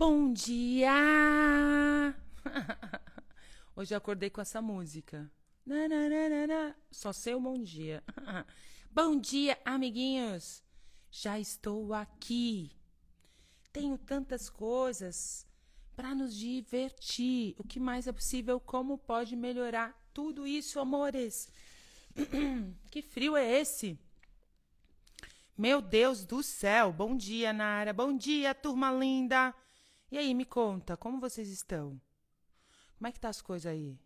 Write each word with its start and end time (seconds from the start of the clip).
Bom 0.00 0.32
dia! 0.32 0.88
Hoje 3.76 3.92
eu 3.92 3.98
acordei 3.98 4.30
com 4.30 4.40
essa 4.40 4.62
música. 4.62 5.30
Só 6.90 7.12
sei 7.12 7.34
o 7.34 7.40
bom 7.40 7.62
dia. 7.62 8.02
bom 8.90 9.20
dia, 9.20 9.58
amiguinhos! 9.62 10.62
Já 11.10 11.38
estou 11.38 11.92
aqui. 11.92 12.70
Tenho 13.74 13.98
tantas 13.98 14.48
coisas 14.48 15.46
para 15.94 16.14
nos 16.14 16.34
divertir. 16.34 17.54
O 17.58 17.62
que 17.62 17.78
mais 17.78 18.06
é 18.06 18.12
possível? 18.12 18.58
Como 18.58 18.96
pode 18.96 19.36
melhorar 19.36 19.94
tudo 20.14 20.46
isso, 20.46 20.80
amores? 20.80 21.52
que 22.90 23.02
frio 23.02 23.36
é 23.36 23.60
esse? 23.60 23.98
Meu 25.58 25.82
Deus 25.82 26.24
do 26.24 26.42
céu! 26.42 26.90
Bom 26.90 27.14
dia, 27.14 27.52
Nara. 27.52 27.92
Bom 27.92 28.16
dia, 28.16 28.54
turma 28.54 28.90
linda. 28.90 29.54
E 30.10 30.18
aí, 30.18 30.34
me 30.34 30.44
conta, 30.44 30.96
como 30.96 31.20
vocês 31.20 31.48
estão? 31.48 32.00
Como 32.98 33.06
é 33.06 33.12
que 33.12 33.20
tá 33.20 33.28
as 33.28 33.40
coisas 33.40 33.70
aí? 33.70 33.96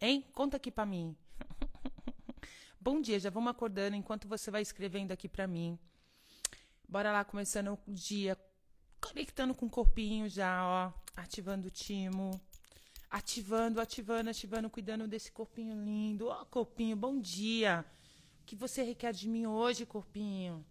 Hein? 0.00 0.24
Conta 0.32 0.56
aqui 0.56 0.70
para 0.70 0.86
mim. 0.86 1.16
Bom 2.80 3.00
dia, 3.00 3.18
já 3.18 3.28
vamos 3.28 3.50
acordando 3.50 3.96
enquanto 3.96 4.28
você 4.28 4.52
vai 4.52 4.62
escrevendo 4.62 5.10
aqui 5.10 5.28
para 5.28 5.48
mim. 5.48 5.76
Bora 6.88 7.10
lá, 7.10 7.24
começando 7.24 7.76
o 7.88 7.92
dia, 7.92 8.38
conectando 9.00 9.52
com 9.52 9.66
o 9.66 9.70
corpinho 9.70 10.28
já, 10.28 10.64
ó, 10.64 10.92
ativando 11.16 11.66
o 11.66 11.70
timo. 11.70 12.40
Ativando, 13.10 13.80
ativando, 13.80 14.30
ativando, 14.30 14.70
cuidando 14.70 15.08
desse 15.08 15.32
corpinho 15.32 15.74
lindo. 15.84 16.28
Ó, 16.28 16.44
corpinho, 16.44 16.96
bom 16.96 17.18
dia. 17.18 17.84
O 18.42 18.44
que 18.44 18.54
você 18.54 18.84
requer 18.84 19.12
de 19.12 19.28
mim 19.28 19.44
hoje, 19.44 19.84
corpinho? 19.84 20.64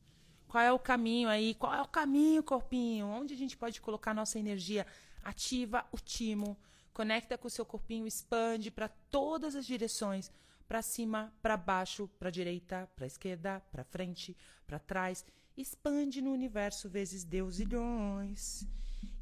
Qual 0.49 0.63
é 0.63 0.73
o 0.73 0.79
caminho 0.79 1.29
aí? 1.29 1.53
Qual 1.53 1.71
é 1.71 1.79
o 1.79 1.87
caminho, 1.87 2.41
corpinho? 2.41 3.05
Onde 3.05 3.35
a 3.35 3.37
gente 3.37 3.55
pode 3.55 3.79
colocar 3.79 4.15
nossa 4.15 4.39
energia? 4.39 4.85
Ativa 5.23 5.85
o 5.91 5.97
timo, 5.97 6.57
conecta 6.91 7.37
com 7.37 7.47
o 7.47 7.51
seu 7.51 7.63
corpinho, 7.63 8.07
expande 8.07 8.71
para 8.71 8.87
todas 8.87 9.55
as 9.55 9.63
direções, 9.63 10.31
para 10.67 10.81
cima, 10.81 11.31
para 11.39 11.55
baixo, 11.55 12.09
para 12.17 12.31
direita, 12.31 12.89
para 12.95 13.05
esquerda, 13.05 13.59
para 13.71 13.83
frente, 13.83 14.35
para 14.65 14.79
trás. 14.79 15.23
Expande 15.55 16.19
no 16.19 16.31
universo 16.31 16.89
vezes 16.89 17.23
deusilhões. 17.23 18.65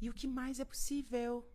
E 0.00 0.08
o 0.08 0.14
que 0.14 0.26
mais 0.26 0.58
é 0.58 0.64
possível? 0.64 1.46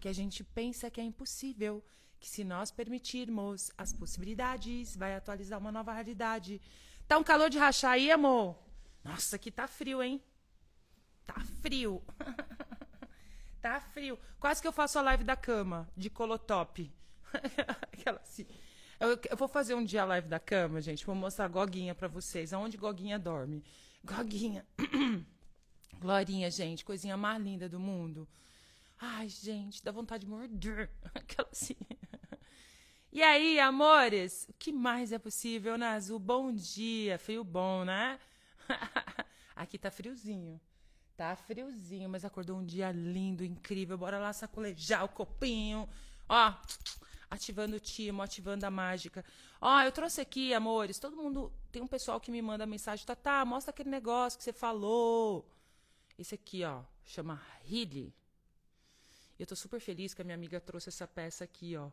Que 0.00 0.08
a 0.08 0.12
gente 0.14 0.42
pensa 0.42 0.90
que 0.90 1.02
é 1.02 1.04
impossível, 1.04 1.84
que 2.18 2.30
se 2.30 2.44
nós 2.44 2.70
permitirmos 2.70 3.70
as 3.76 3.92
possibilidades, 3.92 4.96
vai 4.96 5.14
atualizar 5.14 5.58
uma 5.58 5.70
nova 5.70 5.92
realidade. 5.92 6.62
Tá 7.06 7.18
um 7.18 7.22
calor 7.22 7.50
de 7.50 7.58
rachar 7.58 7.90
aí, 7.90 8.10
amor? 8.10 8.67
Nossa, 9.04 9.36
aqui 9.36 9.50
tá 9.50 9.66
frio, 9.66 10.02
hein? 10.02 10.22
Tá 11.26 11.40
frio. 11.60 12.02
tá 13.60 13.80
frio. 13.80 14.18
Quase 14.40 14.62
que 14.62 14.68
eu 14.68 14.72
faço 14.72 14.98
a 14.98 15.02
live 15.02 15.24
da 15.24 15.36
cama, 15.36 15.88
de 15.96 16.08
colotop. 16.10 16.92
Aquela 17.92 18.20
assim. 18.20 18.46
Eu, 19.00 19.18
eu, 19.30 19.36
vou 19.36 19.46
fazer 19.46 19.74
um 19.74 19.84
dia 19.84 20.02
a 20.02 20.06
live 20.06 20.28
da 20.28 20.40
cama, 20.40 20.80
gente. 20.80 21.06
Vou 21.06 21.14
mostrar 21.14 21.44
a 21.44 21.48
Goguinha 21.48 21.94
pra 21.94 22.08
vocês. 22.08 22.52
Aonde 22.52 22.76
Goguinha 22.76 23.18
dorme. 23.18 23.64
Goguinha. 24.04 24.66
Glorinha, 26.00 26.50
gente. 26.50 26.84
Coisinha 26.84 27.16
mais 27.16 27.42
linda 27.42 27.68
do 27.68 27.78
mundo. 27.78 28.28
Ai, 29.00 29.28
gente, 29.28 29.82
dá 29.84 29.92
vontade 29.92 30.24
de 30.24 30.30
morder. 30.30 30.90
Aquela 31.14 31.48
assim. 31.52 31.76
E 33.12 33.22
aí, 33.22 33.58
amores? 33.60 34.46
O 34.48 34.52
que 34.52 34.72
mais 34.72 35.12
é 35.12 35.18
possível, 35.18 35.78
Nazu? 35.78 36.18
Bom 36.18 36.52
dia. 36.52 37.18
Frio 37.18 37.44
bom, 37.44 37.84
né? 37.84 38.18
Aqui 39.56 39.78
tá 39.78 39.90
friozinho. 39.90 40.60
Tá 41.16 41.34
friozinho, 41.34 42.08
mas 42.08 42.24
acordou 42.24 42.56
um 42.58 42.64
dia 42.64 42.92
lindo, 42.92 43.44
incrível. 43.44 43.98
Bora 43.98 44.18
lá 44.18 44.32
sacolejar 44.32 45.04
o 45.04 45.08
copinho. 45.08 45.88
Ó, 46.28 46.54
ativando 47.30 47.76
o 47.76 47.80
timo, 47.80 48.22
ativando 48.22 48.64
a 48.64 48.70
mágica. 48.70 49.24
Ó, 49.60 49.80
eu 49.82 49.90
trouxe 49.90 50.20
aqui, 50.20 50.54
amores. 50.54 50.98
Todo 50.98 51.16
mundo. 51.16 51.52
Tem 51.72 51.82
um 51.82 51.88
pessoal 51.88 52.20
que 52.20 52.30
me 52.30 52.40
manda 52.40 52.66
mensagem. 52.66 53.04
Tá, 53.04 53.16
tá, 53.16 53.44
mostra 53.44 53.70
aquele 53.70 53.90
negócio 53.90 54.38
que 54.38 54.44
você 54.44 54.52
falou. 54.52 55.50
Esse 56.16 56.34
aqui, 56.34 56.64
ó, 56.64 56.82
chama 57.04 57.40
Healy. 57.68 58.14
Eu 59.38 59.46
tô 59.46 59.54
super 59.54 59.80
feliz 59.80 60.14
que 60.14 60.22
a 60.22 60.24
minha 60.24 60.34
amiga 60.34 60.60
trouxe 60.60 60.88
essa 60.88 61.06
peça 61.06 61.44
aqui, 61.44 61.76
ó. 61.76 61.90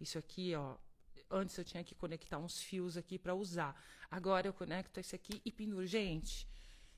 Isso 0.00 0.18
aqui, 0.18 0.54
ó, 0.54 0.76
Antes 1.34 1.58
eu 1.58 1.64
tinha 1.64 1.82
que 1.82 1.96
conectar 1.96 2.38
uns 2.38 2.62
fios 2.62 2.96
aqui 2.96 3.18
para 3.18 3.34
usar. 3.34 3.74
Agora 4.08 4.46
eu 4.46 4.52
conecto 4.52 5.00
esse 5.00 5.16
aqui 5.16 5.42
e 5.44 5.50
penduro. 5.50 5.84
Gente, 5.84 6.46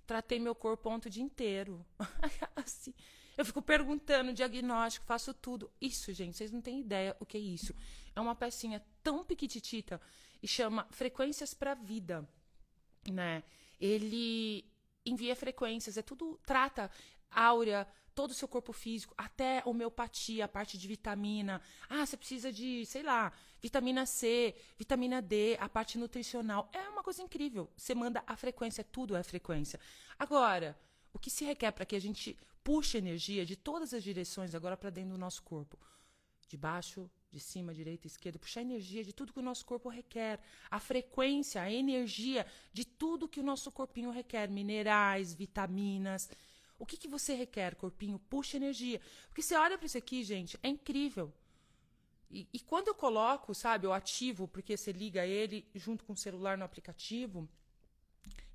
tratei 0.06 0.38
meu 0.38 0.54
corpo 0.54 0.90
ontem 0.90 1.08
o 1.08 1.10
dia 1.10 1.22
inteiro. 1.22 1.84
assim, 2.54 2.92
eu 3.34 3.46
fico 3.46 3.62
perguntando, 3.62 4.34
diagnóstico, 4.34 5.06
faço 5.06 5.32
tudo. 5.32 5.72
Isso, 5.80 6.12
gente, 6.12 6.36
vocês 6.36 6.52
não 6.52 6.60
têm 6.60 6.80
ideia 6.80 7.16
o 7.18 7.24
que 7.24 7.38
é 7.38 7.40
isso. 7.40 7.74
É 8.14 8.20
uma 8.20 8.34
pecinha 8.34 8.84
tão 9.02 9.24
piquititita 9.24 9.98
e 10.42 10.46
chama 10.46 10.86
Frequências 10.90 11.54
para 11.54 11.72
Vida, 11.72 12.28
né? 13.10 13.42
Ele 13.80 14.70
envia 15.04 15.34
frequências, 15.34 15.96
é 15.96 16.02
tudo 16.02 16.38
trata 16.44 16.90
áurea, 17.30 17.86
todo 18.14 18.30
o 18.30 18.34
seu 18.34 18.48
corpo 18.48 18.72
físico, 18.72 19.14
até 19.16 19.62
homeopatia, 19.66 20.46
a 20.46 20.48
parte 20.48 20.78
de 20.78 20.88
vitamina. 20.88 21.60
Ah, 21.88 22.04
você 22.04 22.16
precisa 22.16 22.50
de, 22.50 22.84
sei 22.86 23.02
lá, 23.02 23.32
vitamina 23.60 24.06
C, 24.06 24.54
vitamina 24.78 25.20
D, 25.20 25.56
a 25.60 25.68
parte 25.68 25.98
nutricional. 25.98 26.68
É 26.72 26.88
uma 26.88 27.02
coisa 27.02 27.22
incrível. 27.22 27.70
Você 27.76 27.94
manda 27.94 28.22
a 28.26 28.36
frequência, 28.36 28.84
tudo 28.84 29.16
é 29.16 29.22
frequência. 29.22 29.80
Agora, 30.18 30.78
o 31.12 31.18
que 31.18 31.30
se 31.30 31.44
requer 31.44 31.72
para 31.72 31.86
que 31.86 31.96
a 31.96 32.00
gente 32.00 32.38
puxe 32.62 32.98
energia 32.98 33.44
de 33.46 33.56
todas 33.56 33.94
as 33.94 34.02
direções 34.02 34.54
agora 34.54 34.76
para 34.76 34.90
dentro 34.90 35.12
do 35.12 35.18
nosso 35.18 35.42
corpo? 35.42 35.78
De 36.48 36.56
baixo, 36.56 37.10
de 37.30 37.40
cima, 37.40 37.74
direita, 37.74 38.06
esquerda, 38.06 38.38
puxar 38.38 38.62
energia 38.62 39.02
de 39.02 39.12
tudo 39.12 39.32
que 39.32 39.38
o 39.38 39.42
nosso 39.42 39.64
corpo 39.64 39.88
requer, 39.88 40.40
a 40.70 40.78
frequência, 40.78 41.60
a 41.60 41.70
energia 41.70 42.46
de 42.72 42.84
tudo 42.84 43.28
que 43.28 43.40
o 43.40 43.42
nosso 43.42 43.70
corpinho 43.72 44.10
requer, 44.10 44.48
minerais, 44.48 45.34
vitaminas, 45.34 46.30
o 46.78 46.84
que, 46.84 46.96
que 46.96 47.08
você 47.08 47.34
requer, 47.34 47.74
corpinho? 47.74 48.18
Puxa 48.18 48.56
energia. 48.56 49.00
Porque 49.28 49.42
você 49.42 49.54
olha 49.54 49.78
para 49.78 49.86
isso 49.86 49.98
aqui, 49.98 50.22
gente, 50.22 50.58
é 50.62 50.68
incrível. 50.68 51.32
E, 52.30 52.48
e, 52.52 52.60
quando 52.60 52.88
eu 52.88 52.94
coloco, 52.94 53.54
sabe, 53.54 53.86
eu 53.86 53.92
ativo, 53.92 54.48
porque 54.48 54.76
você 54.76 54.92
liga 54.92 55.24
ele 55.24 55.66
junto 55.74 56.04
com 56.04 56.12
o 56.12 56.16
celular 56.16 56.58
no 56.58 56.64
aplicativo, 56.64 57.48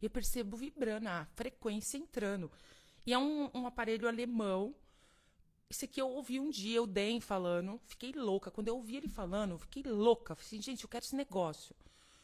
eu 0.01 0.09
percebo 0.09 0.57
vibrando, 0.57 1.07
a 1.07 1.25
frequência 1.35 1.97
entrando. 1.97 2.51
E 3.05 3.13
é 3.13 3.17
um, 3.17 3.49
um 3.53 3.65
aparelho 3.65 4.07
alemão. 4.07 4.75
Esse 5.69 5.85
aqui 5.85 6.01
eu 6.01 6.09
ouvi 6.09 6.39
um 6.39 6.49
dia 6.49 6.81
o 6.83 6.87
Den 6.87 7.21
falando, 7.21 7.79
fiquei 7.85 8.11
louca. 8.11 8.51
Quando 8.51 8.67
eu 8.67 8.75
ouvi 8.75 8.97
ele 8.97 9.07
falando, 9.07 9.57
fiquei 9.57 9.83
louca. 9.83 10.35
Falei 10.35 10.47
assim, 10.47 10.61
gente, 10.61 10.83
eu 10.83 10.89
quero 10.89 11.05
esse 11.05 11.15
negócio. 11.15 11.75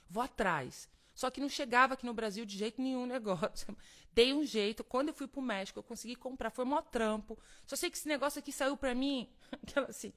Vou 0.09 0.21
atrás. 0.21 0.89
Só 1.13 1.31
que 1.31 1.41
não 1.41 1.49
chegava 1.49 1.95
aqui 1.95 2.05
no 2.05 2.13
Brasil 2.13 2.45
de 2.45 2.55
jeito 2.57 2.81
nenhum 2.81 3.05
negócio. 3.05 3.75
Dei 4.13 4.33
um 4.33 4.43
jeito. 4.45 4.83
Quando 4.83 5.07
eu 5.07 5.13
fui 5.13 5.27
pro 5.27 5.41
México, 5.41 5.79
eu 5.79 5.83
consegui 5.83 6.15
comprar. 6.15 6.51
Foi 6.51 6.65
mó 6.65 6.81
trampo. 6.81 7.39
Só 7.65 7.75
sei 7.75 7.89
que 7.89 7.97
esse 7.97 8.07
negócio 8.07 8.37
aqui 8.37 8.51
saiu 8.51 8.77
para 8.77 8.93
mim. 8.93 9.27
Aquela 9.51 9.87
assim. 9.87 10.13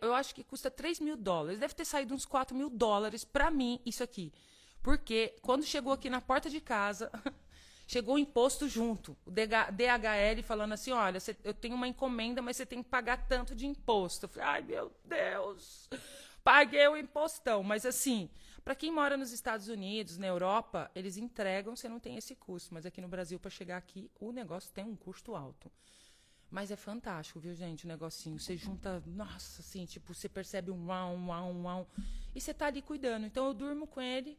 Eu 0.00 0.14
acho 0.14 0.34
que 0.34 0.42
custa 0.42 0.70
3 0.70 1.00
mil 1.00 1.16
dólares. 1.16 1.60
Deve 1.60 1.74
ter 1.74 1.84
saído 1.84 2.14
uns 2.14 2.24
4 2.24 2.56
mil 2.56 2.70
dólares 2.70 3.24
para 3.24 3.50
mim, 3.50 3.78
isso 3.84 4.02
aqui. 4.02 4.32
Porque 4.82 5.36
quando 5.42 5.64
chegou 5.64 5.92
aqui 5.92 6.08
na 6.08 6.20
porta 6.20 6.48
de 6.48 6.60
casa, 6.62 7.10
chegou 7.86 8.14
o 8.14 8.18
imposto 8.18 8.68
junto. 8.68 9.16
O 9.26 9.30
DHL 9.30 10.42
falando 10.42 10.72
assim: 10.72 10.92
olha, 10.92 11.18
eu 11.44 11.52
tenho 11.52 11.74
uma 11.74 11.86
encomenda, 11.86 12.40
mas 12.40 12.56
você 12.56 12.64
tem 12.64 12.82
que 12.82 12.88
pagar 12.88 13.26
tanto 13.28 13.54
de 13.54 13.66
imposto. 13.66 14.24
Eu 14.24 14.28
falei, 14.30 14.48
ai 14.48 14.62
meu 14.62 14.92
Deus, 15.04 15.90
paguei 16.42 16.88
o 16.88 16.96
impostão. 16.96 17.62
Mas 17.62 17.84
assim, 17.84 18.30
para 18.64 18.74
quem 18.74 18.90
mora 18.90 19.16
nos 19.16 19.30
Estados 19.30 19.68
Unidos, 19.68 20.16
na 20.16 20.26
Europa, 20.26 20.90
eles 20.94 21.16
entregam, 21.16 21.76
você 21.76 21.88
não 21.88 22.00
tem 22.00 22.16
esse 22.16 22.34
custo. 22.34 22.72
Mas 22.72 22.86
aqui 22.86 23.00
no 23.00 23.08
Brasil, 23.08 23.38
para 23.38 23.50
chegar 23.50 23.76
aqui, 23.76 24.10
o 24.18 24.32
negócio 24.32 24.72
tem 24.72 24.84
um 24.84 24.96
custo 24.96 25.36
alto. 25.36 25.70
Mas 26.56 26.70
é 26.70 26.76
fantástico, 26.76 27.38
viu, 27.38 27.54
gente, 27.54 27.84
o 27.84 27.88
negocinho. 27.88 28.40
Você 28.40 28.56
junta, 28.56 29.02
nossa, 29.06 29.60
assim, 29.60 29.84
tipo, 29.84 30.14
você 30.14 30.26
percebe 30.26 30.70
um 30.70 30.86
uau, 30.86 31.14
um 31.14 31.26
uau, 31.28 31.50
um 31.50 31.64
uau. 31.64 31.86
E 32.34 32.40
você 32.40 32.54
tá 32.54 32.64
ali 32.68 32.80
cuidando. 32.80 33.26
Então 33.26 33.48
eu 33.48 33.52
durmo 33.52 33.86
com 33.86 34.00
ele. 34.00 34.38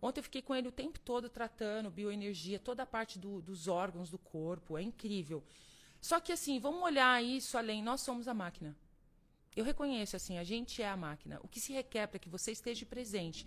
Ontem 0.00 0.20
eu 0.20 0.22
fiquei 0.22 0.40
com 0.40 0.54
ele 0.54 0.68
o 0.68 0.70
tempo 0.70 1.00
todo 1.00 1.28
tratando 1.28 1.90
bioenergia, 1.90 2.60
toda 2.60 2.84
a 2.84 2.86
parte 2.86 3.18
do, 3.18 3.42
dos 3.42 3.66
órgãos 3.66 4.08
do 4.08 4.18
corpo. 4.18 4.78
É 4.78 4.82
incrível. 4.82 5.42
Só 6.00 6.20
que 6.20 6.30
assim, 6.30 6.60
vamos 6.60 6.80
olhar 6.80 7.20
isso 7.24 7.58
além. 7.58 7.82
Nós 7.82 8.02
somos 8.02 8.28
a 8.28 8.34
máquina. 8.34 8.76
Eu 9.56 9.64
reconheço, 9.64 10.14
assim, 10.14 10.38
a 10.38 10.44
gente 10.44 10.80
é 10.80 10.88
a 10.88 10.96
máquina. 10.96 11.40
O 11.42 11.48
que 11.48 11.58
se 11.58 11.72
requer 11.72 12.06
para 12.06 12.20
que 12.20 12.28
você 12.28 12.52
esteja 12.52 12.86
presente 12.86 13.44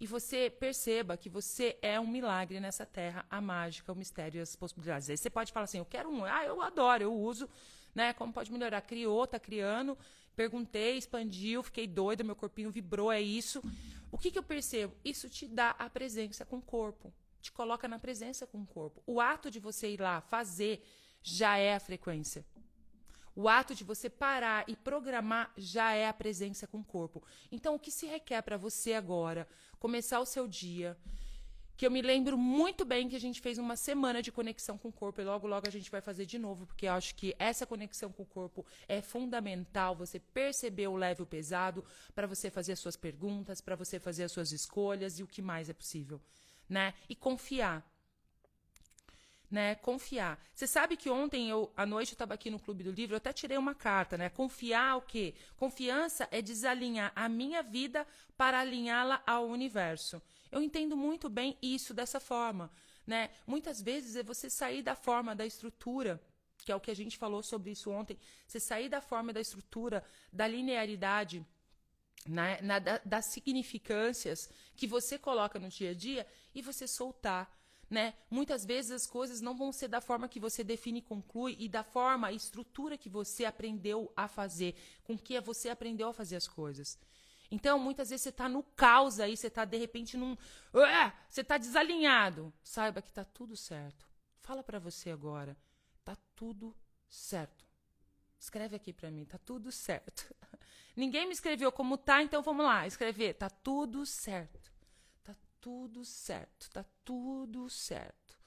e 0.00 0.06
você 0.06 0.48
perceba 0.48 1.14
que 1.14 1.28
você 1.28 1.76
é 1.82 2.00
um 2.00 2.06
milagre 2.06 2.58
nessa 2.58 2.86
terra, 2.86 3.26
a 3.28 3.38
mágica, 3.38 3.92
o 3.92 3.94
mistério 3.94 4.38
e 4.38 4.40
as 4.40 4.56
possibilidades. 4.56 5.10
Aí 5.10 5.16
você 5.16 5.28
pode 5.28 5.52
falar 5.52 5.64
assim, 5.64 5.76
eu 5.76 5.84
quero 5.84 6.08
um, 6.08 6.24
ah, 6.24 6.42
eu 6.42 6.62
adoro, 6.62 7.02
eu 7.02 7.14
uso, 7.14 7.46
né? 7.94 8.14
Como 8.14 8.32
pode 8.32 8.50
melhorar? 8.50 8.80
Criou, 8.80 9.26
tá 9.26 9.38
criando, 9.38 9.98
perguntei, 10.34 10.96
expandiu, 10.96 11.62
fiquei 11.62 11.86
doida, 11.86 12.24
meu 12.24 12.34
corpinho 12.34 12.70
vibrou, 12.70 13.12
é 13.12 13.20
isso. 13.20 13.62
O 14.10 14.16
que, 14.16 14.30
que 14.30 14.38
eu 14.38 14.42
percebo? 14.42 14.96
Isso 15.04 15.28
te 15.28 15.46
dá 15.46 15.70
a 15.78 15.90
presença 15.90 16.46
com 16.46 16.56
o 16.56 16.62
corpo, 16.62 17.12
te 17.42 17.52
coloca 17.52 17.86
na 17.86 17.98
presença 17.98 18.46
com 18.46 18.62
o 18.62 18.66
corpo. 18.66 19.02
O 19.06 19.20
ato 19.20 19.50
de 19.50 19.60
você 19.60 19.90
ir 19.92 20.00
lá 20.00 20.22
fazer 20.22 20.82
já 21.22 21.58
é 21.58 21.74
a 21.74 21.80
frequência. 21.80 22.42
O 23.34 23.48
ato 23.48 23.74
de 23.74 23.84
você 23.84 24.10
parar 24.10 24.64
e 24.68 24.74
programar 24.74 25.52
já 25.56 25.92
é 25.92 26.08
a 26.08 26.12
presença 26.12 26.66
com 26.66 26.78
o 26.78 26.84
corpo. 26.84 27.22
Então, 27.50 27.74
o 27.74 27.78
que 27.78 27.90
se 27.90 28.06
requer 28.06 28.42
para 28.42 28.56
você 28.56 28.94
agora? 28.94 29.46
Começar 29.78 30.20
o 30.20 30.26
seu 30.26 30.48
dia. 30.48 30.96
Que 31.76 31.86
eu 31.86 31.90
me 31.90 32.02
lembro 32.02 32.36
muito 32.36 32.84
bem 32.84 33.08
que 33.08 33.16
a 33.16 33.20
gente 33.20 33.40
fez 33.40 33.56
uma 33.56 33.74
semana 33.74 34.20
de 34.20 34.30
conexão 34.30 34.76
com 34.76 34.88
o 34.88 34.92
corpo 34.92 35.18
e 35.18 35.24
logo, 35.24 35.46
logo 35.46 35.66
a 35.66 35.70
gente 35.70 35.90
vai 35.90 36.02
fazer 36.02 36.26
de 36.26 36.38
novo, 36.38 36.66
porque 36.66 36.86
eu 36.86 36.92
acho 36.92 37.14
que 37.14 37.34
essa 37.38 37.66
conexão 37.66 38.12
com 38.12 38.22
o 38.22 38.26
corpo 38.26 38.66
é 38.86 39.00
fundamental. 39.00 39.96
Você 39.96 40.18
perceber 40.18 40.88
o 40.88 40.96
leve 40.96 41.22
e 41.22 41.24
o 41.24 41.26
pesado 41.26 41.82
para 42.14 42.26
você 42.26 42.50
fazer 42.50 42.72
as 42.72 42.80
suas 42.80 42.96
perguntas, 42.96 43.62
para 43.62 43.76
você 43.76 43.98
fazer 43.98 44.24
as 44.24 44.32
suas 44.32 44.52
escolhas 44.52 45.18
e 45.18 45.22
o 45.22 45.26
que 45.26 45.40
mais 45.40 45.70
é 45.70 45.72
possível, 45.72 46.20
né? 46.68 46.92
E 47.08 47.14
confiar 47.14 47.89
né? 49.50 49.74
Confiar. 49.74 50.38
Você 50.54 50.66
sabe 50.66 50.96
que 50.96 51.10
ontem 51.10 51.50
eu 51.50 51.72
à 51.76 51.84
noite 51.84 52.12
eu 52.12 52.14
estava 52.14 52.34
aqui 52.34 52.50
no 52.50 52.60
Clube 52.60 52.84
do 52.84 52.92
Livro, 52.92 53.14
eu 53.14 53.16
até 53.16 53.32
tirei 53.32 53.58
uma 53.58 53.74
carta, 53.74 54.16
né? 54.16 54.28
Confiar 54.28 54.96
o 54.96 55.02
quê? 55.02 55.34
Confiança 55.56 56.28
é 56.30 56.40
desalinhar 56.40 57.12
a 57.16 57.28
minha 57.28 57.62
vida 57.62 58.06
para 58.36 58.60
alinhá-la 58.60 59.22
ao 59.26 59.48
universo. 59.48 60.22
Eu 60.52 60.62
entendo 60.62 60.96
muito 60.96 61.28
bem 61.28 61.58
isso 61.60 61.92
dessa 61.92 62.20
forma, 62.20 62.70
né? 63.06 63.30
Muitas 63.46 63.82
vezes 63.82 64.14
é 64.14 64.22
você 64.22 64.48
sair 64.48 64.82
da 64.82 64.94
forma 64.94 65.34
da 65.34 65.44
estrutura, 65.44 66.22
que 66.58 66.70
é 66.70 66.76
o 66.76 66.80
que 66.80 66.90
a 66.90 66.96
gente 66.96 67.18
falou 67.18 67.42
sobre 67.42 67.72
isso 67.72 67.90
ontem, 67.90 68.16
você 68.46 68.60
sair 68.60 68.88
da 68.88 69.00
forma 69.00 69.32
da 69.32 69.40
estrutura, 69.40 70.04
da 70.32 70.46
linearidade, 70.46 71.44
né? 72.24 72.60
Na, 72.62 72.78
da, 72.78 73.00
das 73.04 73.26
significâncias 73.26 74.48
que 74.76 74.86
você 74.86 75.18
coloca 75.18 75.58
no 75.58 75.68
dia 75.68 75.90
a 75.90 75.94
dia 75.94 76.24
e 76.54 76.62
você 76.62 76.86
soltar 76.86 77.59
né? 77.90 78.14
Muitas 78.30 78.64
vezes 78.64 78.92
as 78.92 79.06
coisas 79.06 79.40
não 79.40 79.56
vão 79.56 79.72
ser 79.72 79.88
da 79.88 80.00
forma 80.00 80.28
que 80.28 80.38
você 80.38 80.62
define 80.62 81.00
e 81.00 81.02
conclui 81.02 81.56
e 81.58 81.68
da 81.68 81.82
forma, 81.82 82.30
estrutura 82.30 82.96
que 82.96 83.08
você 83.08 83.44
aprendeu 83.44 84.12
a 84.16 84.28
fazer, 84.28 84.76
com 85.02 85.18
que 85.18 85.38
você 85.40 85.68
aprendeu 85.68 86.08
a 86.08 86.12
fazer 86.12 86.36
as 86.36 86.46
coisas. 86.46 86.96
Então, 87.50 87.80
muitas 87.80 88.10
vezes 88.10 88.22
você 88.22 88.28
está 88.28 88.48
no 88.48 88.62
caos 88.62 89.18
aí, 89.18 89.36
você 89.36 89.48
está 89.48 89.64
de 89.64 89.76
repente 89.76 90.16
num. 90.16 90.34
Uh, 90.34 91.12
você 91.28 91.40
está 91.40 91.58
desalinhado. 91.58 92.52
Saiba 92.62 93.02
que 93.02 93.08
está 93.08 93.24
tudo 93.24 93.56
certo. 93.56 94.08
Fala 94.38 94.62
para 94.62 94.78
você 94.78 95.10
agora. 95.10 95.56
Está 95.98 96.16
tudo 96.36 96.76
certo. 97.08 97.66
Escreve 98.38 98.76
aqui 98.76 98.92
para 98.92 99.10
mim. 99.10 99.22
Está 99.22 99.36
tudo 99.36 99.72
certo. 99.72 100.32
Ninguém 100.94 101.26
me 101.26 101.32
escreveu 101.32 101.72
como 101.72 101.98
tá, 101.98 102.22
então 102.22 102.40
vamos 102.40 102.64
lá. 102.64 102.86
Escrever. 102.86 103.30
Está 103.30 103.50
tudo 103.50 104.06
certo 104.06 104.69
tudo 105.60 106.04
certo, 106.04 106.70
tá 106.70 106.84
tudo 107.04 107.68
certo. 107.68 108.38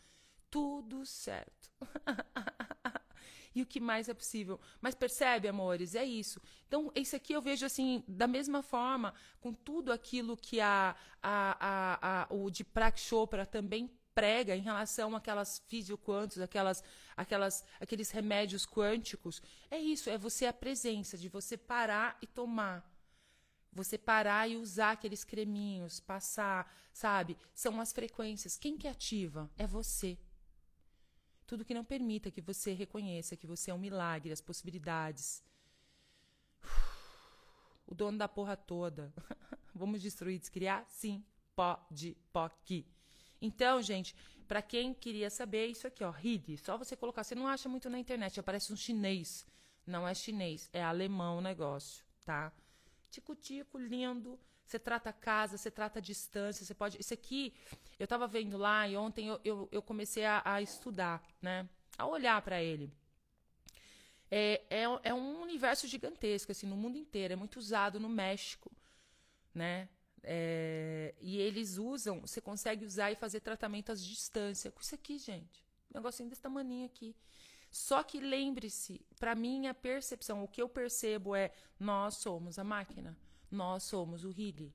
Tudo 0.50 1.06
certo. 1.06 1.72
e 3.56 3.62
o 3.62 3.66
que 3.66 3.80
mais 3.80 4.10
é 4.10 4.14
possível. 4.14 4.60
Mas 4.82 4.96
percebe, 4.96 5.48
amores, 5.48 5.96
é 5.96 6.04
isso. 6.04 6.42
Então, 6.68 6.92
isso 6.96 7.16
aqui 7.16 7.34
eu 7.34 7.42
vejo 7.42 7.66
assim, 7.66 8.04
da 8.08 8.28
mesma 8.28 8.62
forma, 8.62 9.14
com 9.40 9.54
tudo 9.54 9.92
aquilo 9.92 10.38
que 10.38 10.60
a, 10.60 10.96
a, 11.22 11.58
a, 11.60 12.24
a 12.24 12.34
o 12.34 12.50
de 12.50 12.64
Prak 12.64 13.00
Chopra 13.00 13.46
também 13.46 13.90
prega 14.14 14.56
em 14.56 14.62
relação 14.62 15.16
àquelas 15.16 15.64
fisioquantos, 15.68 16.40
aquelas, 16.40 16.84
aquelas, 17.18 17.64
aqueles 17.80 18.12
remédios 18.12 18.66
quânticos. 18.66 19.42
É 19.72 19.78
isso, 19.78 20.10
é 20.10 20.18
você 20.18 20.46
a 20.46 20.54
presença 20.54 21.18
de 21.18 21.28
você 21.28 21.58
parar 21.58 22.18
e 22.22 22.28
tomar 22.28 22.93
você 23.74 23.98
parar 23.98 24.48
e 24.50 24.56
usar 24.56 24.92
aqueles 24.92 25.24
creminhos, 25.24 26.00
passar, 26.00 26.72
sabe? 26.94 27.38
São 27.54 27.82
as 27.82 27.92
frequências. 27.92 28.58
Quem 28.58 28.78
que 28.78 28.88
ativa? 28.88 29.50
É 29.58 29.66
você. 29.66 30.18
Tudo 31.46 31.66
que 31.66 31.74
não 31.74 31.84
permita 31.84 32.32
que 32.32 32.42
você 32.42 32.74
reconheça 32.74 33.36
que 33.36 33.48
você 33.48 33.72
é 33.72 33.74
um 33.74 33.80
milagre, 33.80 34.32
as 34.32 34.42
possibilidades. 34.42 35.44
O 37.86 37.94
dono 37.94 38.18
da 38.18 38.30
porra 38.30 38.56
toda. 38.56 39.14
Vamos 39.76 40.02
destruir, 40.02 40.40
descriar? 40.40 40.86
Sim. 40.88 41.22
Pode, 41.54 42.18
pode. 42.32 42.88
Então, 43.42 43.82
gente, 43.82 44.16
para 44.48 44.62
quem 44.62 44.94
queria 44.94 45.30
saber, 45.30 45.68
isso 45.68 45.86
aqui, 45.86 46.02
ó, 46.04 46.10
RID. 46.10 46.58
Só 46.58 46.78
você 46.78 46.96
colocar. 46.96 47.24
Você 47.24 47.36
não 47.36 47.46
acha 47.46 47.68
muito 47.68 47.90
na 47.90 48.00
internet, 48.00 48.40
aparece 48.40 48.72
um 48.72 48.76
chinês. 48.76 49.46
Não 49.86 50.08
é 50.08 50.14
chinês, 50.14 50.70
é 50.72 50.82
alemão 50.82 51.40
o 51.40 51.42
negócio, 51.42 52.06
tá? 52.24 52.54
Tico-tico, 53.14 53.78
lindo. 53.78 54.40
Você 54.66 54.80
trata 54.80 55.10
a 55.10 55.14
casa, 55.14 55.58
você 55.58 55.70
trata 55.70 56.00
a 56.00 56.02
distância, 56.02 56.66
você 56.66 56.74
pode. 56.74 57.00
Isso 57.00 57.14
aqui, 57.14 57.54
eu 58.00 58.06
estava 58.06 58.28
vendo 58.28 58.58
lá 58.58 58.88
e 58.88 58.96
ontem 58.98 59.28
eu, 59.28 59.40
eu, 59.44 59.70
eu 59.72 59.82
comecei 59.82 60.26
a, 60.26 60.42
a, 60.44 60.62
estudar, 60.62 61.22
né? 61.42 61.68
A 61.98 62.08
olhar 62.08 62.42
para 62.42 62.62
ele. 62.62 62.92
É, 64.32 64.62
é, 64.70 64.84
é, 65.04 65.14
um 65.14 65.42
universo 65.42 65.88
gigantesco, 65.88 66.52
assim, 66.52 66.66
no 66.66 66.76
mundo 66.76 66.98
inteiro. 66.98 67.34
É 67.34 67.36
muito 67.36 67.58
usado 67.58 68.00
no 68.00 68.10
México, 68.10 68.72
né? 69.54 69.90
É, 70.24 71.14
e 71.20 71.38
eles 71.38 71.78
usam, 71.78 72.22
você 72.22 72.40
consegue 72.40 72.86
usar 72.86 73.12
e 73.12 73.16
fazer 73.16 73.42
tratamento 73.42 73.92
à 73.92 73.96
distância. 73.96 74.72
Com 74.72 74.82
isso 74.82 74.96
aqui, 74.96 75.20
gente. 75.20 75.64
Um 75.92 75.98
negocinho 75.98 76.30
desse 76.30 76.42
tamanho 76.42 76.86
aqui. 76.86 77.14
Só 77.74 78.04
que 78.04 78.20
lembre-se, 78.20 79.02
para 79.20 79.34
mim 79.34 79.66
a 79.66 79.74
percepção, 79.74 80.44
o 80.44 80.48
que 80.48 80.62
eu 80.62 80.70
percebo 80.70 81.36
é 81.36 81.52
nós 81.80 82.18
somos 82.18 82.60
a 82.60 82.64
máquina, 82.64 83.18
nós 83.50 83.82
somos 83.82 84.24
o 84.24 84.30
Healy. 84.30 84.72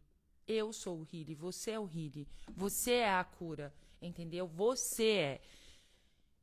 Eu 0.48 0.72
sou 0.72 0.98
o 0.98 1.06
Healy, 1.06 1.36
você 1.36 1.70
é 1.70 1.78
o 1.78 1.84
Healy, 1.84 2.26
você 2.48 2.94
é 2.94 3.14
a 3.14 3.22
cura, 3.22 3.72
entendeu? 4.02 4.48
Você 4.48 5.10
é. 5.10 5.40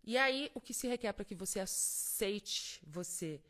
E 0.02 0.18
aí 0.18 0.50
o 0.54 0.62
que 0.62 0.74
se 0.74 0.88
requer 0.88 1.12
para 1.12 1.26
que 1.26 1.36
você 1.36 1.60
aceite 1.60 2.82
você, 2.88 3.42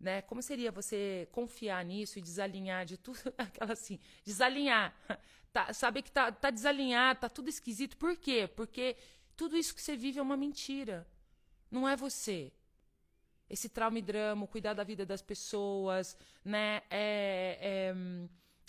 né? 0.00 0.20
Como 0.22 0.42
seria 0.42 0.72
você 0.72 1.28
confiar 1.30 1.84
nisso 1.84 2.18
e 2.18 2.22
desalinhar 2.22 2.84
de 2.84 2.96
tudo, 2.96 3.20
aquela 3.38 3.74
assim, 3.74 4.00
desalinhar. 4.24 4.92
Tá, 5.52 5.72
saber 5.72 6.02
que 6.02 6.10
tá, 6.10 6.32
tá 6.32 6.50
desalinhado, 6.50 7.20
tá 7.20 7.28
tudo 7.28 7.48
esquisito. 7.48 7.96
Por 7.96 8.16
quê? 8.16 8.48
Porque 8.48 8.96
tudo 9.36 9.56
isso 9.56 9.72
que 9.72 9.80
você 9.80 9.96
vive 9.96 10.18
é 10.18 10.22
uma 10.22 10.36
mentira. 10.36 11.06
Não 11.70 11.88
é 11.88 11.96
você. 11.96 12.52
Esse 13.48 13.68
trauma 13.68 13.98
e 13.98 14.02
drama, 14.02 14.46
cuidar 14.46 14.74
da 14.74 14.84
vida 14.84 15.06
das 15.06 15.22
pessoas, 15.22 16.16
né? 16.44 16.82
É, 16.90 17.58
é, 17.60 17.94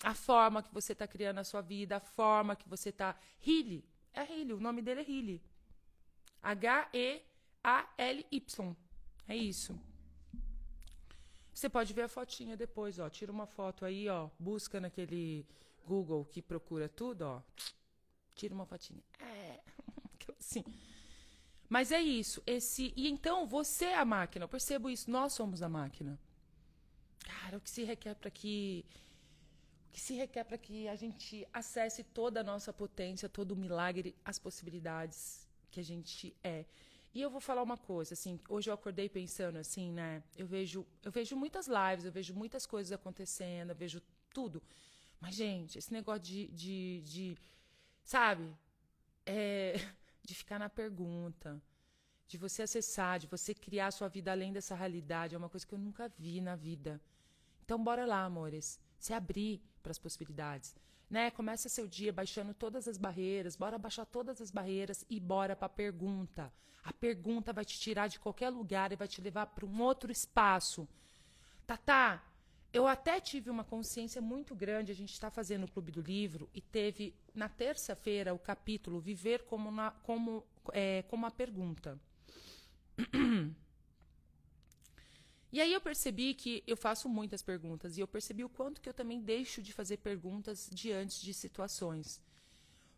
a 0.02 0.14
forma 0.14 0.62
que 0.62 0.72
você 0.72 0.92
está 0.92 1.06
criando 1.06 1.38
a 1.38 1.44
sua 1.44 1.60
vida, 1.60 1.96
a 1.96 2.00
forma 2.00 2.56
que 2.56 2.68
você 2.68 2.88
está. 2.88 3.14
Healy. 3.46 3.84
É 4.12 4.22
Healy, 4.22 4.52
o 4.54 4.60
nome 4.60 4.82
dele 4.82 5.00
é 5.00 5.04
Healy. 5.10 5.42
H-E-A-L-Y. 6.42 7.26
É 9.28 9.36
isso. 9.36 9.78
Você 11.52 11.68
pode 11.68 11.92
ver 11.92 12.02
a 12.02 12.08
fotinha 12.08 12.56
depois, 12.56 12.98
ó. 12.98 13.10
Tira 13.10 13.30
uma 13.30 13.46
foto 13.46 13.84
aí, 13.84 14.08
ó. 14.08 14.30
Busca 14.38 14.80
naquele 14.80 15.46
Google 15.84 16.24
que 16.24 16.40
procura 16.40 16.88
tudo, 16.88 17.22
ó. 17.22 17.42
Tira 18.34 18.54
uma 18.54 18.64
fotinha. 18.64 19.02
É, 19.18 19.60
assim. 20.40 20.64
Mas 21.70 21.92
é 21.92 22.00
isso. 22.02 22.42
Esse 22.44 22.92
e 22.96 23.08
então 23.08 23.46
você 23.46 23.84
é 23.86 23.96
a 23.96 24.04
máquina. 24.04 24.44
Eu 24.44 24.48
percebo 24.48 24.90
isso. 24.90 25.08
Nós 25.08 25.32
somos 25.32 25.62
a 25.62 25.68
máquina. 25.68 26.18
Cara, 27.20 27.58
o 27.58 27.60
que 27.60 27.70
se 27.70 27.84
requer 27.84 28.14
para 28.16 28.28
que 28.28 28.84
o 29.88 29.92
que 29.92 30.00
se 30.00 30.14
requer 30.14 30.44
para 30.44 30.58
que 30.58 30.88
a 30.88 30.96
gente 30.96 31.46
acesse 31.52 32.02
toda 32.02 32.40
a 32.40 32.42
nossa 32.42 32.72
potência, 32.72 33.28
todo 33.28 33.52
o 33.52 33.56
milagre, 33.56 34.16
as 34.24 34.36
possibilidades 34.38 35.48
que 35.70 35.78
a 35.78 35.84
gente 35.84 36.36
é. 36.42 36.64
E 37.14 37.22
eu 37.22 37.30
vou 37.30 37.40
falar 37.40 37.62
uma 37.62 37.76
coisa, 37.76 38.14
assim, 38.14 38.38
hoje 38.48 38.70
eu 38.70 38.74
acordei 38.74 39.08
pensando 39.08 39.56
assim, 39.58 39.90
né? 39.92 40.22
Eu 40.36 40.46
vejo, 40.46 40.86
eu 41.02 41.10
vejo 41.10 41.36
muitas 41.36 41.66
lives, 41.66 42.04
eu 42.04 42.12
vejo 42.12 42.34
muitas 42.34 42.66
coisas 42.66 42.92
acontecendo, 42.92 43.70
eu 43.70 43.76
vejo 43.76 44.00
tudo. 44.32 44.62
Mas, 45.20 45.34
gente, 45.34 45.76
esse 45.78 45.92
negócio 45.92 46.22
de, 46.22 46.48
de, 46.48 47.02
de 47.02 47.36
sabe? 48.04 48.48
É, 49.26 49.74
de 50.22 50.34
ficar 50.34 50.58
na 50.58 50.68
pergunta, 50.68 51.60
de 52.26 52.38
você 52.38 52.62
acessar, 52.62 53.18
de 53.18 53.26
você 53.26 53.54
criar 53.54 53.88
a 53.88 53.90
sua 53.90 54.08
vida 54.08 54.30
além 54.30 54.52
dessa 54.52 54.74
realidade, 54.74 55.34
é 55.34 55.38
uma 55.38 55.48
coisa 55.48 55.66
que 55.66 55.74
eu 55.74 55.78
nunca 55.78 56.08
vi 56.16 56.40
na 56.40 56.54
vida. 56.54 57.00
Então, 57.64 57.82
bora 57.82 58.06
lá, 58.06 58.24
amores, 58.24 58.78
se 58.98 59.12
abrir 59.12 59.62
para 59.82 59.90
as 59.90 59.98
possibilidades. 59.98 60.76
Né? 61.08 61.30
Começa 61.30 61.68
seu 61.68 61.88
dia 61.88 62.12
baixando 62.12 62.54
todas 62.54 62.86
as 62.86 62.96
barreiras, 62.96 63.56
bora 63.56 63.78
baixar 63.78 64.06
todas 64.06 64.40
as 64.40 64.50
barreiras 64.50 65.04
e 65.10 65.18
bora 65.18 65.56
para 65.56 65.66
a 65.66 65.68
pergunta. 65.68 66.52
A 66.84 66.92
pergunta 66.92 67.52
vai 67.52 67.64
te 67.64 67.78
tirar 67.78 68.08
de 68.08 68.20
qualquer 68.20 68.48
lugar 68.48 68.92
e 68.92 68.96
vai 68.96 69.08
te 69.08 69.20
levar 69.20 69.46
para 69.46 69.66
um 69.66 69.82
outro 69.82 70.10
espaço. 70.10 70.88
Tatá, 71.66 72.22
eu 72.72 72.86
até 72.86 73.20
tive 73.20 73.50
uma 73.50 73.64
consciência 73.64 74.20
muito 74.20 74.54
grande. 74.54 74.92
A 74.92 74.94
gente 74.94 75.12
está 75.12 75.30
fazendo 75.30 75.64
o 75.64 75.70
Clube 75.70 75.90
do 75.90 76.00
Livro 76.00 76.48
e 76.54 76.60
teve 76.60 77.14
na 77.34 77.48
terça-feira 77.48 78.32
o 78.32 78.38
capítulo 78.38 79.00
Viver 79.00 79.42
como, 79.44 79.70
na, 79.70 79.90
como, 79.90 80.44
é, 80.72 81.02
como 81.02 81.26
a 81.26 81.30
pergunta. 81.30 81.98
E 85.52 85.60
aí 85.60 85.72
eu 85.72 85.80
percebi 85.80 86.32
que 86.32 86.62
eu 86.64 86.76
faço 86.76 87.08
muitas 87.08 87.42
perguntas 87.42 87.96
e 87.96 88.00
eu 88.00 88.06
percebi 88.06 88.44
o 88.44 88.48
quanto 88.48 88.80
que 88.80 88.88
eu 88.88 88.94
também 88.94 89.20
deixo 89.20 89.60
de 89.60 89.72
fazer 89.72 89.96
perguntas 89.96 90.70
diante 90.72 91.20
de 91.24 91.34
situações. 91.34 92.22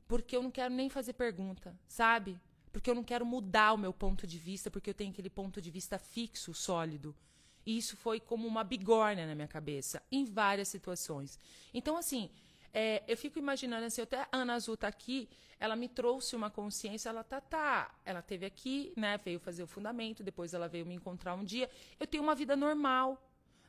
Porque 0.06 0.36
eu 0.36 0.42
não 0.42 0.50
quero 0.50 0.74
nem 0.74 0.90
fazer 0.90 1.14
pergunta, 1.14 1.74
sabe? 1.88 2.38
Porque 2.70 2.90
eu 2.90 2.94
não 2.94 3.04
quero 3.04 3.24
mudar 3.24 3.72
o 3.72 3.78
meu 3.78 3.92
ponto 3.92 4.26
de 4.26 4.38
vista, 4.38 4.70
porque 4.70 4.90
eu 4.90 4.94
tenho 4.94 5.10
aquele 5.10 5.30
ponto 5.30 5.62
de 5.62 5.70
vista 5.70 5.98
fixo, 5.98 6.52
sólido. 6.52 7.16
E 7.64 7.76
isso 7.76 7.96
foi 7.96 8.20
como 8.20 8.46
uma 8.46 8.64
bigorna 8.64 9.26
na 9.26 9.34
minha 9.34 9.48
cabeça, 9.48 10.02
em 10.10 10.24
várias 10.24 10.68
situações. 10.68 11.38
Então, 11.72 11.96
assim, 11.96 12.30
é, 12.72 13.02
eu 13.06 13.16
fico 13.16 13.38
imaginando 13.38 13.84
assim, 13.84 14.00
até 14.00 14.20
a 14.20 14.28
Ana 14.32 14.54
Azul 14.54 14.76
tá 14.76 14.88
aqui, 14.88 15.28
ela 15.60 15.76
me 15.76 15.88
trouxe 15.88 16.34
uma 16.34 16.50
consciência, 16.50 17.08
ela 17.08 17.22
tá, 17.22 17.40
tá, 17.40 17.94
ela 18.04 18.22
teve 18.22 18.44
aqui, 18.46 18.92
né, 18.96 19.18
veio 19.18 19.38
fazer 19.38 19.62
o 19.62 19.66
fundamento, 19.66 20.22
depois 20.22 20.54
ela 20.54 20.68
veio 20.68 20.84
me 20.86 20.94
encontrar 20.94 21.34
um 21.34 21.44
dia. 21.44 21.70
Eu 22.00 22.06
tenho 22.06 22.22
uma 22.22 22.34
vida 22.34 22.56
normal, 22.56 23.22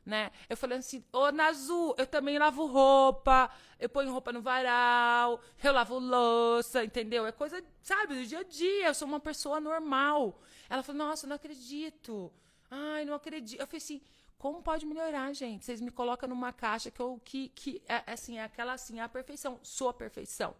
né? 0.04 0.32
Eu 0.48 0.56
falei 0.56 0.78
assim, 0.78 1.04
ô 1.12 1.30
Nazu, 1.30 1.94
eu 1.96 2.06
também 2.06 2.38
lavo 2.38 2.66
roupa, 2.66 3.50
eu 3.78 3.88
ponho 3.88 4.10
roupa 4.10 4.32
no 4.32 4.42
varal, 4.42 5.40
eu 5.62 5.72
lavo 5.72 5.98
louça, 5.98 6.84
entendeu? 6.84 7.26
É 7.26 7.32
coisa, 7.32 7.62
sabe, 7.80 8.14
do 8.14 8.26
dia 8.26 8.40
a 8.40 8.42
dia, 8.42 8.88
eu 8.88 8.94
sou 8.94 9.06
uma 9.06 9.20
pessoa 9.20 9.60
normal. 9.60 10.40
Ela 10.68 10.82
falou, 10.82 11.06
nossa, 11.06 11.26
não 11.26 11.36
acredito. 11.36 12.32
Ai, 12.74 13.04
não 13.04 13.14
acredito. 13.14 13.60
Eu 13.60 13.66
falei 13.66 13.78
assim, 13.78 14.00
como 14.36 14.62
pode 14.62 14.84
melhorar, 14.84 15.32
gente? 15.32 15.64
Vocês 15.64 15.80
me 15.80 15.90
colocam 15.90 16.28
numa 16.28 16.52
caixa 16.52 16.90
que 16.90 17.00
eu 17.00 17.20
que, 17.24 17.48
que 17.50 17.82
é 17.88 18.02
assim, 18.12 18.38
é 18.38 18.44
aquela 18.44 18.72
assim, 18.72 18.98
é 18.98 19.02
a 19.02 19.08
perfeição. 19.08 19.60
Sou 19.62 19.88
a 19.88 19.94
perfeição. 19.94 20.54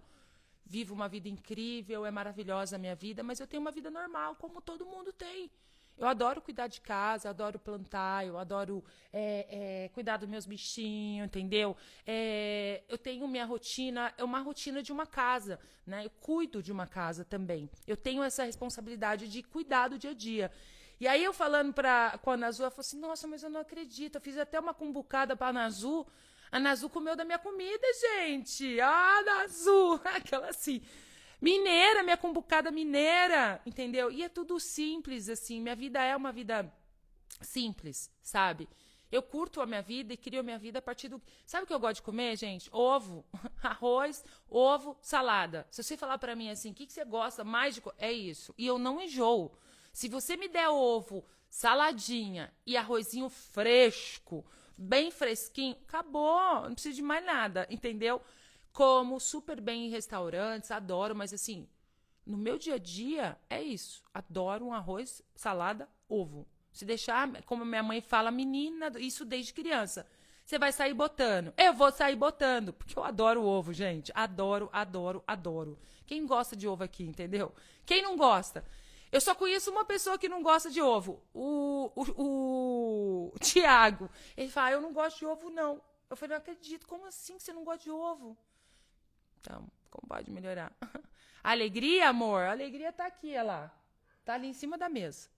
Vivo 0.65 0.95
uma 0.95 1.09
vida 1.09 1.29
incrível, 1.29 2.07
é 2.07 2.11
maravilhosa 2.11 2.77
a 2.77 2.79
minha 2.79 2.95
vida, 2.95 3.23
mas 3.23 3.41
eu 3.41 3.47
tenho 3.47 3.61
uma 3.61 3.71
vida 3.71 3.91
normal, 3.91 4.37
como 4.37 4.63
todo 4.63 4.87
mundo 4.87 5.13
tem. 5.13 5.51
Eu 5.97 6.09
adoro 6.09 6.41
cuidar 6.41 6.67
de 6.67 6.81
casa, 6.81 7.31
adoro 7.31 7.59
plantar, 7.59 8.27
eu 8.27 8.37
adoro 8.37 8.83
é, 9.13 9.85
é, 9.85 9.89
cuidar 9.91 10.17
dos 10.17 10.29
meus 10.29 10.45
bichinhos, 10.45 11.27
entendeu? 11.27 11.77
É, 12.05 12.83
eu 12.89 12.99
tenho 12.99 13.29
minha 13.29 13.45
rotina, 13.45 14.13
é 14.19 14.25
uma 14.25 14.41
rotina 14.41 14.83
de 14.83 14.93
uma 14.93 15.07
casa, 15.07 15.61
né? 15.87 16.05
Eu 16.05 16.11
cuido 16.11 16.63
de 16.63 16.73
uma 16.73 16.87
casa 16.87 17.25
também. 17.25 17.71
Eu 17.87 17.97
tenho 17.97 18.23
essa 18.25 18.45
responsabilidade 18.45 19.29
de 19.29 19.43
cuidar 19.43 19.89
do 19.89 19.99
dia 19.99 20.11
a 20.11 20.15
dia. 20.15 20.51
E 21.05 21.07
aí 21.07 21.23
eu 21.23 21.35
falando 21.35 21.71
pra, 21.71 22.19
com 22.23 22.31
a 22.31 22.37
Nazu, 22.39 22.63
ela 22.63 22.71
falou 22.71 22.81
assim, 22.81 22.99
nossa, 22.99 23.27
mas 23.27 23.43
eu 23.43 23.51
não 23.51 23.61
acredito, 23.61 24.15
eu 24.15 24.23
fiz 24.23 24.39
até 24.39 24.59
uma 24.59 24.73
cumbucada 24.73 25.37
pra 25.37 25.53
Nazu, 25.53 26.07
a 26.51 26.59
Nazu 26.59 26.89
comeu 26.89 27.15
da 27.15 27.27
minha 27.27 27.39
comida, 27.39 27.87
gente. 28.01 28.81
Ah, 28.81 29.23
Nazu! 29.23 30.01
Aquela 30.17 30.49
assim. 30.49 30.81
Mineira, 31.43 32.03
minha 32.03 32.17
cumbucada 32.17 32.71
mineira, 32.71 33.61
entendeu? 33.67 34.11
E 34.11 34.23
é 34.23 34.31
tudo 34.31 34.59
simples, 34.59 35.29
assim. 35.29 35.61
Minha 35.61 35.77
vida 35.77 36.03
é 36.03 36.17
uma 36.17 36.33
vida 36.33 36.73
simples, 37.43 38.11
sabe? 38.23 38.67
Eu 39.13 39.23
curto 39.23 39.61
a 39.61 39.67
minha 39.67 39.83
vida 39.83 40.15
e 40.15 40.17
crio 40.17 40.41
a 40.41 40.43
minha 40.43 40.59
vida 40.59 40.79
a 40.79 40.83
partir 40.83 41.09
do. 41.09 41.21
Sabe 41.45 41.65
o 41.65 41.67
que 41.67 41.75
eu 41.75 41.79
gosto 41.79 41.97
de 41.97 42.03
comer, 42.03 42.35
gente? 42.39 42.71
Ovo, 42.73 43.27
arroz, 43.63 44.25
ovo, 44.49 44.97
salada. 45.03 45.67
Se 45.71 45.83
você 45.83 45.99
falar 45.99 46.17
para 46.17 46.35
mim 46.35 46.49
assim, 46.49 46.71
o 46.71 46.75
que, 46.75 46.87
que 46.87 46.95
você 46.95 47.05
gosta 47.05 47.45
mais 47.45 47.75
de. 47.75 47.83
É 47.99 48.11
isso. 48.11 48.55
E 48.57 48.67
eu 48.67 48.79
não 48.79 48.99
enjoo. 48.99 49.55
Se 49.95 50.09
você 50.09 50.37
me 50.37 50.49
der 50.49 50.69
ovo, 50.69 51.25
saladinha 51.49 52.53
e 52.67 52.77
arrozinho 52.77 53.29
fresco, 53.31 54.45
bem 54.77 55.09
fresquinho, 55.13 55.77
acabou. 55.87 56.63
Não 56.63 56.75
precisa 56.75 56.97
de 56.97 57.01
mais 57.01 57.25
nada, 57.25 57.65
entendeu? 57.71 58.21
Como 58.73 59.21
super 59.21 59.61
bem 59.61 59.87
em 59.87 59.91
restaurantes, 59.91 60.73
adoro, 60.73 61.15
mas 61.15 61.33
assim, 61.33 61.69
no 62.27 62.37
meu 62.37 62.59
dia 62.59 62.75
a 62.75 62.79
dia 62.79 63.39
é 63.49 63.63
isso. 63.63 64.03
Adoro 64.13 64.67
um 64.67 64.73
arroz, 64.73 65.23
salada, 65.37 65.89
ovo. 66.09 66.45
Se 66.73 66.85
deixar, 66.85 67.45
como 67.45 67.65
minha 67.65 67.85
mãe 67.85 68.01
fala, 68.01 68.33
menina, 68.33 68.91
isso 68.99 69.25
desde 69.25 69.55
criança. 69.55 70.09
Você 70.45 70.59
vai 70.59 70.73
sair 70.73 70.93
botando. 70.93 71.55
Eu 71.57 71.73
vou 71.73 71.93
sair 71.93 72.17
botando, 72.17 72.73
porque 72.73 72.99
eu 72.99 73.05
adoro 73.05 73.45
ovo, 73.45 73.73
gente. 73.73 74.11
Adoro, 74.13 74.69
adoro, 74.73 75.23
adoro. 75.25 75.79
Quem 76.05 76.27
gosta 76.27 76.57
de 76.57 76.67
ovo 76.67 76.83
aqui, 76.83 77.05
entendeu? 77.05 77.55
Quem 77.87 78.03
não 78.03 78.17
gosta? 78.17 78.65
Eu 79.15 79.21
só 79.21 79.33
conheço 79.33 79.71
uma 79.71 79.85
pessoa 79.85 80.19
que 80.19 80.29
não 80.29 80.43
gosta 80.43 80.69
de 80.69 80.83
ovo. 80.83 81.23
O, 81.33 81.89
o, 81.95 83.31
o, 83.31 83.35
Tiago. 83.39 84.11
Ele 84.37 84.51
fala, 84.51 84.67
ah, 84.67 84.73
eu 84.73 84.81
não 84.81 84.93
gosto 84.93 85.21
de 85.21 85.25
ovo, 85.25 85.51
não. 85.51 85.81
Eu 86.11 86.17
falei, 86.17 86.31
não 86.31 86.43
acredito. 86.43 86.85
Como 86.89 87.07
assim 87.07 87.37
que 87.37 87.45
você 87.45 87.53
não 87.53 87.63
gosta 87.63 87.85
de 87.85 87.93
ovo? 87.93 88.37
Então, 89.41 89.69
como 89.89 90.09
pode 90.09 90.33
melhorar? 90.33 90.73
Alegria, 91.45 92.09
amor? 92.09 92.43
Alegria 92.43 92.93
tá 92.93 93.07
aqui, 93.07 93.31
olha 93.35 93.43
lá. 93.45 93.81
Tá 94.25 94.35
ali 94.35 94.49
em 94.49 94.53
cima 94.53 94.77
da 94.77 94.89
mesa. 94.89 95.29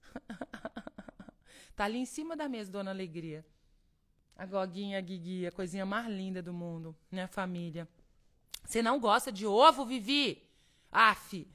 tá 1.77 1.85
ali 1.85 1.99
em 1.99 2.07
cima 2.07 2.35
da 2.35 2.49
mesa, 2.49 2.73
dona 2.73 2.93
Alegria. 2.93 3.45
A 4.35 4.47
Goguinha, 4.47 4.97
a 4.97 5.03
Guigui, 5.03 5.47
a 5.47 5.53
coisinha 5.53 5.85
mais 5.85 6.07
linda 6.07 6.43
do 6.43 6.55
mundo, 6.55 6.97
minha 7.13 7.29
família. 7.29 7.87
Você 8.65 8.81
não 8.81 8.99
gosta 8.99 9.31
de 9.31 9.47
ovo, 9.47 9.85
Vivi? 9.85 10.43
Aff. 10.91 11.47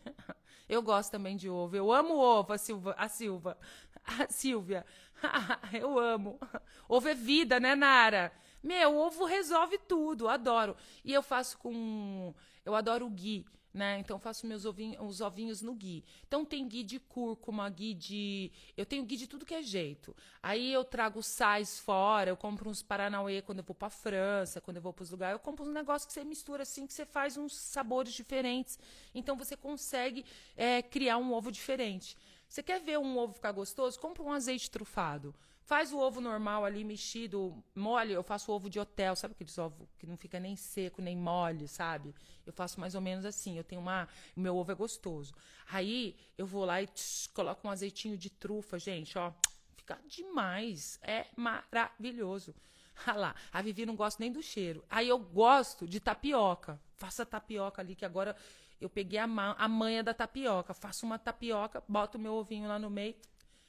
Eu 0.71 0.81
gosto 0.81 1.11
também 1.11 1.35
de 1.35 1.49
ovo. 1.49 1.75
Eu 1.75 1.91
amo 1.91 2.15
ovo, 2.15 2.53
a 2.53 2.57
Silva. 2.57 2.95
A 2.97 3.09
Silva. 3.09 3.57
A 4.07 4.31
Silvia. 4.31 4.85
Eu 5.73 5.99
amo. 5.99 6.39
Ovo 6.87 7.09
é 7.09 7.13
vida, 7.13 7.59
né, 7.59 7.75
Nara? 7.75 8.31
Meu, 8.63 8.95
ovo 8.97 9.25
resolve 9.25 9.77
tudo, 9.77 10.29
adoro. 10.29 10.77
E 11.03 11.13
eu 11.13 11.21
faço 11.21 11.57
com. 11.57 12.33
Eu 12.63 12.73
adoro 12.73 13.05
o 13.05 13.09
ghee, 13.09 13.45
né? 13.73 13.99
Então 13.99 14.19
faço 14.19 14.45
meus 14.45 14.65
ovinhos, 14.65 14.97
os 15.01 15.21
ovinhos 15.21 15.61
no 15.61 15.73
ghee. 15.73 16.03
Então 16.27 16.43
tem 16.43 16.67
ghee 16.67 16.83
de 16.83 16.99
cúrcuma, 16.99 17.69
ghee 17.69 17.93
de. 17.93 18.51
Eu 18.75 18.85
tenho 18.85 19.05
ghee 19.05 19.17
de 19.17 19.27
tudo 19.27 19.45
que 19.45 19.53
é 19.53 19.61
jeito. 19.61 20.15
Aí 20.43 20.71
eu 20.73 20.83
trago 20.83 21.23
sais 21.23 21.79
fora, 21.79 22.29
eu 22.29 22.37
compro 22.37 22.69
uns 22.69 22.81
Paranauê 22.83 23.41
quando 23.41 23.59
eu 23.59 23.63
vou 23.63 23.75
pra 23.75 23.89
França, 23.89 24.59
quando 24.59 24.77
eu 24.77 24.83
vou 24.83 24.93
pros 24.93 25.09
lugares. 25.11 25.33
Eu 25.33 25.39
compro 25.39 25.65
uns 25.65 25.73
negócios 25.73 26.05
que 26.05 26.13
você 26.13 26.23
mistura 26.23 26.63
assim, 26.63 26.85
que 26.85 26.93
você 26.93 27.05
faz 27.05 27.37
uns 27.37 27.55
sabores 27.55 28.13
diferentes. 28.13 28.77
Então 29.15 29.37
você 29.37 29.55
consegue 29.55 30.25
é, 30.55 30.81
criar 30.81 31.17
um 31.17 31.33
ovo 31.33 31.51
diferente. 31.51 32.17
Você 32.49 32.61
quer 32.61 32.81
ver 32.81 32.99
um 32.99 33.17
ovo 33.17 33.33
ficar 33.33 33.53
gostoso? 33.53 33.97
Compra 33.99 34.23
um 34.23 34.31
azeite 34.31 34.69
trufado. 34.69 35.33
Faz 35.71 35.93
o 35.93 35.99
ovo 35.99 36.19
normal 36.19 36.65
ali, 36.65 36.83
mexido, 36.83 37.63
mole. 37.73 38.11
Eu 38.11 38.23
faço 38.23 38.51
ovo 38.51 38.69
de 38.69 38.77
hotel, 38.77 39.15
sabe 39.15 39.31
aqueles 39.31 39.57
ovos 39.57 39.87
que 39.97 40.05
não 40.05 40.17
fica 40.17 40.37
nem 40.37 40.53
seco, 40.53 41.01
nem 41.01 41.15
mole, 41.15 41.65
sabe? 41.65 42.13
Eu 42.45 42.51
faço 42.51 42.77
mais 42.77 42.93
ou 42.93 42.99
menos 42.99 43.23
assim. 43.23 43.57
Eu 43.57 43.63
tenho 43.63 43.79
uma. 43.79 44.05
Meu 44.35 44.57
ovo 44.57 44.69
é 44.73 44.75
gostoso. 44.75 45.33
Aí 45.71 46.17
eu 46.37 46.45
vou 46.45 46.65
lá 46.65 46.81
e 46.81 46.89
coloco 47.33 47.65
um 47.65 47.71
azeitinho 47.71 48.17
de 48.17 48.29
trufa, 48.29 48.77
gente, 48.77 49.17
ó. 49.17 49.31
Fica 49.77 49.97
demais. 50.05 50.99
É 51.01 51.27
maravilhoso. 51.37 52.53
Ah 53.07 53.13
lá, 53.13 53.35
a 53.51 53.61
Vivi 53.61 53.85
não 53.85 53.95
gosta 53.95 54.21
nem 54.21 54.31
do 54.31 54.43
cheiro. 54.43 54.83
Aí 54.89 55.07
eu 55.07 55.17
gosto 55.17 55.87
de 55.87 56.01
tapioca. 56.01 56.79
Faça 56.97 57.25
tapioca 57.25 57.81
ali, 57.81 57.95
que 57.95 58.03
agora 58.03 58.35
eu 58.79 58.89
peguei 58.89 59.17
a, 59.17 59.25
ma 59.25 59.55
a 59.57 59.69
manha 59.69 60.03
da 60.03 60.13
tapioca. 60.13 60.73
Faço 60.73 61.05
uma 61.05 61.17
tapioca, 61.17 61.81
boto 61.87 62.19
meu 62.19 62.33
ovinho 62.33 62.67
lá 62.67 62.77
no 62.77 62.89
meio. 62.89 63.15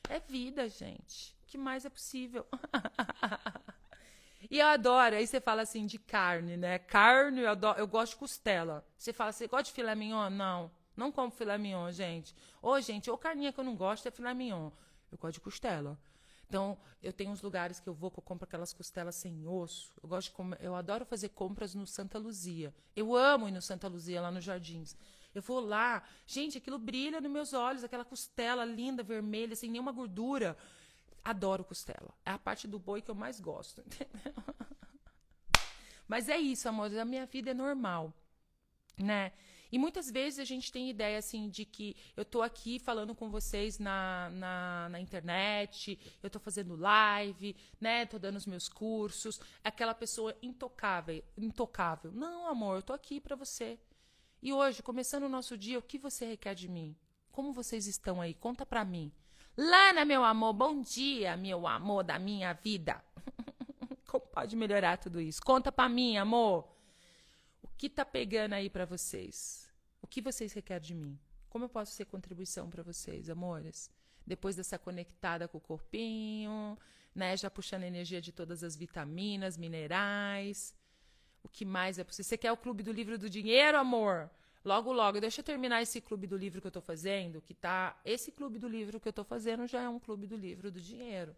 É 0.09 0.19
vida, 0.19 0.69
gente 0.69 1.41
que 1.53 1.59
mais 1.59 1.85
é 1.85 1.91
possível? 1.91 2.47
e 4.51 4.59
eu 4.59 4.67
adoro, 4.67 5.17
aí 5.17 5.27
você 5.27 5.39
fala 5.39 5.61
assim 5.61 5.85
de 5.85 5.99
carne, 5.99 6.57
né? 6.57 6.79
Carne, 6.79 7.43
eu, 7.43 7.51
adoro, 7.51 7.79
eu 7.79 7.87
gosto 7.87 8.13
de 8.13 8.19
costela. 8.19 8.87
Você 8.97 9.13
fala, 9.13 9.33
você 9.33 9.47
gosta 9.47 9.65
de 9.65 9.73
filé 9.73 9.95
mignon? 9.95 10.31
Não, 10.31 10.71
não 10.97 11.13
como 11.13 11.31
filé 11.31 11.59
mignon, 11.59 11.93
gente. 11.93 12.35
Ô, 12.63 12.81
gente, 12.81 13.11
ou 13.11 13.19
carninha 13.19 13.53
que 13.53 13.61
eu 13.61 13.65
não 13.65 13.77
gosto 13.77 14.09
é 14.09 14.11
filé 14.11 14.33
mignon. 14.33 14.71
Eu 15.11 15.19
gosto 15.19 15.35
de 15.35 15.41
costela. 15.41 15.99
Então, 16.49 16.79
eu 17.03 17.13
tenho 17.13 17.31
uns 17.31 17.43
lugares 17.43 17.79
que 17.79 17.89
eu 17.89 17.95
vou 17.95 18.11
que 18.11 18.19
eu 18.19 18.23
compro 18.23 18.45
aquelas 18.45 18.73
costelas 18.73 19.15
sem 19.15 19.47
osso. 19.47 19.93
Eu 20.03 20.09
gosto 20.09 20.29
de 20.29 20.35
comer, 20.35 20.59
eu 20.63 20.75
adoro 20.75 21.05
fazer 21.05 21.31
compras 21.31 21.75
no 21.75 21.87
Santa 21.87 22.19
Luzia. 22.19 22.75
Eu 22.97 23.15
amo 23.15 23.47
ir 23.47 23.53
no 23.53 23.61
Santa 23.61 23.89
Luzia 23.89 24.23
lá 24.23 24.31
nos 24.31 24.45
Jardins. 24.45 24.97
Eu 25.35 25.43
vou 25.43 25.61
lá, 25.61 26.03
gente, 26.27 26.59
aquilo 26.59 26.79
brilha 26.79 27.21
nos 27.21 27.31
meus 27.31 27.53
olhos, 27.53 27.85
aquela 27.85 28.05
costela 28.05 28.65
linda, 28.65 29.03
vermelha, 29.03 29.57
sem 29.57 29.71
nenhuma 29.71 29.93
gordura. 29.93 30.57
Adoro 31.25 31.65
costela. 31.65 32.15
É 32.25 32.31
a 32.31 32.39
parte 32.39 32.67
do 32.67 32.79
boi 32.79 33.01
que 33.01 33.11
eu 33.11 33.15
mais 33.15 33.41
gosto, 33.41 33.81
entendeu? 33.87 34.35
Mas 36.09 36.29
é 36.29 36.37
isso, 36.37 36.69
amores. 36.69 36.97
A 36.99 37.05
minha 37.05 37.27
vida 37.27 37.51
é 37.51 37.55
normal, 37.55 38.13
né? 38.99 39.33
E 39.73 39.79
muitas 39.79 40.11
vezes 40.11 40.39
a 40.39 40.45
gente 40.45 40.71
tem 40.71 40.91
ideia, 40.91 41.17
assim, 41.17 41.49
de 41.49 41.65
que 41.65 41.97
eu 42.15 42.27
tô 42.27 42.43
aqui 42.43 42.79
falando 42.79 43.15
com 43.15 43.31
vocês 43.31 43.79
na, 43.79 44.29
na, 44.29 44.89
na 44.91 45.01
internet, 45.01 45.99
eu 46.23 46.29
tô 46.29 46.39
fazendo 46.39 46.77
live, 46.77 47.57
né? 47.81 48.05
Tô 48.05 48.19
dando 48.19 48.37
os 48.37 48.45
meus 48.45 48.69
cursos. 48.69 49.41
Aquela 49.65 49.95
pessoa 49.95 50.37
intocável, 50.43 51.25
intocável. 51.39 52.13
Não, 52.13 52.47
amor, 52.47 52.77
eu 52.77 52.83
tô 52.83 52.93
aqui 52.93 53.19
para 53.19 53.35
você. 53.35 53.79
E 54.43 54.53
hoje, 54.53 54.83
começando 54.83 55.23
o 55.23 55.29
nosso 55.29 55.57
dia, 55.57 55.79
o 55.79 55.83
que 55.83 55.97
você 55.97 56.27
requer 56.27 56.55
de 56.55 56.69
mim? 56.69 56.95
Como 57.31 57.55
vocês 57.55 57.87
estão 57.87 58.21
aí? 58.21 58.35
Conta 58.35 58.67
pra 58.67 58.85
mim. 58.85 59.11
Lana, 59.57 60.07
meu 60.07 60.25
amor, 60.25 60.55
bom 60.55 60.81
dia, 60.81 61.37
meu 61.37 61.67
amor 61.67 62.03
da 62.03 62.19
minha 62.19 62.55
vida. 62.55 63.05
Como 64.09 64.25
pode 64.27 64.57
melhorar 64.57 64.97
tudo 64.97 65.21
isso? 65.21 65.43
Conta 65.43 65.71
pra 65.71 65.91
mim, 65.91 66.17
amor. 66.17 66.67
O 67.63 67.69
que 67.77 67.91
tá 67.91 68.03
pegando 68.03 68.55
aí 68.55 68.71
para 68.71 68.87
vocês? 68.87 69.71
O 70.01 70.07
que 70.07 70.23
vocês 70.23 70.55
requerem 70.55 70.87
de 70.87 70.95
mim? 70.95 71.19
Como 71.51 71.67
eu 71.67 71.69
posso 71.69 71.93
ser 71.93 72.07
contribuição 72.07 72.71
para 72.71 72.83
vocês, 72.83 73.29
amores? 73.29 73.91
Depois 74.27 74.57
dessa 74.57 74.79
conectada 74.79 75.47
com 75.47 75.59
o 75.59 75.61
corpinho, 75.61 76.79
né? 77.15 77.37
Já 77.37 77.51
puxando 77.51 77.83
energia 77.83 78.23
de 78.23 78.33
todas 78.33 78.65
as 78.65 78.75
vitaminas, 78.75 79.59
minerais. 79.59 80.75
O 81.43 81.49
que 81.49 81.67
mais 81.67 81.99
é 81.99 82.05
possível? 82.05 82.25
Você 82.25 82.39
quer 82.39 82.53
o 82.53 82.57
clube 82.57 82.83
do 82.83 82.91
livro 82.91 83.19
do 83.19 83.29
dinheiro, 83.29 83.77
amor? 83.77 84.31
Logo, 84.65 84.93
logo, 84.93 85.21
deixa 85.21 85.41
eu 85.41 85.45
terminar 85.45 85.83
esse 85.83 86.01
clube 86.01 86.27
do 86.27 86.37
livro 86.37 86.61
que 86.61 86.67
eu 86.67 86.71
estou 86.71 86.83
fazendo, 86.83 87.41
que 87.43 87.55
tá. 87.55 87.99
Esse 88.05 88.31
clube 88.31 88.59
do 88.59 88.69
livro 88.69 89.01
que 89.01 89.09
eu 89.09 89.11
estou 89.11 89.25
fazendo 89.25 89.67
já 89.67 89.83
é 89.83 89.89
um 89.89 89.99
clube 89.99 90.27
do 90.27 90.37
livro 90.37 90.71
do 90.71 90.81
dinheiro. 90.81 91.35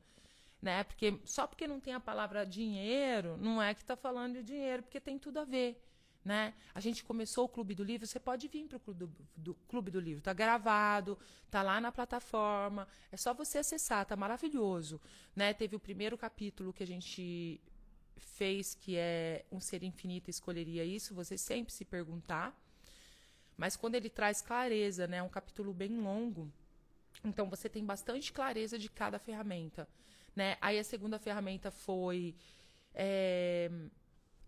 né? 0.61 0.85
Porque 0.85 1.19
só 1.25 1.47
porque 1.47 1.67
não 1.67 1.81
tem 1.81 1.95
a 1.95 2.01
palavra 2.01 2.45
dinheiro, 2.45 3.37
não 3.39 3.63
é 3.63 3.75
que 3.75 3.83
está 3.83 3.97
falando 3.97 4.35
de 4.35 4.43
dinheiro, 4.43 4.83
porque 4.83 5.01
tem 5.01 5.19
tudo 5.19 5.39
a 5.41 5.45
ver. 5.45 5.81
Né? 6.25 6.55
A 6.75 6.81
gente 6.81 7.05
começou 7.05 7.45
o 7.45 7.49
Clube 7.49 7.75
do 7.75 7.85
Livro, 7.85 8.07
você 8.07 8.19
pode 8.19 8.49
vir 8.49 8.67
para 8.67 8.79
o 8.79 8.81
Clube 8.81 9.07
do, 9.07 9.13
do, 9.37 9.55
Clube 9.69 9.91
do 9.91 10.01
Livro. 10.01 10.21
Está 10.21 10.33
gravado, 10.33 11.19
está 11.45 11.63
lá 11.63 11.79
na 11.83 11.93
plataforma. 11.93 12.89
É 13.13 13.17
só 13.17 13.35
você 13.35 13.59
acessar, 13.59 14.07
tá 14.07 14.17
maravilhoso. 14.17 14.99
Né? 15.37 15.53
Teve 15.53 15.77
o 15.77 15.79
primeiro 15.79 16.17
capítulo 16.17 16.73
que 16.73 16.83
a 16.83 16.87
gente 16.87 17.61
fez, 18.17 18.75
que 18.75 18.97
é 18.97 19.45
Um 19.53 19.61
Ser 19.61 19.83
Infinito 19.83 20.31
Escolheria 20.31 20.83
Isso, 20.83 21.15
você 21.15 21.37
sempre 21.37 21.75
se 21.75 21.85
perguntar. 21.85 22.59
Mas 23.57 23.77
quando 23.77 23.95
ele 23.95 24.11
traz 24.11 24.43
clareza, 24.43 25.07
né? 25.07 25.19
É 25.19 25.23
um 25.23 25.29
capítulo 25.29 25.73
bem 25.73 25.97
longo. 25.97 26.51
Então 27.25 27.49
você 27.49 27.69
tem 27.69 27.85
bastante 27.85 28.33
clareza 28.33 28.79
de 28.79 28.89
cada 28.89 29.19
ferramenta. 29.19 29.89
Né? 30.35 30.57
Aí 30.61 30.79
a 30.79 30.85
segunda 30.85 31.19
ferramenta 31.19 31.71
foi 31.71 32.35
é, 32.93 33.71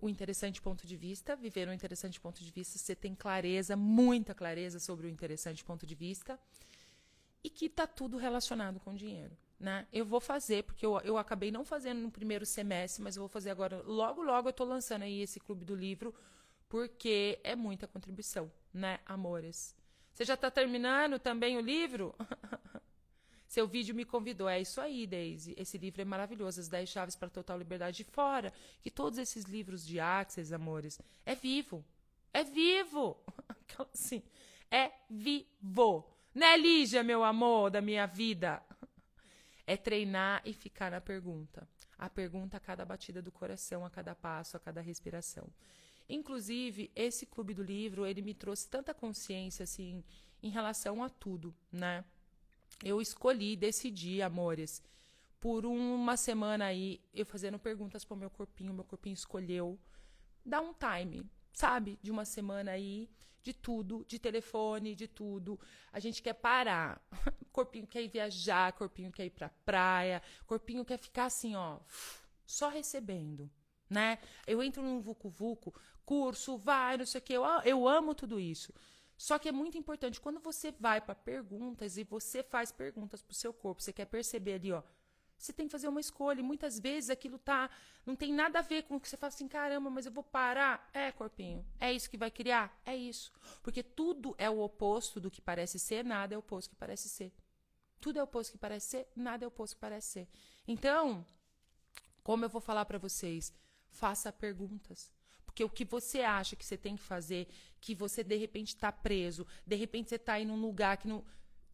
o 0.00 0.08
interessante 0.08 0.60
ponto 0.60 0.86
de 0.86 0.96
vista, 0.96 1.36
viver 1.36 1.68
um 1.68 1.72
interessante 1.72 2.20
ponto 2.20 2.42
de 2.42 2.50
vista. 2.50 2.78
Você 2.78 2.94
tem 2.94 3.14
clareza, 3.14 3.76
muita 3.76 4.34
clareza 4.34 4.78
sobre 4.78 5.06
o 5.06 5.10
interessante 5.10 5.64
ponto 5.64 5.86
de 5.86 5.94
vista. 5.94 6.38
E 7.42 7.48
que 7.48 7.66
está 7.66 7.86
tudo 7.86 8.16
relacionado 8.16 8.80
com 8.80 8.94
dinheiro. 8.94 9.36
Né? 9.58 9.86
Eu 9.92 10.04
vou 10.04 10.20
fazer, 10.20 10.64
porque 10.64 10.84
eu, 10.84 10.98
eu 11.00 11.16
acabei 11.16 11.50
não 11.50 11.64
fazendo 11.64 12.00
no 12.00 12.10
primeiro 12.10 12.44
semestre, 12.44 13.02
mas 13.02 13.16
eu 13.16 13.20
vou 13.20 13.28
fazer 13.28 13.50
agora. 13.50 13.80
Logo, 13.82 14.22
logo 14.22 14.48
eu 14.48 14.50
estou 14.50 14.66
lançando 14.66 15.02
aí 15.02 15.22
esse 15.22 15.40
clube 15.40 15.64
do 15.64 15.74
livro, 15.74 16.14
porque 16.68 17.38
é 17.42 17.54
muita 17.54 17.86
contribuição, 17.86 18.50
né, 18.76 19.00
amores? 19.06 19.74
Você 20.12 20.24
já 20.24 20.34
está 20.34 20.50
terminando 20.50 21.18
também 21.18 21.56
o 21.56 21.60
livro? 21.60 22.14
Seu 23.46 23.66
vídeo 23.66 23.94
me 23.94 24.04
convidou. 24.04 24.48
É 24.48 24.60
isso 24.60 24.80
aí, 24.80 25.06
Daisy. 25.06 25.54
Esse 25.56 25.78
livro 25.78 26.02
é 26.02 26.04
maravilhoso. 26.04 26.60
As 26.60 26.68
10 26.68 26.88
chaves 26.88 27.16
para 27.16 27.30
total 27.30 27.58
liberdade. 27.58 27.98
de 27.98 28.04
fora 28.04 28.52
que 28.82 28.90
todos 28.90 29.18
esses 29.18 29.44
livros 29.44 29.86
de 29.86 30.00
Axis, 30.00 30.52
amores, 30.52 31.00
é 31.24 31.34
vivo. 31.34 31.84
É 32.32 32.44
vivo. 32.44 33.16
Assim, 33.94 34.22
é 34.70 34.90
vivo. 35.08 36.10
Né, 36.34 36.56
Lígia, 36.56 37.02
meu 37.02 37.24
amor 37.24 37.70
da 37.70 37.80
minha 37.80 38.06
vida? 38.06 38.62
É 39.68 39.76
treinar 39.76 40.42
e 40.44 40.52
ficar 40.52 40.92
na 40.92 41.00
pergunta. 41.00 41.68
A 41.98 42.08
pergunta 42.08 42.56
a 42.56 42.60
cada 42.60 42.84
batida 42.84 43.20
do 43.20 43.32
coração, 43.32 43.84
a 43.84 43.90
cada 43.90 44.14
passo, 44.14 44.56
a 44.56 44.60
cada 44.60 44.80
respiração. 44.80 45.48
Inclusive, 46.08 46.90
esse 46.94 47.26
clube 47.26 47.54
do 47.54 47.62
livro, 47.62 48.06
ele 48.06 48.22
me 48.22 48.34
trouxe 48.34 48.68
tanta 48.68 48.94
consciência, 48.94 49.64
assim, 49.64 50.04
em 50.42 50.50
relação 50.50 51.02
a 51.02 51.08
tudo, 51.08 51.54
né? 51.72 52.04
eu 52.82 53.00
escolhi, 53.00 53.56
decidi, 53.56 54.22
amores, 54.22 54.82
por 55.40 55.64
uma 55.64 56.16
semana 56.16 56.66
aí, 56.66 57.00
eu 57.14 57.24
fazendo 57.24 57.58
perguntas 57.58 58.04
pro 58.04 58.16
meu 58.16 58.30
corpinho, 58.30 58.74
meu 58.74 58.84
corpinho 58.84 59.14
escolheu 59.14 59.78
dar 60.44 60.60
um 60.60 60.72
time, 60.74 61.24
sabe? 61.52 61.98
De 62.02 62.10
uma 62.10 62.24
semana 62.24 62.72
aí, 62.72 63.08
de 63.42 63.52
tudo, 63.52 64.04
de 64.08 64.18
telefone, 64.18 64.94
de 64.94 65.06
tudo. 65.06 65.58
A 65.92 66.00
gente 66.00 66.22
quer 66.22 66.34
parar. 66.34 67.00
corpinho 67.52 67.86
quer 67.86 68.02
ir 68.02 68.08
viajar, 68.08 68.72
corpinho 68.72 69.12
quer 69.12 69.26
ir 69.26 69.30
pra 69.30 69.48
praia, 69.48 70.22
corpinho 70.46 70.84
quer 70.84 70.98
ficar 70.98 71.26
assim, 71.26 71.54
ó, 71.54 71.78
só 72.44 72.68
recebendo, 72.68 73.50
né? 73.88 74.18
Eu 74.46 74.62
entro 74.62 74.82
num 74.82 75.00
vucu 75.00 75.28
vucu, 75.28 75.74
curso, 76.04 76.56
vai, 76.56 76.96
não 76.96 77.06
sei 77.06 77.20
o 77.20 77.24
que, 77.24 77.32
eu, 77.32 77.44
eu 77.64 77.88
amo 77.88 78.14
tudo 78.14 78.38
isso. 78.38 78.72
Só 79.16 79.38
que 79.38 79.48
é 79.48 79.52
muito 79.52 79.78
importante 79.78 80.20
quando 80.20 80.40
você 80.40 80.72
vai 80.72 81.00
para 81.00 81.14
perguntas 81.14 81.96
e 81.96 82.04
você 82.04 82.42
faz 82.42 82.70
perguntas 82.70 83.22
para 83.22 83.32
o 83.32 83.34
seu 83.36 83.52
corpo, 83.52 83.82
você 83.82 83.92
quer 83.92 84.04
perceber 84.04 84.54
ali, 84.54 84.72
ó, 84.72 84.82
você 85.38 85.52
tem 85.52 85.66
que 85.66 85.72
fazer 85.72 85.88
uma 85.88 86.00
escolha. 86.00 86.40
E 86.40 86.42
muitas 86.42 86.78
vezes 86.78 87.10
aquilo 87.10 87.38
tá 87.38 87.70
não 88.04 88.16
tem 88.16 88.32
nada 88.32 88.58
a 88.60 88.62
ver 88.62 88.84
com 88.84 88.96
o 88.96 89.00
que 89.00 89.08
você 89.08 89.16
fala 89.16 89.32
assim, 89.32 89.48
caramba, 89.48 89.90
mas 89.90 90.06
eu 90.06 90.12
vou 90.12 90.24
parar. 90.24 90.88
É, 90.92 91.12
corpinho. 91.12 91.64
É 91.78 91.92
isso 91.92 92.08
que 92.08 92.16
vai 92.16 92.30
criar? 92.30 92.78
É 92.84 92.96
isso. 92.96 93.32
Porque 93.62 93.82
tudo 93.82 94.34
é 94.38 94.48
o 94.48 94.60
oposto 94.60 95.20
do 95.20 95.30
que 95.30 95.40
parece 95.40 95.78
ser, 95.78 96.04
nada 96.04 96.34
é 96.34 96.36
o 96.36 96.40
oposto 96.40 96.70
que 96.70 96.76
parece 96.76 97.08
ser. 97.08 97.32
Tudo 98.00 98.18
é 98.18 98.22
o 98.22 98.24
oposto 98.24 98.52
que 98.52 98.58
parece 98.58 98.86
ser, 98.86 99.08
nada 99.14 99.44
é 99.44 99.46
o 99.46 99.48
oposto 99.48 99.74
que 99.76 99.80
parece 99.80 100.08
ser. 100.08 100.28
Então, 100.66 101.24
como 102.22 102.44
eu 102.44 102.48
vou 102.48 102.60
falar 102.60 102.84
para 102.84 102.98
vocês, 102.98 103.52
faça 103.90 104.32
perguntas. 104.32 105.12
Porque 105.44 105.64
o 105.64 105.70
que 105.70 105.84
você 105.84 106.20
acha 106.20 106.54
que 106.54 106.64
você 106.64 106.76
tem 106.76 106.96
que 106.96 107.02
fazer, 107.02 107.48
que 107.80 107.94
você 107.94 108.22
de 108.22 108.36
repente 108.36 108.68
está 108.68 108.92
preso, 108.92 109.46
de 109.66 109.74
repente 109.74 110.10
você 110.10 110.16
está 110.16 110.34
aí 110.34 110.44
num 110.44 110.60
lugar 110.60 110.96
que 110.98 111.08
não. 111.08 111.24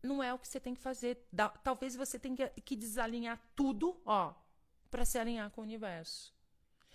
Não 0.03 0.23
é 0.23 0.35
o 0.35 0.39
que 0.39 0.49
você 0.49 0.59
tem 0.59 0.75
que 0.75 0.81
fazer. 0.81 1.27
Da, 1.33 1.49
talvez 1.49 1.95
você 1.95 2.19
tenha 2.19 2.37
que, 2.37 2.61
que 2.61 2.77
desalinhar 2.77 3.41
tudo, 3.55 4.01
ó, 4.05 4.35
para 4.91 5.05
se 5.05 5.19
alinhar 5.19 5.51
com 5.51 5.61
o 5.61 5.65
universo. 5.65 6.35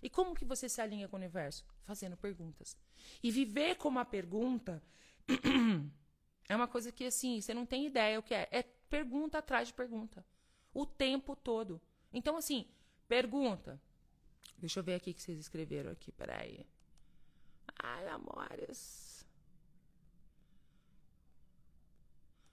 E 0.01 0.09
como 0.09 0.35
que 0.35 0.45
você 0.45 0.69
se 0.69 0.81
alinha 0.81 1.07
com 1.07 1.15
o 1.15 1.19
universo? 1.19 1.65
Fazendo 1.83 2.15
perguntas. 2.15 2.77
E 3.23 3.31
viver 3.31 3.75
com 3.75 3.87
uma 3.87 4.05
pergunta 4.05 4.81
é 6.47 6.55
uma 6.55 6.67
coisa 6.67 6.91
que, 6.91 7.05
assim, 7.05 7.41
você 7.41 7.53
não 7.53 7.65
tem 7.65 7.85
ideia 7.85 8.19
o 8.19 8.23
que 8.23 8.33
é. 8.33 8.47
É 8.51 8.63
pergunta 8.63 9.39
atrás 9.39 9.67
de 9.67 9.73
pergunta. 9.73 10.25
O 10.73 10.85
tempo 10.85 11.35
todo. 11.35 11.81
Então, 12.13 12.37
assim, 12.37 12.67
pergunta. 13.07 13.81
Deixa 14.57 14.79
eu 14.79 14.83
ver 14.83 14.95
aqui 14.95 15.11
o 15.11 15.13
que 15.13 15.21
vocês 15.21 15.39
escreveram 15.39 15.91
aqui, 15.91 16.11
peraí. 16.11 16.65
Ai, 17.79 18.07
amores. 18.09 19.25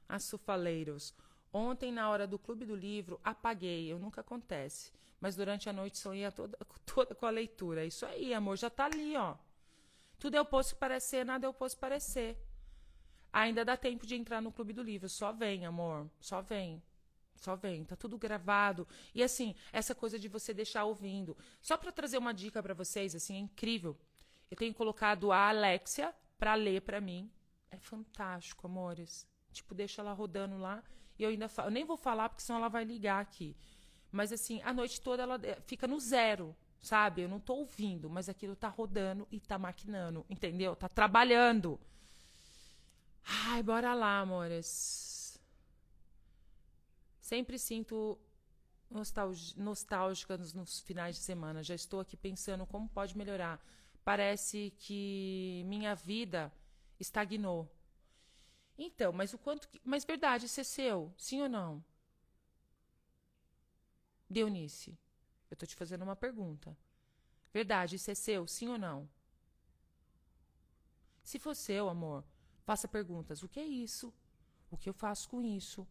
Açufaleiros. 0.08 1.14
Ontem, 1.52 1.92
na 1.92 2.10
hora 2.10 2.26
do 2.26 2.38
clube 2.38 2.64
do 2.64 2.74
livro, 2.74 3.20
apaguei. 3.22 3.90
Eu 3.90 3.98
nunca 3.98 4.20
acontece. 4.20 4.92
Mas 5.20 5.36
durante 5.36 5.68
a 5.68 5.72
noite 5.72 5.96
sonhei 5.98 6.30
toda, 6.30 6.58
toda 6.84 7.14
com 7.14 7.26
a 7.26 7.30
leitura. 7.30 7.84
Isso 7.84 8.04
aí, 8.04 8.34
amor, 8.34 8.58
já 8.58 8.68
tá 8.68 8.84
ali, 8.86 9.16
ó. 9.16 9.36
Tudo 10.18 10.36
é 10.36 10.40
oposto 10.40 10.74
que 10.74 10.80
parecer, 10.80 11.24
nada 11.24 11.46
é 11.46 11.48
oposto 11.48 11.76
que 11.76 11.80
parecer. 11.80 12.38
Ainda 13.32 13.64
dá 13.64 13.76
tempo 13.76 14.06
de 14.06 14.14
entrar 14.14 14.40
no 14.40 14.52
clube 14.52 14.72
do 14.72 14.82
livro. 14.82 15.08
Só 15.08 15.32
vem, 15.32 15.64
amor. 15.64 16.08
Só 16.20 16.40
vem. 16.40 16.82
Só 17.36 17.56
vem, 17.56 17.84
tá 17.84 17.96
tudo 17.96 18.16
gravado. 18.16 18.86
E 19.14 19.22
assim, 19.22 19.54
essa 19.72 19.94
coisa 19.94 20.18
de 20.18 20.28
você 20.28 20.54
deixar 20.54 20.84
ouvindo. 20.84 21.36
Só 21.60 21.76
para 21.76 21.92
trazer 21.92 22.18
uma 22.18 22.32
dica 22.32 22.62
para 22.62 22.74
vocês, 22.74 23.14
assim, 23.14 23.36
é 23.36 23.38
incrível. 23.38 23.96
Eu 24.50 24.56
tenho 24.56 24.74
colocado 24.74 25.32
a 25.32 25.48
Alexia 25.48 26.14
para 26.38 26.54
ler 26.54 26.82
para 26.82 27.00
mim. 27.00 27.30
É 27.70 27.78
fantástico, 27.78 28.66
amores. 28.66 29.26
Tipo, 29.52 29.74
deixa 29.74 30.00
ela 30.00 30.12
rodando 30.12 30.58
lá. 30.58 30.82
E 31.18 31.22
eu 31.22 31.30
ainda 31.30 31.48
falo, 31.48 31.68
eu 31.68 31.72
nem 31.72 31.84
vou 31.84 31.96
falar 31.96 32.28
porque 32.28 32.42
senão 32.42 32.58
ela 32.58 32.68
vai 32.68 32.84
ligar 32.84 33.20
aqui. 33.20 33.56
Mas 34.10 34.32
assim, 34.32 34.60
a 34.62 34.72
noite 34.72 35.00
toda 35.00 35.22
ela 35.22 35.40
fica 35.66 35.86
no 35.86 35.98
zero, 35.98 36.56
sabe? 36.80 37.22
Eu 37.22 37.28
não 37.28 37.40
tô 37.40 37.54
ouvindo, 37.54 38.08
mas 38.08 38.28
aquilo 38.28 38.54
tá 38.54 38.68
rodando 38.68 39.26
e 39.30 39.40
tá 39.40 39.58
maquinando, 39.58 40.24
entendeu? 40.30 40.76
Tá 40.76 40.88
trabalhando. 40.88 41.80
Ai, 43.24 43.62
bora 43.62 43.94
lá, 43.94 44.20
amores. 44.20 45.13
Sempre 47.24 47.58
sinto 47.58 48.18
nostálgica 49.56 50.36
nos, 50.36 50.52
nos 50.52 50.80
finais 50.80 51.16
de 51.16 51.22
semana. 51.22 51.62
Já 51.62 51.74
estou 51.74 51.98
aqui 51.98 52.18
pensando 52.18 52.66
como 52.66 52.86
pode 52.86 53.16
melhorar 53.16 53.58
parece 54.04 54.74
que 54.76 55.64
minha 55.64 55.94
vida 55.94 56.52
estagnou. 57.00 57.74
Então, 58.76 59.10
mas 59.10 59.32
o 59.32 59.38
quanto. 59.38 59.70
Que, 59.70 59.80
mas 59.82 60.04
verdade, 60.04 60.44
isso 60.44 60.60
é 60.60 60.64
seu, 60.64 61.14
sim 61.16 61.40
ou 61.40 61.48
não? 61.48 61.82
Deunice, 64.28 64.90
eu 65.50 65.54
estou 65.54 65.66
te 65.66 65.74
fazendo 65.74 66.02
uma 66.02 66.14
pergunta. 66.14 66.76
Verdade, 67.54 67.96
isso 67.96 68.10
é 68.10 68.14
seu, 68.14 68.46
sim 68.46 68.68
ou 68.68 68.76
não? 68.76 69.08
Se 71.22 71.38
for 71.38 71.56
seu, 71.56 71.88
amor, 71.88 72.22
faça 72.64 72.86
perguntas. 72.86 73.42
O 73.42 73.48
que 73.48 73.60
é 73.60 73.64
isso? 73.64 74.12
O 74.70 74.76
que 74.76 74.90
eu 74.90 74.92
faço 74.92 75.26
com 75.30 75.42
isso? 75.42 75.88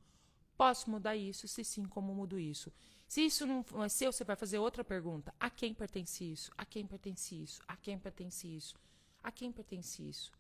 Posso 0.57 0.89
mudar 0.89 1.15
isso? 1.15 1.47
Se 1.47 1.63
sim, 1.63 1.85
como 1.85 2.13
mudo 2.13 2.39
isso? 2.39 2.71
Se 3.07 3.21
isso 3.25 3.45
não 3.45 3.83
é 3.83 3.89
seu, 3.89 4.11
você 4.11 4.23
vai 4.23 4.35
fazer 4.35 4.57
outra 4.57 4.83
pergunta. 4.83 5.33
A 5.39 5.49
quem 5.49 5.73
pertence 5.73 6.23
isso? 6.23 6.51
A 6.57 6.65
quem 6.65 6.85
pertence 6.85 7.35
isso? 7.35 7.61
A 7.67 7.75
quem 7.75 7.97
pertence 7.97 8.47
isso? 8.47 8.75
A 9.21 9.31
quem 9.31 9.51
pertence 9.51 10.07
isso? 10.07 10.31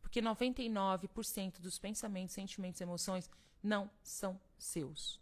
Porque 0.00 0.20
99% 0.20 1.60
dos 1.60 1.78
pensamentos, 1.78 2.34
sentimentos 2.34 2.80
emoções 2.80 3.30
não 3.62 3.90
são 4.02 4.40
seus. 4.58 5.20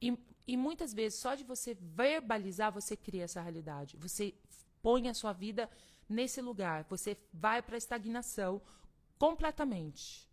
E, 0.00 0.16
e 0.46 0.56
muitas 0.56 0.92
vezes, 0.92 1.18
só 1.18 1.34
de 1.34 1.44
você 1.44 1.74
verbalizar, 1.74 2.72
você 2.72 2.96
cria 2.96 3.24
essa 3.24 3.40
realidade. 3.40 3.96
Você 3.98 4.34
põe 4.82 5.08
a 5.08 5.14
sua 5.14 5.32
vida 5.32 5.70
nesse 6.08 6.40
lugar. 6.40 6.84
Você 6.84 7.16
vai 7.32 7.62
para 7.62 7.76
a 7.76 7.78
estagnação 7.78 8.60
completamente. 9.18 10.28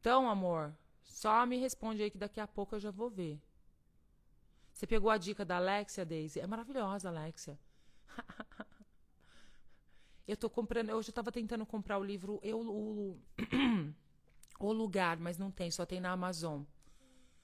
Então, 0.00 0.28
amor, 0.28 0.74
só 1.10 1.44
me 1.44 1.58
responde 1.58 2.02
aí 2.02 2.10
que 2.10 2.16
daqui 2.16 2.40
a 2.40 2.46
pouco 2.46 2.76
eu 2.76 2.80
já 2.80 2.90
vou 2.90 3.10
ver. 3.10 3.40
Você 4.72 4.86
pegou 4.86 5.10
a 5.10 5.18
dica 5.18 5.44
da 5.44 5.56
Alexia, 5.56 6.06
Daisy? 6.06 6.40
É 6.40 6.46
maravilhosa, 6.46 7.08
Alexia. 7.08 7.58
eu 10.26 10.36
tô 10.36 10.48
comprando, 10.48 10.88
eu 10.88 11.02
já 11.02 11.10
estava 11.10 11.32
tentando 11.32 11.66
comprar 11.66 11.98
o 11.98 12.04
livro 12.04 12.40
eu, 12.42 12.60
o, 12.60 13.20
o 14.58 14.72
Lugar, 14.72 15.18
mas 15.18 15.36
não 15.36 15.50
tem, 15.50 15.70
só 15.70 15.84
tem 15.84 16.00
na 16.00 16.12
Amazon. 16.12 16.62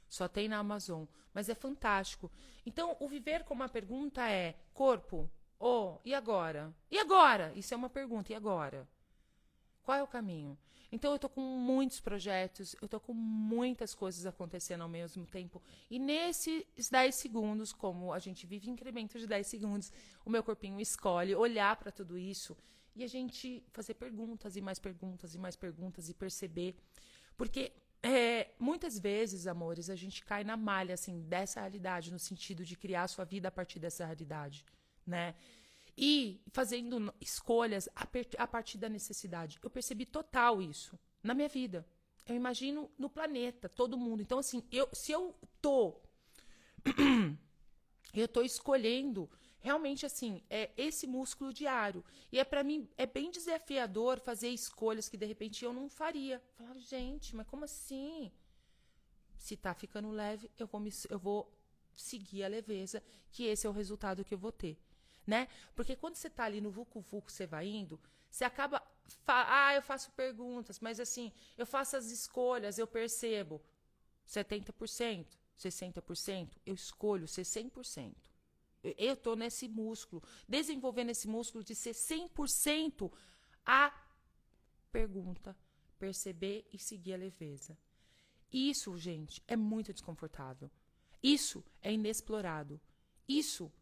Só 0.08 0.28
tem 0.28 0.48
na 0.48 0.58
Amazon. 0.58 1.04
Mas 1.34 1.48
é 1.48 1.54
fantástico. 1.54 2.30
Então, 2.64 2.96
o 3.00 3.08
viver 3.08 3.44
com 3.44 3.52
uma 3.52 3.68
pergunta 3.68 4.30
é: 4.30 4.56
corpo, 4.72 5.28
oh, 5.58 5.98
e 6.04 6.14
agora? 6.14 6.72
E 6.90 6.98
agora? 6.98 7.52
Isso 7.56 7.74
é 7.74 7.76
uma 7.76 7.90
pergunta, 7.90 8.32
e 8.32 8.34
agora? 8.36 8.88
Qual 9.86 9.96
é 9.96 10.02
o 10.02 10.06
caminho? 10.08 10.58
Então 10.90 11.12
eu 11.12 11.18
tô 11.18 11.28
com 11.28 11.40
muitos 11.40 12.00
projetos, 12.00 12.74
eu 12.82 12.88
tô 12.88 12.98
com 12.98 13.14
muitas 13.14 13.94
coisas 13.94 14.26
acontecendo 14.26 14.80
ao 14.80 14.88
mesmo 14.88 15.24
tempo. 15.24 15.62
E 15.88 15.96
nesses 15.96 16.90
10 16.90 17.14
segundos, 17.14 17.72
como 17.72 18.12
a 18.12 18.18
gente 18.18 18.48
vive 18.48 18.68
incremento 18.68 19.16
de 19.16 19.28
10 19.28 19.46
segundos, 19.46 19.92
o 20.24 20.30
meu 20.30 20.42
corpinho 20.42 20.80
escolhe 20.80 21.36
olhar 21.36 21.76
para 21.76 21.92
tudo 21.92 22.18
isso 22.18 22.56
e 22.96 23.04
a 23.04 23.06
gente 23.06 23.62
fazer 23.68 23.94
perguntas 23.94 24.56
e 24.56 24.60
mais 24.60 24.80
perguntas 24.80 25.36
e 25.36 25.38
mais 25.38 25.54
perguntas 25.54 26.08
e 26.08 26.14
perceber. 26.14 26.74
Porque 27.36 27.72
é, 28.02 28.50
muitas 28.58 28.98
vezes, 28.98 29.46
amores, 29.46 29.88
a 29.88 29.94
gente 29.94 30.24
cai 30.24 30.42
na 30.42 30.56
malha 30.56 30.94
assim 30.94 31.20
dessa 31.20 31.60
realidade, 31.60 32.12
no 32.12 32.18
sentido 32.18 32.64
de 32.64 32.74
criar 32.74 33.04
a 33.04 33.08
sua 33.08 33.24
vida 33.24 33.46
a 33.46 33.52
partir 33.52 33.78
dessa 33.78 34.04
realidade, 34.04 34.64
né? 35.06 35.36
E 35.96 36.42
fazendo 36.48 37.14
escolhas 37.20 37.88
a 38.36 38.46
partir 38.46 38.76
da 38.76 38.88
necessidade. 38.88 39.58
Eu 39.62 39.70
percebi 39.70 40.04
total 40.04 40.60
isso 40.60 40.98
na 41.22 41.32
minha 41.32 41.48
vida. 41.48 41.86
Eu 42.26 42.34
imagino 42.34 42.90
no 42.98 43.08
planeta, 43.08 43.68
todo 43.68 43.96
mundo. 43.96 44.20
Então, 44.20 44.38
assim, 44.38 44.62
eu, 44.70 44.88
se 44.92 45.12
eu 45.12 45.34
tô. 45.62 46.00
eu 48.12 48.28
tô 48.28 48.42
escolhendo 48.42 49.30
realmente 49.66 50.06
assim, 50.06 50.44
é 50.48 50.70
esse 50.76 51.06
músculo 51.06 51.52
diário. 51.52 52.04
E 52.30 52.38
é 52.38 52.44
para 52.44 52.62
mim 52.62 52.88
é 52.96 53.04
bem 53.04 53.30
desafiador 53.30 54.20
fazer 54.20 54.48
escolhas 54.48 55.08
que 55.08 55.16
de 55.16 55.26
repente 55.26 55.64
eu 55.64 55.72
não 55.72 55.88
faria. 55.88 56.40
Falar, 56.56 56.78
gente, 56.78 57.34
mas 57.34 57.46
como 57.48 57.64
assim? 57.64 58.30
Se 59.36 59.56
tá 59.56 59.74
ficando 59.74 60.10
leve, 60.10 60.50
eu 60.58 60.66
vou 60.66 60.80
me, 60.80 60.90
eu 61.10 61.18
vou 61.18 61.52
seguir 61.96 62.44
a 62.44 62.48
leveza, 62.48 63.02
que 63.30 63.44
esse 63.44 63.66
é 63.66 63.70
o 63.70 63.72
resultado 63.72 64.24
que 64.24 64.34
eu 64.34 64.38
vou 64.38 64.52
ter 64.52 64.78
né? 65.26 65.48
Porque 65.74 65.96
quando 65.96 66.14
você 66.14 66.28
está 66.28 66.44
ali 66.44 66.60
no 66.60 66.70
vucu 66.70 67.00
vucu, 67.00 67.30
você 67.30 67.46
vai 67.46 67.66
indo, 67.66 68.00
você 68.30 68.44
acaba 68.44 68.82
ah, 69.26 69.74
eu 69.74 69.82
faço 69.82 70.10
perguntas, 70.12 70.80
mas 70.80 70.98
assim, 71.00 71.32
eu 71.56 71.66
faço 71.66 71.96
as 71.96 72.10
escolhas, 72.10 72.78
eu 72.78 72.86
percebo 72.86 73.62
70%, 74.26 75.26
60%, 75.58 76.50
eu 76.64 76.74
escolho 76.74 77.28
ser 77.28 77.42
100%. 77.42 78.14
Eu 78.82 79.14
estou 79.14 79.34
nesse 79.34 79.68
músculo, 79.68 80.22
desenvolvendo 80.48 81.10
esse 81.10 81.26
músculo 81.26 81.64
de 81.64 81.74
ser 81.74 81.92
100% 81.92 83.12
a 83.64 83.92
pergunta, 84.92 85.56
perceber 85.98 86.68
e 86.72 86.78
seguir 86.78 87.14
a 87.14 87.16
leveza. 87.16 87.76
Isso, 88.52 88.96
gente, 88.96 89.42
é 89.48 89.56
muito 89.56 89.92
desconfortável. 89.92 90.70
Isso 91.22 91.64
é 91.82 91.92
inexplorado. 91.92 92.80
Isso 93.28 93.72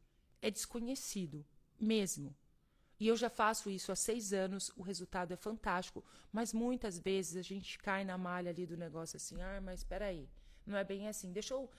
é 0.45 0.51
desconhecido, 0.51 1.43
mesmo. 1.81 2.37
E 3.01 3.09
eu 3.09 3.17
já 3.17 3.31
faço 3.31 3.71
isso 3.71 3.91
há 3.91 3.97
seis 3.97 4.35
anos, 4.35 4.71
o 4.77 4.83
resultado 4.83 5.33
é 5.33 5.37
fantástico, 5.37 6.05
mas 6.31 6.53
muitas 6.53 6.99
vezes 6.99 7.37
a 7.37 7.43
gente 7.43 7.79
cai 7.79 8.05
na 8.05 8.19
malha 8.19 8.51
ali 8.51 8.67
do 8.67 8.77
negócio 8.77 9.17
assim, 9.17 9.41
ah, 9.41 9.59
mas 9.63 9.81
espera 9.81 10.05
aí, 10.05 10.29
não 10.67 10.77
é 10.77 10.85
bem 10.85 11.09
assim, 11.09 11.33
deixa 11.33 11.55
eu, 11.55 11.71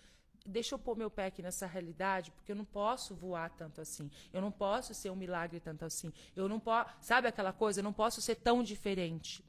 deixa 0.44 0.74
eu 0.74 0.80
pôr 0.80 0.98
meu 0.98 1.12
pé 1.12 1.28
aqui 1.28 1.44
nessa 1.44 1.68
realidade, 1.68 2.32
porque 2.32 2.52
eu 2.52 2.56
não 2.56 2.66
posso 2.66 3.14
voar 3.14 3.52
tanto 3.52 3.80
assim, 3.82 4.10
eu 4.34 4.42
não 4.42 4.52
posso 4.52 4.96
ser 4.96 5.12
um 5.12 5.16
milagre 5.16 5.60
tanto 5.60 5.86
assim, 5.86 6.12
eu 6.36 6.50
não 6.50 6.60
posso, 6.60 6.90
sabe 7.02 7.28
aquela 7.28 7.54
coisa, 7.54 7.82
eu 7.82 7.84
não 7.84 7.94
posso 7.94 8.20
ser 8.20 8.36
tão 8.36 8.64
diferente. 8.64 9.46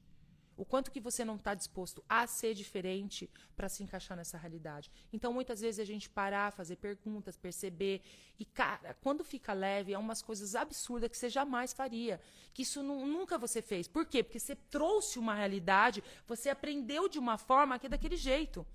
O 0.56 0.64
quanto 0.64 0.90
que 0.90 1.00
você 1.00 1.24
não 1.24 1.36
está 1.36 1.54
disposto 1.54 2.02
a 2.08 2.26
ser 2.26 2.54
diferente 2.54 3.30
para 3.54 3.68
se 3.68 3.82
encaixar 3.82 4.16
nessa 4.16 4.38
realidade. 4.38 4.90
Então, 5.12 5.32
muitas 5.32 5.60
vezes 5.60 5.78
a 5.78 5.84
gente 5.84 6.08
parar, 6.08 6.50
fazer 6.50 6.76
perguntas, 6.76 7.36
perceber. 7.36 8.02
E, 8.38 8.44
cara, 8.44 8.94
quando 9.02 9.22
fica 9.22 9.52
leve, 9.52 9.92
é 9.92 9.98
umas 9.98 10.22
coisas 10.22 10.54
absurdas 10.54 11.10
que 11.10 11.16
você 11.16 11.28
jamais 11.28 11.74
faria. 11.74 12.18
Que 12.54 12.62
isso 12.62 12.82
nunca 12.82 13.36
você 13.36 13.60
fez. 13.60 13.86
Por 13.86 14.06
quê? 14.06 14.22
Porque 14.22 14.38
você 14.38 14.56
trouxe 14.56 15.18
uma 15.18 15.34
realidade, 15.34 16.02
você 16.26 16.48
aprendeu 16.48 17.06
de 17.06 17.18
uma 17.18 17.36
forma 17.36 17.78
que 17.78 17.86
é 17.86 17.90
daquele 17.90 18.16
jeito. 18.16 18.66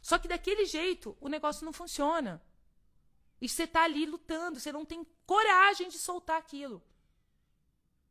Só 0.00 0.18
que 0.18 0.28
daquele 0.28 0.64
jeito 0.64 1.16
o 1.20 1.28
negócio 1.28 1.64
não 1.66 1.72
funciona. 1.72 2.42
E 3.40 3.48
você 3.48 3.64
está 3.64 3.84
ali 3.84 4.06
lutando, 4.06 4.58
você 4.58 4.72
não 4.72 4.86
tem 4.86 5.06
coragem 5.26 5.88
de 5.88 5.98
soltar 5.98 6.38
aquilo. 6.38 6.82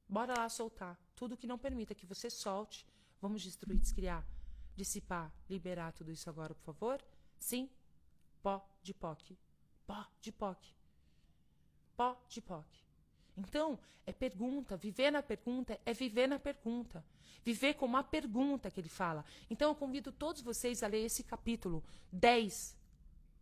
Bora 0.07 0.33
lá 0.37 0.47
soltar. 0.47 1.02
Tudo 1.23 1.37
que 1.37 1.47
não 1.47 1.57
permita 1.57 1.95
que 1.95 2.05
você 2.05 2.29
solte. 2.29 2.85
Vamos 3.21 3.41
destruir, 3.41 3.79
descriar, 3.79 4.27
dissipar, 4.75 5.31
liberar 5.49 5.93
tudo 5.93 6.11
isso 6.11 6.29
agora, 6.29 6.53
por 6.53 6.65
favor? 6.65 7.01
Sim? 7.39 7.69
Pó 8.41 8.61
de 8.81 8.93
POC. 8.93 9.37
Pó 9.87 10.05
de 10.19 10.33
POC. 10.33 10.75
Pó 11.95 12.21
de 12.27 12.41
POC. 12.41 12.67
Então, 13.37 13.79
é 14.05 14.11
pergunta. 14.11 14.75
Viver 14.75 15.11
na 15.11 15.23
pergunta 15.23 15.79
é 15.85 15.93
viver 15.93 16.27
na 16.27 16.37
pergunta. 16.37 17.01
Viver 17.41 17.75
com 17.75 17.85
uma 17.85 18.03
pergunta 18.03 18.69
que 18.69 18.81
ele 18.81 18.89
fala. 18.89 19.23
Então, 19.49 19.71
eu 19.71 19.75
convido 19.75 20.11
todos 20.11 20.41
vocês 20.41 20.83
a 20.83 20.87
ler 20.87 21.05
esse 21.05 21.23
capítulo 21.23 21.81
10. 22.11 22.75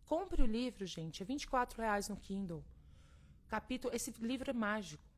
Compre 0.06 0.40
o 0.40 0.46
livro, 0.46 0.86
gente. 0.86 1.20
É 1.20 1.26
R$ 1.26 1.36
reais 1.76 2.08
no 2.08 2.16
Kindle. 2.16 2.64
Capítulo, 3.48 3.92
esse 3.92 4.12
livro 4.20 4.50
é 4.50 4.54
mágico. 4.54 5.11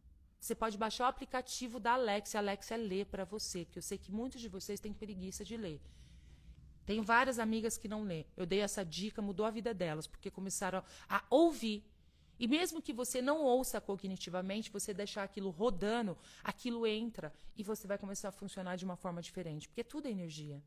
Você 0.45 0.55
pode 0.55 0.77
baixar 0.77 1.05
o 1.05 1.09
aplicativo 1.09 1.81
da 1.81 1.95
Alexa, 1.95 2.37
a 2.37 2.43
Alexa 2.43 2.77
lê 2.77 3.03
para 3.03 3.25
você, 3.25 3.65
porque 3.65 3.79
eu 3.79 3.83
sei 3.83 3.97
que 3.97 4.13
muitos 4.13 4.43
de 4.43 4.47
vocês 4.47 4.79
têm 4.79 4.93
preguiça 4.93 5.43
de 5.43 5.57
ler. 5.57 5.81
Tenho 6.85 7.03
várias 7.03 7.39
amigas 7.39 7.79
que 7.79 7.89
não 7.89 8.03
lê. 8.03 8.27
Eu 8.37 8.45
dei 8.45 8.61
essa 8.61 8.85
dica, 8.85 9.23
mudou 9.23 9.47
a 9.47 9.51
vida 9.51 9.73
delas, 9.73 10.07
porque 10.07 10.31
começaram 10.31 10.85
a 11.09 11.25
ouvir. 11.31 11.83
E 12.39 12.47
mesmo 12.47 12.83
que 12.83 12.93
você 12.93 13.23
não 13.23 13.43
ouça 13.43 13.81
cognitivamente, 13.81 14.71
você 14.71 14.93
deixar 14.93 15.23
aquilo 15.23 15.49
rodando, 15.49 16.15
aquilo 16.43 16.87
entra 16.87 17.33
e 17.57 17.63
você 17.63 17.87
vai 17.87 17.97
começar 17.97 18.29
a 18.29 18.33
funcionar 18.33 18.77
de 18.77 18.85
uma 18.85 18.97
forma 18.97 19.23
diferente, 19.23 19.67
porque 19.67 19.83
tudo 19.83 20.09
é 20.09 20.11
energia. 20.11 20.63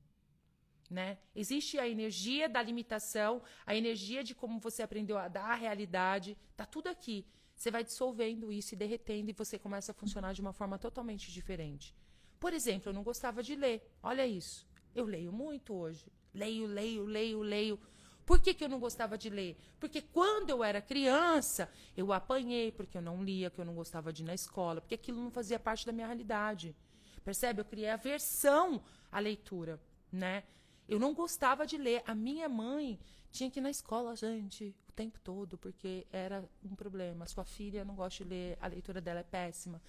Né? 0.90 1.20
Existe 1.36 1.78
a 1.78 1.88
energia 1.88 2.50
da 2.50 2.64
limitação, 2.64 3.44
a 3.64 3.76
energia 3.76 4.24
de 4.24 4.34
como 4.34 4.60
você 4.60 4.82
aprendeu 4.82 5.20
a 5.20 5.28
dar 5.28 5.52
a 5.52 5.56
realidade, 5.56 6.36
tá 6.56 6.66
tudo 6.66 6.88
aqui 6.88 7.28
você 7.58 7.72
vai 7.72 7.84
dissolvendo 7.84 8.52
isso 8.52 8.76
e 8.76 8.78
derretendo 8.78 9.32
e 9.32 9.34
você 9.34 9.58
começa 9.58 9.92
a 9.92 9.96
funcionar 9.96 10.32
de 10.32 10.42
uma 10.42 10.54
forma 10.54 10.78
totalmente 10.78 11.32
diferente. 11.32 11.96
Por 12.40 12.54
exemplo, 12.54 12.90
eu 12.90 12.94
não 12.94 13.02
gostava 13.04 13.42
de 13.42 13.56
ler. 13.56 13.82
Olha 14.02 14.28
isso. 14.28 14.68
Eu 14.94 15.06
leio 15.06 15.32
muito 15.32 15.74
hoje. 15.74 16.06
Leio, 16.32 16.68
leio, 16.68 17.04
leio, 17.04 17.42
leio. 17.42 17.80
Por 18.28 18.40
que, 18.40 18.54
que 18.54 18.64
eu 18.64 18.70
não 18.70 18.80
gostava 18.80 19.18
de 19.18 19.30
ler? 19.30 19.58
Porque 19.80 20.02
quando 20.02 20.52
eu 20.52 20.64
era 20.64 20.82
criança, 20.82 21.68
eu 21.96 22.14
apanhei 22.14 22.72
porque 22.72 22.98
eu 22.98 23.02
não 23.02 23.24
lia, 23.24 23.50
que 23.50 23.60
eu 23.60 23.66
não 23.66 23.74
gostava 23.74 24.14
de 24.14 24.22
ir 24.22 24.26
na 24.26 24.36
escola, 24.36 24.80
porque 24.80 24.96
aquilo 24.96 25.20
não 25.20 25.32
fazia 25.32 25.58
parte 25.58 25.84
da 25.84 25.92
minha 25.92 26.06
realidade. 26.06 26.76
Percebe? 27.24 27.62
Eu 27.62 27.66
criei 27.66 27.90
aversão 27.90 28.84
à 29.12 29.20
leitura, 29.20 29.82
né? 30.12 30.44
Eu 30.88 31.00
não 31.00 31.14
gostava 31.14 31.66
de 31.66 31.78
ler. 31.78 32.04
A 32.06 32.16
minha 32.16 32.48
mãe 32.48 33.00
tinha 33.32 33.50
que 33.52 33.60
ir 33.60 33.62
na 33.62 33.70
escola, 33.70 34.16
gente 34.16 34.76
tempo 34.98 35.20
todo, 35.20 35.60
porque 35.60 36.08
era 36.12 36.44
um 36.64 36.76
problema. 36.76 37.28
Sua 37.28 37.46
filha 37.46 37.86
não 37.86 37.96
gosta 37.96 38.24
de 38.24 38.30
ler, 38.32 38.58
a 38.60 38.66
leitura 38.66 39.00
dela 39.00 39.20
é 39.20 39.24
péssima. 39.24 39.80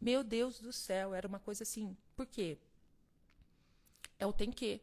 Meu 0.00 0.24
Deus 0.24 0.60
do 0.60 0.72
céu, 0.72 1.14
era 1.14 1.26
uma 1.28 1.38
coisa 1.38 1.62
assim. 1.62 1.96
Por 2.16 2.26
quê? 2.26 2.58
É 4.18 4.26
o 4.26 4.32
tem 4.32 4.50
que. 4.50 4.80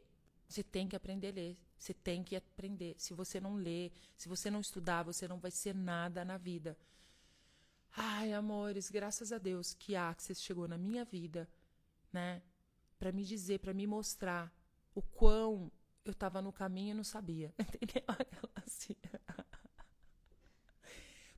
Você 0.47 0.63
tem 0.63 0.87
que 0.87 0.95
aprender 0.95 1.27
a 1.27 1.31
ler. 1.31 1.57
Você 1.77 1.93
tem 1.93 2.23
que 2.23 2.37
aprender. 2.37 2.95
Se 2.97 3.13
você 3.13 3.41
não 3.41 3.55
ler, 3.55 3.91
se 4.15 4.29
você 4.29 4.49
não 4.49 4.61
estudar, 4.61 5.03
você 5.03 5.27
não 5.27 5.37
vai 5.37 5.51
ser 5.51 5.75
nada 5.75 6.23
na 6.23 6.37
vida. 6.37 6.77
Ai, 7.95 8.31
amores, 8.31 8.89
graças 8.89 9.33
a 9.33 9.37
Deus 9.37 9.73
que 9.73 9.95
a 9.95 10.09
Access 10.09 10.41
chegou 10.41 10.67
na 10.67 10.77
minha 10.77 11.03
vida, 11.03 11.47
né? 12.13 12.41
Para 12.97 13.11
me 13.11 13.23
dizer, 13.25 13.59
para 13.59 13.73
me 13.73 13.85
mostrar 13.85 14.51
o 14.97 15.01
quão 15.03 15.71
eu 16.03 16.11
estava 16.11 16.41
no 16.41 16.51
caminho 16.51 16.89
e 16.89 16.93
não 16.95 17.03
sabia. 17.03 17.53
Entendeu? 17.59 18.03
Assim. 18.55 18.95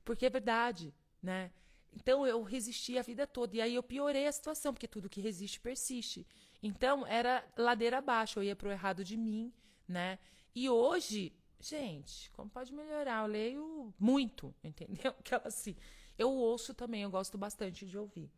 Porque 0.02 0.24
é 0.24 0.30
verdade, 0.30 0.94
né? 1.22 1.52
Então 1.92 2.26
eu 2.26 2.42
resisti 2.42 2.96
a 2.96 3.02
vida 3.02 3.26
toda. 3.26 3.56
E 3.56 3.60
aí 3.60 3.74
eu 3.74 3.82
piorei 3.82 4.26
a 4.26 4.32
situação, 4.32 4.72
porque 4.72 4.88
tudo 4.88 5.10
que 5.10 5.20
resiste 5.20 5.60
persiste. 5.60 6.26
Então 6.62 7.06
era 7.06 7.46
ladeira 7.54 7.98
abaixo, 7.98 8.38
eu 8.38 8.44
ia 8.44 8.56
pro 8.56 8.70
errado 8.70 9.04
de 9.04 9.16
mim, 9.16 9.52
né? 9.86 10.18
E 10.54 10.70
hoje, 10.70 11.34
gente, 11.58 12.30
como 12.30 12.48
pode 12.48 12.72
melhorar? 12.72 13.24
Eu 13.24 13.26
leio 13.26 13.94
muito, 13.98 14.54
entendeu? 14.64 15.14
Aquela 15.18 15.48
assim. 15.48 15.76
Eu 16.16 16.30
ouço 16.30 16.72
também, 16.72 17.02
eu 17.02 17.10
gosto 17.10 17.36
bastante 17.36 17.84
de 17.84 17.98
ouvir. 17.98 18.30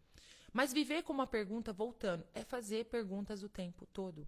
Mas 0.52 0.72
viver 0.72 1.04
com 1.04 1.12
uma 1.12 1.26
pergunta, 1.26 1.72
voltando, 1.72 2.26
é 2.34 2.42
fazer 2.42 2.86
perguntas 2.86 3.42
o 3.42 3.48
tempo 3.48 3.86
todo. 3.86 4.26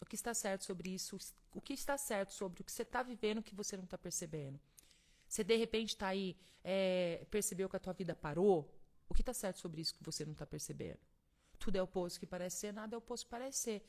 O 0.00 0.06
que 0.06 0.14
está 0.14 0.32
certo 0.34 0.64
sobre 0.64 0.90
isso? 0.90 1.18
O 1.54 1.60
que 1.60 1.72
está 1.72 1.96
certo 1.96 2.32
sobre 2.32 2.62
o 2.62 2.64
que 2.64 2.72
você 2.72 2.82
está 2.82 3.02
vivendo 3.02 3.42
que 3.42 3.54
você 3.54 3.76
não 3.76 3.84
está 3.84 3.98
percebendo? 3.98 4.58
Você 5.28 5.44
de 5.44 5.56
repente 5.56 5.90
está 5.90 6.08
aí, 6.08 6.36
é, 6.64 7.24
percebeu 7.30 7.68
que 7.68 7.76
a 7.76 7.80
tua 7.80 7.92
vida 7.92 8.14
parou? 8.14 8.68
O 9.08 9.14
que 9.14 9.22
está 9.22 9.32
certo 9.32 9.60
sobre 9.60 9.80
isso 9.80 9.94
que 9.94 10.02
você 10.02 10.24
não 10.24 10.32
está 10.32 10.46
percebendo? 10.46 10.98
Tudo 11.58 11.76
é 11.76 11.82
oposto 11.82 12.18
que 12.18 12.26
parece 12.26 12.56
ser, 12.56 12.72
nada 12.72 12.96
é 12.96 12.98
oposto 12.98 13.26
que 13.26 13.30
parece 13.30 13.58
ser. 13.58 13.86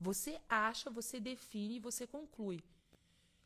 Você 0.00 0.40
acha, 0.48 0.90
você 0.90 1.20
define 1.20 1.76
e 1.76 1.80
você 1.80 2.06
conclui. 2.06 2.62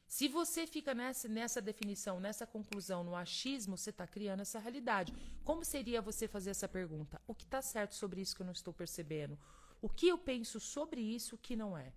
Se 0.09 0.29
você 0.29 0.67
fica 0.67 0.95
nessa, 0.95 1.29
nessa 1.29 1.61
definição, 1.61 2.19
nessa 2.21 2.47
conclusão, 2.47 3.03
no 3.05 3.15
achismo, 3.15 3.77
você 3.77 3.91
está 3.91 4.07
criando 4.07 4.41
essa 4.41 4.59
realidade. 4.59 5.13
Como 5.45 5.65
seria 5.65 6.01
você 6.01 6.27
fazer 6.29 6.51
essa 6.51 6.69
pergunta? 6.69 7.21
O 7.27 7.35
que 7.35 7.45
está 7.45 7.61
certo 7.61 7.95
sobre 7.95 8.21
isso 8.21 8.35
que 8.35 8.43
eu 8.43 8.47
não 8.47 8.53
estou 8.53 8.73
percebendo? 8.73 9.39
O 9.83 9.89
que 9.89 10.09
eu 10.09 10.17
penso 10.17 10.59
sobre 10.59 11.01
isso 11.01 11.37
que 11.37 11.57
não 11.57 11.77
é? 11.77 11.93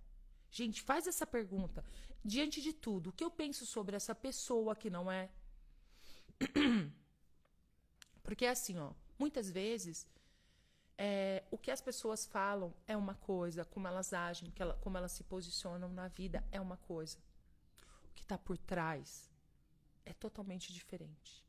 Gente, 0.50 0.82
faz 0.82 1.06
essa 1.06 1.26
pergunta. 1.26 1.84
Diante 2.24 2.60
de 2.60 2.72
tudo, 2.72 3.10
o 3.10 3.12
que 3.12 3.24
eu 3.24 3.30
penso 3.30 3.64
sobre 3.64 3.96
essa 3.96 4.14
pessoa 4.14 4.74
que 4.74 4.90
não 4.90 5.10
é? 5.10 5.30
Porque 8.22 8.44
é 8.44 8.50
assim, 8.50 8.78
ó, 8.78 8.92
muitas 9.18 9.50
vezes 9.50 10.06
é, 10.98 11.44
o 11.50 11.56
que 11.56 11.70
as 11.70 11.80
pessoas 11.80 12.26
falam 12.26 12.74
é 12.86 12.96
uma 12.96 13.14
coisa, 13.14 13.64
como 13.64 13.88
elas 13.88 14.12
agem, 14.12 14.52
como 14.80 14.98
elas 14.98 15.12
se 15.12 15.24
posicionam 15.24 15.88
na 15.88 16.08
vida 16.08 16.44
é 16.52 16.60
uma 16.60 16.76
coisa. 16.76 17.16
O 18.04 18.12
que 18.14 18.22
está 18.22 18.36
por 18.36 18.58
trás 18.58 19.30
é 20.04 20.12
totalmente 20.12 20.72
diferente. 20.72 21.42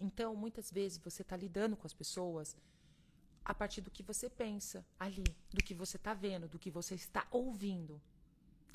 Então, 0.00 0.36
muitas 0.36 0.70
vezes 0.70 0.98
você 0.98 1.22
está 1.22 1.36
lidando 1.36 1.76
com 1.76 1.86
as 1.86 1.94
pessoas 1.94 2.56
a 3.46 3.54
partir 3.54 3.80
do 3.80 3.92
que 3.92 4.02
você 4.02 4.28
pensa 4.28 4.84
ali, 4.98 5.24
do 5.50 5.62
que 5.62 5.72
você 5.72 5.96
está 5.96 6.12
vendo, 6.12 6.48
do 6.48 6.58
que 6.58 6.68
você 6.68 6.96
está 6.96 7.26
ouvindo. 7.30 8.02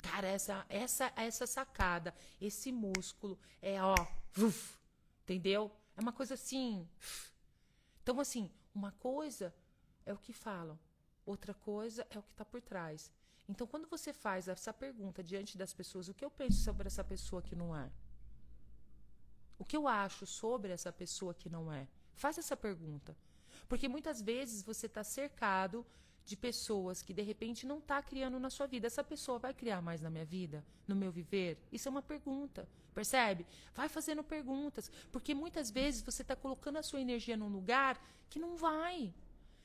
Cara, 0.02 0.26
essa 0.26 0.64
essa 0.68 1.12
essa 1.14 1.46
sacada, 1.46 2.14
esse 2.40 2.72
músculo 2.72 3.38
é 3.60 3.80
ó, 3.82 3.94
uf, 4.38 4.78
entendeu? 5.22 5.70
É 5.94 6.00
uma 6.00 6.12
coisa 6.12 6.34
assim. 6.34 6.88
Então 8.02 8.18
assim, 8.18 8.50
uma 8.74 8.92
coisa 8.92 9.54
é 10.06 10.12
o 10.14 10.18
que 10.18 10.32
falam, 10.32 10.78
outra 11.26 11.52
coisa 11.52 12.06
é 12.10 12.18
o 12.18 12.22
que 12.22 12.32
está 12.32 12.44
por 12.44 12.62
trás. 12.62 13.12
Então, 13.48 13.66
quando 13.66 13.86
você 13.88 14.12
faz 14.12 14.48
essa 14.48 14.72
pergunta 14.72 15.22
diante 15.22 15.58
das 15.58 15.74
pessoas, 15.74 16.08
o 16.08 16.14
que 16.14 16.24
eu 16.24 16.30
penso 16.30 16.62
sobre 16.62 16.86
essa 16.86 17.04
pessoa 17.04 17.42
que 17.42 17.54
não 17.54 17.76
é? 17.76 17.90
O 19.58 19.64
que 19.64 19.76
eu 19.76 19.86
acho 19.86 20.24
sobre 20.26 20.72
essa 20.72 20.90
pessoa 20.90 21.34
que 21.34 21.50
não 21.50 21.70
é? 21.70 21.86
Faz 22.14 22.38
essa 22.38 22.56
pergunta. 22.56 23.14
Porque 23.68 23.88
muitas 23.88 24.20
vezes 24.20 24.62
você 24.62 24.86
está 24.86 25.02
cercado 25.02 25.84
de 26.24 26.36
pessoas 26.36 27.02
que 27.02 27.12
de 27.12 27.22
repente 27.22 27.66
não 27.66 27.78
está 27.78 28.02
criando 28.02 28.38
na 28.38 28.50
sua 28.50 28.66
vida. 28.66 28.86
Essa 28.86 29.02
pessoa 29.02 29.38
vai 29.38 29.52
criar 29.52 29.82
mais 29.82 30.00
na 30.00 30.10
minha 30.10 30.24
vida, 30.24 30.64
no 30.86 30.94
meu 30.94 31.10
viver? 31.10 31.58
Isso 31.72 31.88
é 31.88 31.90
uma 31.90 32.02
pergunta, 32.02 32.68
percebe? 32.94 33.46
Vai 33.74 33.88
fazendo 33.88 34.22
perguntas, 34.22 34.90
porque 35.10 35.34
muitas 35.34 35.70
vezes 35.70 36.02
você 36.02 36.22
está 36.22 36.36
colocando 36.36 36.78
a 36.78 36.82
sua 36.82 37.00
energia 37.00 37.36
num 37.36 37.48
lugar 37.48 38.00
que 38.30 38.38
não 38.38 38.56
vai. 38.56 39.12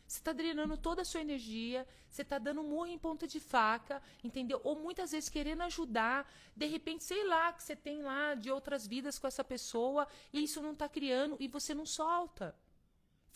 Você 0.07 0.19
está 0.19 0.31
drenando 0.31 0.77
toda 0.77 1.01
a 1.01 1.05
sua 1.05 1.19
energia, 1.19 1.85
você 2.09 2.21
está 2.21 2.39
dando 2.39 2.63
murro 2.63 2.87
em 2.87 2.97
ponta 2.97 3.27
de 3.27 3.41
faca, 3.41 4.01
entendeu? 4.23 4.61
Ou 4.63 4.79
muitas 4.79 5.11
vezes 5.11 5.27
querendo 5.27 5.63
ajudar, 5.63 6.31
de 6.55 6.65
repente, 6.65 7.03
sei 7.03 7.27
lá, 7.27 7.51
que 7.51 7.61
você 7.61 7.75
tem 7.75 8.01
lá 8.01 8.33
de 8.33 8.49
outras 8.49 8.87
vidas 8.87 9.19
com 9.19 9.27
essa 9.27 9.43
pessoa 9.43 10.07
e 10.31 10.41
isso 10.43 10.61
não 10.61 10.71
está 10.71 10.87
criando 10.87 11.35
e 11.41 11.47
você 11.49 11.73
não 11.73 11.85
solta. 11.85 12.55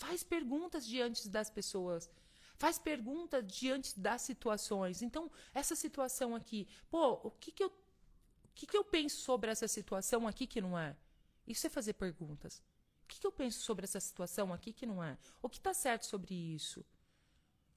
Faz 0.02 0.24
perguntas 0.24 0.84
diante 0.88 1.30
das 1.30 1.52
pessoas. 1.52 2.10
Faz 2.58 2.80
perguntas 2.80 3.46
diante 3.46 4.00
das 4.00 4.24
situações. 4.24 5.04
Então, 5.04 5.30
essa 5.54 5.76
situação 5.76 6.34
aqui, 6.34 6.68
pô, 6.90 7.20
o 7.24 7.30
que, 7.30 7.52
que 7.52 7.64
eu. 7.64 7.68
O 7.70 8.54
que, 8.56 8.66
que 8.66 8.76
eu 8.76 8.84
penso 8.84 9.18
sobre 9.22 9.52
essa 9.52 9.68
situação 9.68 10.28
aqui 10.28 10.48
que 10.48 10.60
não 10.60 10.78
é? 10.78 10.98
Isso 11.46 11.68
é 11.68 11.70
fazer 11.70 11.94
perguntas. 11.94 12.64
O 13.04 13.08
que, 13.08 13.20
que 13.20 13.28
eu 13.28 13.32
penso 13.32 13.60
sobre 13.62 13.84
essa 13.84 14.00
situação 14.00 14.52
aqui 14.52 14.74
que 14.74 14.88
não 14.88 15.04
é? 15.04 15.18
O 15.40 15.48
que 15.48 15.58
está 15.58 15.74
certo 15.74 16.08
sobre 16.08 16.34
isso? 16.34 16.84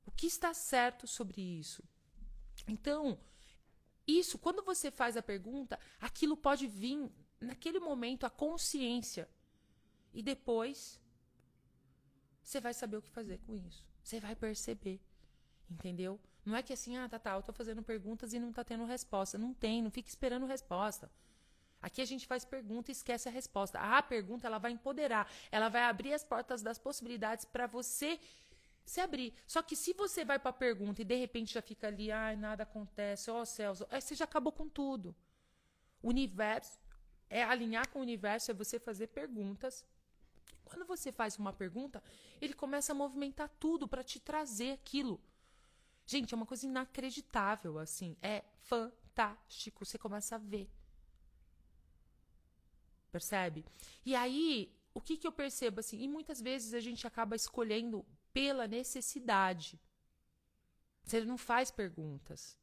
O 0.07 0.11
que 0.11 0.27
está 0.27 0.55
certo 0.55 1.07
sobre 1.07 1.43
isso? 1.43 1.85
Então, 2.67 3.19
isso, 4.07 4.39
quando 4.39 4.65
você 4.65 4.91
faz 4.91 5.15
a 5.17 5.23
pergunta, 5.23 5.79
aquilo 6.01 6.37
pode 6.37 6.67
vir 6.67 7.11
naquele 7.39 7.79
momento 7.79 8.25
a 8.25 8.31
consciência. 8.31 9.29
E 10.13 10.23
depois 10.23 11.01
você 12.45 12.61
vai 12.61 12.75
saber 12.75 12.99
o 12.99 13.03
que 13.03 13.11
fazer 13.11 13.39
com 13.39 13.57
isso. 13.57 13.85
Você 14.03 14.21
vai 14.21 14.37
perceber. 14.37 15.01
Entendeu? 15.71 16.21
Não 16.45 16.55
é 16.55 16.63
que 16.63 16.75
assim, 16.75 16.97
ah, 16.97 17.09
tá, 17.09 17.19
tá, 17.19 17.35
eu 17.35 17.43
tô 17.43 17.53
fazendo 17.53 17.83
perguntas 17.83 18.35
e 18.35 18.39
não 18.39 18.53
tá 18.53 18.63
tendo 18.63 18.85
resposta. 18.85 19.39
Não 19.39 19.55
tem, 19.55 19.83
não 19.83 19.91
fica 19.91 20.09
esperando 20.09 20.45
resposta. 20.45 21.11
Aqui 21.81 22.01
a 22.01 22.05
gente 22.05 22.27
faz 22.27 22.45
pergunta 22.45 22.91
e 22.91 22.93
esquece 22.93 23.29
a 23.29 23.33
resposta. 23.33 23.79
A 23.79 24.03
pergunta 24.03 24.47
ela 24.47 24.59
vai 24.59 24.73
empoderar, 24.73 25.31
ela 25.51 25.69
vai 25.69 25.83
abrir 25.83 26.13
as 26.13 26.25
portas 26.25 26.63
das 26.63 26.79
possibilidades 26.79 27.45
para 27.45 27.67
você 27.67 28.21
se 28.85 29.01
abrir. 29.01 29.35
Só 29.47 29.63
que 29.63 29.75
se 29.75 29.93
você 29.95 30.25
vai 30.25 30.39
para 30.39 30.51
a 30.51 30.53
pergunta 30.53 31.01
e 31.01 31.05
de 31.05 31.15
repente 31.15 31.55
já 31.55 31.63
fica 31.63 31.87
ali, 31.87 32.11
ai, 32.11 32.37
nada 32.37 32.63
acontece, 32.63 33.31
ó 33.31 33.41
oh, 33.41 33.47
céus, 33.47 33.83
aí 33.91 34.01
você 34.01 34.15
já 34.15 34.25
acabou 34.25 34.53
com 34.53 34.69
tudo. 34.69 35.15
O 36.03 36.09
universo 36.09 36.79
é 37.29 37.43
alinhar 37.43 37.89
com 37.89 37.99
o 37.99 38.03
universo, 38.03 38.51
é 38.51 38.55
você 38.55 38.79
fazer 38.79 39.09
perguntas 39.09 39.85
quando 40.65 40.87
você 40.87 41.13
faz 41.13 41.39
uma 41.39 41.53
pergunta, 41.53 42.03
ele 42.41 42.55
começa 42.55 42.93
a 42.93 42.95
movimentar 42.95 43.49
tudo 43.61 43.87
para 43.87 44.03
te 44.03 44.19
trazer 44.19 44.73
aquilo. 44.73 45.21
Gente, 46.07 46.35
é 46.35 46.37
uma 46.37 46.47
coisa 46.47 46.67
inacreditável, 46.67 47.79
assim. 47.79 48.17
É 48.21 48.45
fantástico. 48.63 49.85
Você 49.85 49.99
começa 49.99 50.35
a 50.35 50.39
ver. 50.39 50.69
Percebe? 53.11 53.65
E 54.05 54.15
aí, 54.15 54.75
o 54.93 55.01
que, 55.01 55.17
que 55.17 55.27
eu 55.27 55.33
percebo, 55.33 55.81
assim? 55.81 56.01
E 56.01 56.09
muitas 56.09 56.41
vezes 56.41 56.75
a 56.75 56.81
gente 56.81 57.07
acaba 57.07 57.37
escolhendo 57.37 58.05
pela 58.33 58.67
necessidade. 58.67 59.81
Você 61.05 61.25
não 61.25 61.39
faz 61.39 61.71
perguntas. 61.71 62.57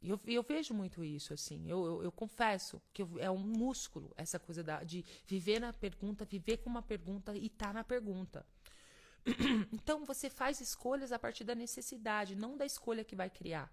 E 0.00 0.10
eu, 0.10 0.20
eu, 0.26 0.42
vejo 0.42 0.72
muito 0.72 1.02
isso, 1.02 1.34
assim. 1.34 1.68
Eu, 1.68 1.84
eu, 1.84 2.02
eu 2.04 2.12
confesso 2.12 2.80
que 2.92 3.02
é 3.18 3.30
um 3.30 3.38
músculo 3.38 4.12
essa 4.16 4.38
coisa 4.38 4.62
da, 4.62 4.84
de 4.84 5.04
viver 5.26 5.60
na 5.60 5.72
pergunta, 5.72 6.24
viver 6.24 6.58
com 6.58 6.70
uma 6.70 6.82
pergunta 6.82 7.36
e 7.36 7.46
estar 7.46 7.68
tá 7.68 7.72
na 7.72 7.84
pergunta. 7.84 8.46
Então 9.72 10.04
você 10.04 10.30
faz 10.30 10.60
escolhas 10.60 11.10
a 11.12 11.18
partir 11.18 11.44
da 11.44 11.54
necessidade, 11.54 12.36
não 12.36 12.56
da 12.56 12.64
escolha 12.64 13.04
que 13.04 13.16
vai 13.16 13.28
criar. 13.28 13.72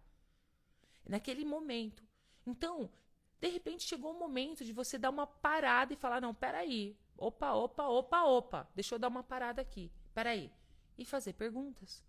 Naquele 1.08 1.46
momento. 1.46 2.04
Então, 2.46 2.90
de 3.40 3.48
repente 3.50 3.84
chegou 3.84 4.12
o 4.12 4.20
momento 4.20 4.66
de 4.66 4.74
você 4.74 4.98
dar 4.98 5.12
uma 5.12 5.28
parada 5.28 5.94
e 5.94 5.98
falar: 5.98 6.20
não, 6.20 6.34
peraí. 6.34 6.98
Opa, 7.18 7.54
opa, 7.54 7.88
opa, 7.88 8.24
opa. 8.24 8.70
Deixa 8.74 8.96
eu 8.96 9.00
dar 9.00 9.08
uma 9.08 9.24
parada 9.24 9.62
aqui. 9.62 9.92
Peraí. 10.14 10.52
E 10.98 11.06
fazer 11.06 11.34
perguntas 11.34 12.04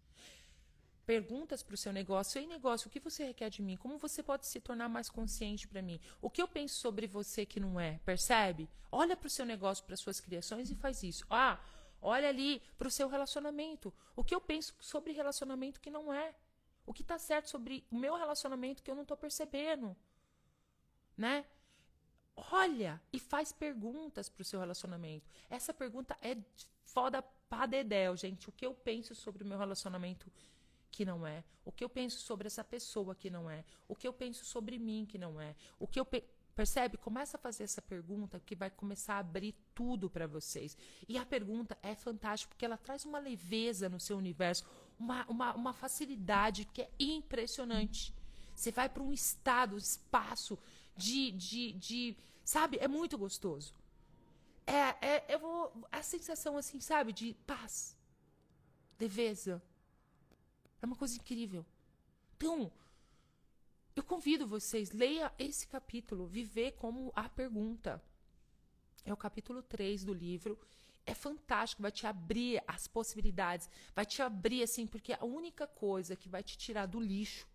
perguntas 1.06 1.62
para 1.62 1.74
o 1.74 1.78
seu 1.78 1.92
negócio. 1.92 2.38
Ei, 2.38 2.46
negócio, 2.46 2.88
o 2.88 2.90
que 2.90 2.98
você 2.98 3.24
requer 3.24 3.48
de 3.48 3.62
mim? 3.62 3.76
Como 3.76 3.96
você 3.96 4.22
pode 4.22 4.46
se 4.46 4.60
tornar 4.60 4.88
mais 4.88 5.08
consciente 5.08 5.68
para 5.68 5.80
mim? 5.80 6.00
O 6.20 6.28
que 6.28 6.42
eu 6.42 6.48
penso 6.48 6.74
sobre 6.74 7.06
você 7.06 7.46
que 7.46 7.60
não 7.60 7.78
é? 7.78 8.00
Percebe? 8.04 8.68
Olha 8.90 9.16
para 9.16 9.28
o 9.28 9.30
seu 9.30 9.46
negócio, 9.46 9.84
para 9.84 9.96
suas 9.96 10.20
criações 10.20 10.70
e 10.70 10.74
faz 10.74 11.04
isso. 11.04 11.24
Ah, 11.30 11.60
olha 12.02 12.28
ali 12.28 12.60
para 12.76 12.88
o 12.88 12.90
seu 12.90 13.08
relacionamento. 13.08 13.94
O 14.16 14.24
que 14.24 14.34
eu 14.34 14.40
penso 14.40 14.74
sobre 14.80 15.12
relacionamento 15.12 15.80
que 15.80 15.90
não 15.90 16.12
é? 16.12 16.34
O 16.84 16.92
que 16.92 17.02
está 17.02 17.18
certo 17.18 17.48
sobre 17.48 17.86
o 17.90 17.96
meu 17.96 18.16
relacionamento 18.16 18.82
que 18.82 18.90
eu 18.90 18.94
não 18.94 19.02
estou 19.02 19.16
percebendo? 19.16 19.96
Né? 21.16 21.46
Olha 22.52 23.00
e 23.12 23.18
faz 23.18 23.52
perguntas 23.52 24.28
para 24.28 24.42
o 24.42 24.44
seu 24.44 24.58
relacionamento. 24.60 25.30
Essa 25.48 25.72
pergunta 25.72 26.18
é 26.20 26.36
foda 26.84 27.22
pra 27.48 27.66
dedéu, 27.66 28.16
gente. 28.16 28.48
O 28.48 28.52
que 28.52 28.66
eu 28.66 28.74
penso 28.74 29.14
sobre 29.14 29.42
o 29.42 29.46
meu 29.46 29.56
relacionamento 29.56 30.30
que 30.90 31.04
não 31.04 31.26
é, 31.26 31.44
o 31.64 31.72
que 31.72 31.84
eu 31.84 31.88
penso 31.88 32.18
sobre 32.20 32.46
essa 32.46 32.64
pessoa 32.64 33.14
que 33.14 33.28
não 33.28 33.50
é, 33.50 33.64
o 33.88 33.94
que 33.94 34.06
eu 34.06 34.12
penso 34.12 34.44
sobre 34.44 34.78
mim 34.78 35.06
que 35.06 35.18
não 35.18 35.40
é, 35.40 35.54
o 35.78 35.86
que 35.86 36.00
eu 36.00 36.04
pe... 36.04 36.24
percebe? 36.54 36.96
Começa 36.96 37.36
a 37.36 37.40
fazer 37.40 37.64
essa 37.64 37.82
pergunta 37.82 38.40
que 38.40 38.54
vai 38.54 38.70
começar 38.70 39.14
a 39.14 39.18
abrir 39.18 39.54
tudo 39.74 40.08
para 40.08 40.26
vocês. 40.26 40.76
E 41.06 41.18
a 41.18 41.26
pergunta 41.26 41.76
é 41.82 41.94
fantástica 41.94 42.50
porque 42.50 42.64
ela 42.64 42.78
traz 42.78 43.04
uma 43.04 43.18
leveza 43.18 43.88
no 43.88 44.00
seu 44.00 44.16
universo, 44.16 44.64
uma, 44.98 45.26
uma, 45.26 45.54
uma 45.54 45.72
facilidade 45.72 46.64
que 46.64 46.82
é 46.82 46.90
impressionante. 46.98 48.14
Você 48.54 48.72
vai 48.72 48.88
para 48.88 49.02
um 49.02 49.12
estado, 49.12 49.76
espaço 49.76 50.58
de, 50.96 51.30
de, 51.32 51.72
de, 51.72 52.16
sabe? 52.42 52.78
É 52.78 52.88
muito 52.88 53.18
gostoso. 53.18 53.74
É, 54.66 55.06
é, 55.06 55.24
eu 55.28 55.38
vou, 55.38 55.86
a 55.92 56.02
sensação 56.02 56.56
assim, 56.56 56.80
sabe, 56.80 57.12
de 57.12 57.34
paz, 57.46 57.96
leveza, 58.98 59.62
é 60.80 60.86
uma 60.86 60.96
coisa 60.96 61.16
incrível. 61.16 61.64
Então, 62.36 62.70
eu 63.94 64.02
convido 64.02 64.46
vocês, 64.46 64.90
leia 64.90 65.32
esse 65.38 65.66
capítulo, 65.66 66.26
Viver 66.26 66.72
como 66.72 67.12
a 67.14 67.28
Pergunta. 67.28 68.02
É 69.04 69.12
o 69.12 69.16
capítulo 69.16 69.62
3 69.62 70.04
do 70.04 70.12
livro. 70.12 70.58
É 71.06 71.14
fantástico, 71.14 71.82
vai 71.82 71.92
te 71.92 72.06
abrir 72.06 72.62
as 72.66 72.88
possibilidades, 72.88 73.70
vai 73.94 74.04
te 74.04 74.20
abrir 74.20 74.62
assim, 74.62 74.86
porque 74.86 75.12
a 75.12 75.24
única 75.24 75.66
coisa 75.66 76.16
que 76.16 76.28
vai 76.28 76.42
te 76.42 76.58
tirar 76.58 76.86
do 76.86 76.98
lixo 76.98 77.46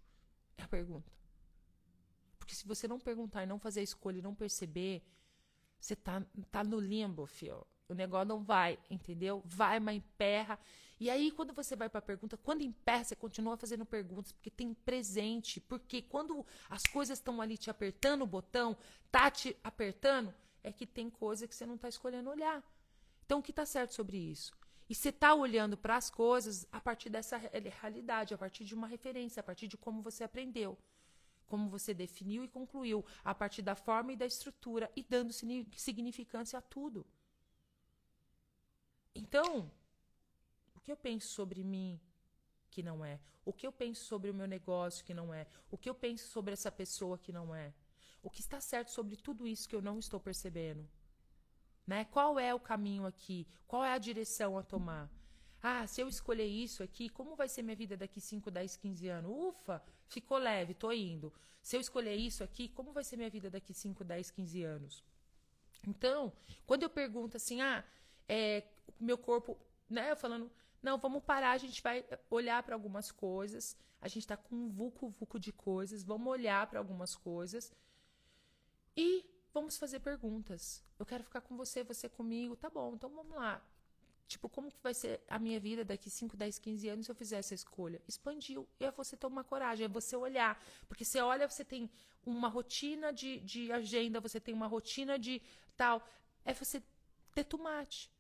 é 0.58 0.64
a 0.64 0.68
pergunta. 0.68 1.12
Porque 2.40 2.56
se 2.56 2.66
você 2.66 2.88
não 2.88 3.00
perguntar 3.00 3.44
e 3.44 3.46
não 3.46 3.60
fazer 3.60 3.82
a 3.82 3.84
escolha 3.84 4.20
e 4.20 4.22
não 4.22 4.34
perceber, 4.34 5.04
você 5.80 5.96
tá, 5.96 6.24
tá 6.50 6.64
no 6.64 6.80
limbo, 6.80 7.26
fio. 7.26 7.66
O 7.90 7.94
negócio 7.94 8.28
não 8.28 8.42
vai, 8.42 8.80
entendeu? 8.90 9.44
Vai, 9.46 9.80
mas 9.80 9.98
emperra. 9.98 10.58
E 11.02 11.10
aí, 11.10 11.32
quando 11.32 11.52
você 11.52 11.76
vai 11.76 11.90
para 11.90 11.98
a 11.98 12.04
pergunta, 12.04 12.38
quando 12.38 12.62
emperra, 12.62 13.04
você 13.04 13.16
continua 13.16 13.58
fazendo 13.58 13.84
perguntas, 13.84 14.32
porque 14.34 14.52
tem 14.52 14.72
presente. 14.72 15.60
Porque 15.60 16.00
quando 16.00 16.46
as 16.70 16.84
coisas 16.84 17.18
estão 17.18 17.42
ali 17.42 17.58
te 17.58 17.72
apertando 17.72 18.22
o 18.22 18.28
botão, 18.28 18.78
tá 19.12 19.32
te 19.32 19.58
apertando, 19.64 20.32
é 20.64 20.72
que 20.72 20.86
tem 20.86 21.10
coisa 21.10 21.48
que 21.48 21.56
você 21.56 21.66
não 21.66 21.74
está 21.74 21.90
escolhendo 21.90 22.30
olhar. 22.30 22.64
Então, 23.26 23.40
o 23.40 23.42
que 23.42 23.50
está 23.50 23.66
certo 23.66 23.96
sobre 23.96 24.16
isso? 24.16 24.56
E 24.88 24.94
você 24.94 25.10
está 25.10 25.34
olhando 25.34 25.76
para 25.76 25.96
as 25.96 26.08
coisas 26.08 26.68
a 26.72 26.80
partir 26.80 27.10
dessa 27.10 27.36
realidade, 27.36 28.36
a 28.36 28.38
partir 28.38 28.64
de 28.64 28.76
uma 28.76 28.86
referência, 28.86 29.40
a 29.40 29.44
partir 29.44 29.68
de 29.68 29.80
como 29.80 30.04
você 30.04 30.24
aprendeu, 30.24 30.78
como 31.48 31.68
você 31.68 31.96
definiu 31.96 32.44
e 32.44 32.48
concluiu, 32.48 33.04
a 33.24 33.34
partir 33.34 33.64
da 33.64 33.74
forma 33.74 34.14
e 34.14 34.16
da 34.16 34.28
estrutura 34.28 34.88
e 34.96 35.02
dando 35.02 35.34
significância 35.34 36.60
a 36.60 36.62
tudo. 36.62 37.08
Então, 39.16 39.72
o 40.82 40.84
que 40.84 40.92
eu 40.92 40.98
penso 40.98 41.28
sobre 41.28 41.64
mim 41.64 42.00
que 42.72 42.82
não 42.82 43.06
é? 43.06 43.20
O 43.46 43.54
que 43.54 43.68
eu 43.68 43.72
penso 43.72 44.04
sobre 44.06 44.32
o 44.32 44.34
meu 44.34 44.48
negócio 44.48 45.06
que 45.06 45.14
não 45.14 45.32
é? 45.32 45.46
O 45.70 45.78
que 45.78 45.88
eu 45.88 45.94
penso 45.94 46.28
sobre 46.30 46.54
essa 46.54 46.72
pessoa 46.72 47.20
que 47.20 47.32
não 47.32 47.54
é? 47.54 47.72
O 48.24 48.30
que 48.30 48.42
está 48.42 48.60
certo 48.60 48.90
sobre 48.90 49.16
tudo 49.16 49.48
isso 49.48 49.70
que 49.70 49.76
eu 49.76 49.82
não 49.82 50.00
estou 50.00 50.20
percebendo? 50.20 50.90
Né? 51.86 52.06
Qual 52.06 52.40
é 52.40 52.54
o 52.54 52.60
caminho 52.60 53.06
aqui? 53.06 53.48
Qual 53.68 53.84
é 53.84 53.94
a 53.94 53.98
direção 53.98 54.58
a 54.58 54.64
tomar? 54.64 55.08
Ah, 55.62 55.86
se 55.86 56.02
eu 56.02 56.08
escolher 56.08 56.46
isso 56.46 56.82
aqui, 56.82 57.10
como 57.10 57.36
vai 57.36 57.48
ser 57.48 57.62
minha 57.62 57.76
vida 57.76 57.96
daqui 57.96 58.20
5, 58.20 58.50
10, 58.50 58.78
15 58.78 59.08
anos? 59.08 59.32
Ufa, 59.32 59.84
ficou 60.08 60.40
leve, 60.40 60.74
tô 60.74 60.92
indo. 60.92 61.32
Se 61.62 61.76
eu 61.76 61.82
escolher 61.82 62.16
isso 62.16 62.44
aqui, 62.44 62.70
como 62.70 62.92
vai 62.92 63.04
ser 63.04 63.18
minha 63.18 63.30
vida 63.30 63.52
daqui 63.52 63.72
5, 63.72 64.04
10, 64.04 64.32
15 64.32 64.64
anos? 64.64 65.04
Então, 65.88 66.34
quando 66.66 66.84
eu 66.84 66.90
pergunto 66.90 67.38
assim, 67.38 67.62
ah, 67.62 67.84
é, 68.28 68.64
meu 69.00 69.18
corpo, 69.18 69.56
né, 69.88 70.16
falando, 70.16 70.52
não, 70.82 70.98
vamos 70.98 71.24
parar, 71.24 71.52
a 71.52 71.58
gente 71.58 71.82
vai 71.82 72.06
olhar 72.30 72.62
para 72.64 72.76
algumas 72.76 73.12
coisas, 73.12 73.78
a 74.02 74.08
gente 74.08 74.24
está 74.24 74.36
com 74.36 74.56
um 74.56 74.70
vulco-vulco 74.70 75.40
de 75.40 75.52
coisas, 75.52 76.04
vamos 76.04 76.28
olhar 76.28 76.66
para 76.68 76.80
algumas 76.80 77.16
coisas 77.16 77.72
e 78.96 79.26
vamos 79.54 79.78
fazer 79.78 80.00
perguntas. 80.00 80.84
Eu 80.98 81.06
quero 81.06 81.24
ficar 81.24 81.42
com 81.42 81.56
você, 81.56 81.84
você 81.84 82.10
comigo. 82.10 82.56
Tá 82.56 82.70
bom, 82.70 82.94
então 82.96 83.10
vamos 83.10 83.36
lá. 83.36 83.64
Tipo, 84.28 84.48
como 84.48 84.72
que 84.72 84.82
vai 84.82 84.94
ser 84.94 85.22
a 85.28 85.38
minha 85.38 85.60
vida 85.60 85.84
daqui 85.84 86.10
5, 86.10 86.38
10, 86.38 86.58
15 86.58 86.90
anos 86.90 87.06
se 87.06 87.12
eu 87.12 87.16
fizer 87.16 87.38
essa 87.38 87.54
escolha? 87.54 88.02
Expandiu. 88.08 88.68
E 88.80 88.86
é 88.86 88.92
você 88.92 89.18
tomar 89.18 89.44
coragem, 89.44 89.86
é 89.86 89.90
você 89.90 90.16
olhar. 90.16 90.62
Porque 90.88 91.04
você 91.04 91.20
olha, 91.20 91.50
você 91.50 91.66
tem 91.66 91.90
uma 92.26 92.48
rotina 92.48 93.12
de, 93.12 93.40
de 93.42 93.72
agenda, 93.72 94.22
você 94.22 94.40
tem 94.40 94.54
uma 94.54 94.68
rotina 94.68 95.20
de 95.20 95.42
tal. 95.76 96.06
É 96.46 96.54
você 96.54 96.82
ter 97.34 97.44
tomate. 97.44 98.11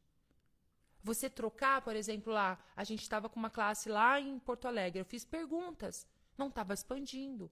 Você 1.03 1.29
trocar, 1.29 1.81
por 1.81 1.95
exemplo, 1.95 2.31
lá, 2.31 2.59
a 2.75 2.83
gente 2.83 3.01
estava 3.01 3.27
com 3.27 3.39
uma 3.39 3.49
classe 3.49 3.89
lá 3.89 4.19
em 4.19 4.37
Porto 4.39 4.67
Alegre, 4.67 5.01
eu 5.01 5.05
fiz 5.05 5.25
perguntas, 5.25 6.07
não 6.37 6.47
estava 6.47 6.73
expandindo. 6.73 7.51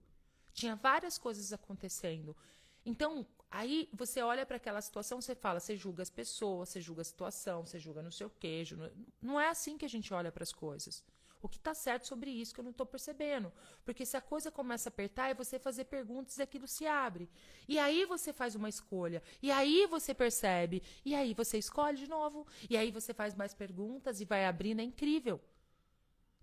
Tinha 0.52 0.76
várias 0.76 1.18
coisas 1.18 1.52
acontecendo. 1.52 2.36
Então, 2.84 3.26
aí 3.50 3.88
você 3.92 4.22
olha 4.22 4.46
para 4.46 4.56
aquela 4.56 4.80
situação, 4.80 5.20
você 5.20 5.34
fala, 5.34 5.60
você 5.60 5.76
julga 5.76 6.02
as 6.02 6.10
pessoas, 6.10 6.68
você 6.68 6.80
julga 6.80 7.02
a 7.02 7.04
situação, 7.04 7.66
você 7.66 7.78
julga 7.78 8.02
no 8.02 8.12
seu 8.12 8.30
queijo. 8.30 8.78
Não 9.20 9.40
é 9.40 9.48
assim 9.48 9.76
que 9.76 9.84
a 9.84 9.88
gente 9.88 10.12
olha 10.14 10.30
para 10.30 10.42
as 10.42 10.52
coisas. 10.52 11.04
O 11.42 11.48
que 11.48 11.56
está 11.56 11.72
certo 11.74 12.06
sobre 12.06 12.30
isso 12.30 12.52
que 12.52 12.60
eu 12.60 12.64
não 12.64 12.70
estou 12.70 12.86
percebendo? 12.86 13.52
Porque 13.84 14.04
se 14.04 14.16
a 14.16 14.20
coisa 14.20 14.50
começa 14.50 14.88
a 14.88 14.92
apertar, 14.92 15.30
é 15.30 15.34
você 15.34 15.58
fazer 15.58 15.84
perguntas 15.84 16.36
e 16.36 16.42
aquilo 16.42 16.66
se 16.66 16.86
abre. 16.86 17.30
E 17.66 17.78
aí 17.78 18.04
você 18.04 18.32
faz 18.32 18.54
uma 18.54 18.68
escolha. 18.68 19.22
E 19.42 19.50
aí 19.50 19.86
você 19.86 20.12
percebe. 20.12 20.82
E 21.04 21.14
aí 21.14 21.32
você 21.32 21.56
escolhe 21.56 21.96
de 21.96 22.06
novo. 22.06 22.46
E 22.68 22.76
aí 22.76 22.90
você 22.90 23.14
faz 23.14 23.34
mais 23.34 23.54
perguntas 23.54 24.20
e 24.20 24.24
vai 24.24 24.44
abrindo. 24.44 24.80
É 24.80 24.84
incrível. 24.84 25.40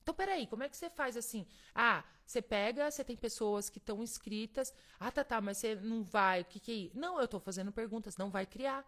Então, 0.01 0.15
peraí, 0.15 0.47
como 0.47 0.63
é 0.63 0.69
que 0.69 0.77
você 0.77 0.89
faz 0.89 1.17
assim? 1.17 1.45
Ah, 1.75 2.01
você 2.25 2.41
pega, 2.41 2.89
você 2.89 3.03
tem 3.03 3.17
pessoas 3.17 3.69
que 3.69 3.77
estão 3.77 4.01
inscritas. 4.01 4.73
Ah, 4.97 5.12
tá, 5.12 5.21
tá, 5.21 5.41
mas 5.41 5.57
você 5.57 5.75
não 5.75 6.01
vai, 6.01 6.41
o 6.41 6.45
que 6.45 6.62
que 6.62 6.91
é? 6.95 6.97
Não, 6.97 7.19
eu 7.19 7.25
estou 7.25 7.41
fazendo 7.41 7.73
perguntas, 7.73 8.15
não 8.15 8.29
vai 8.29 8.45
criar. 8.45 8.86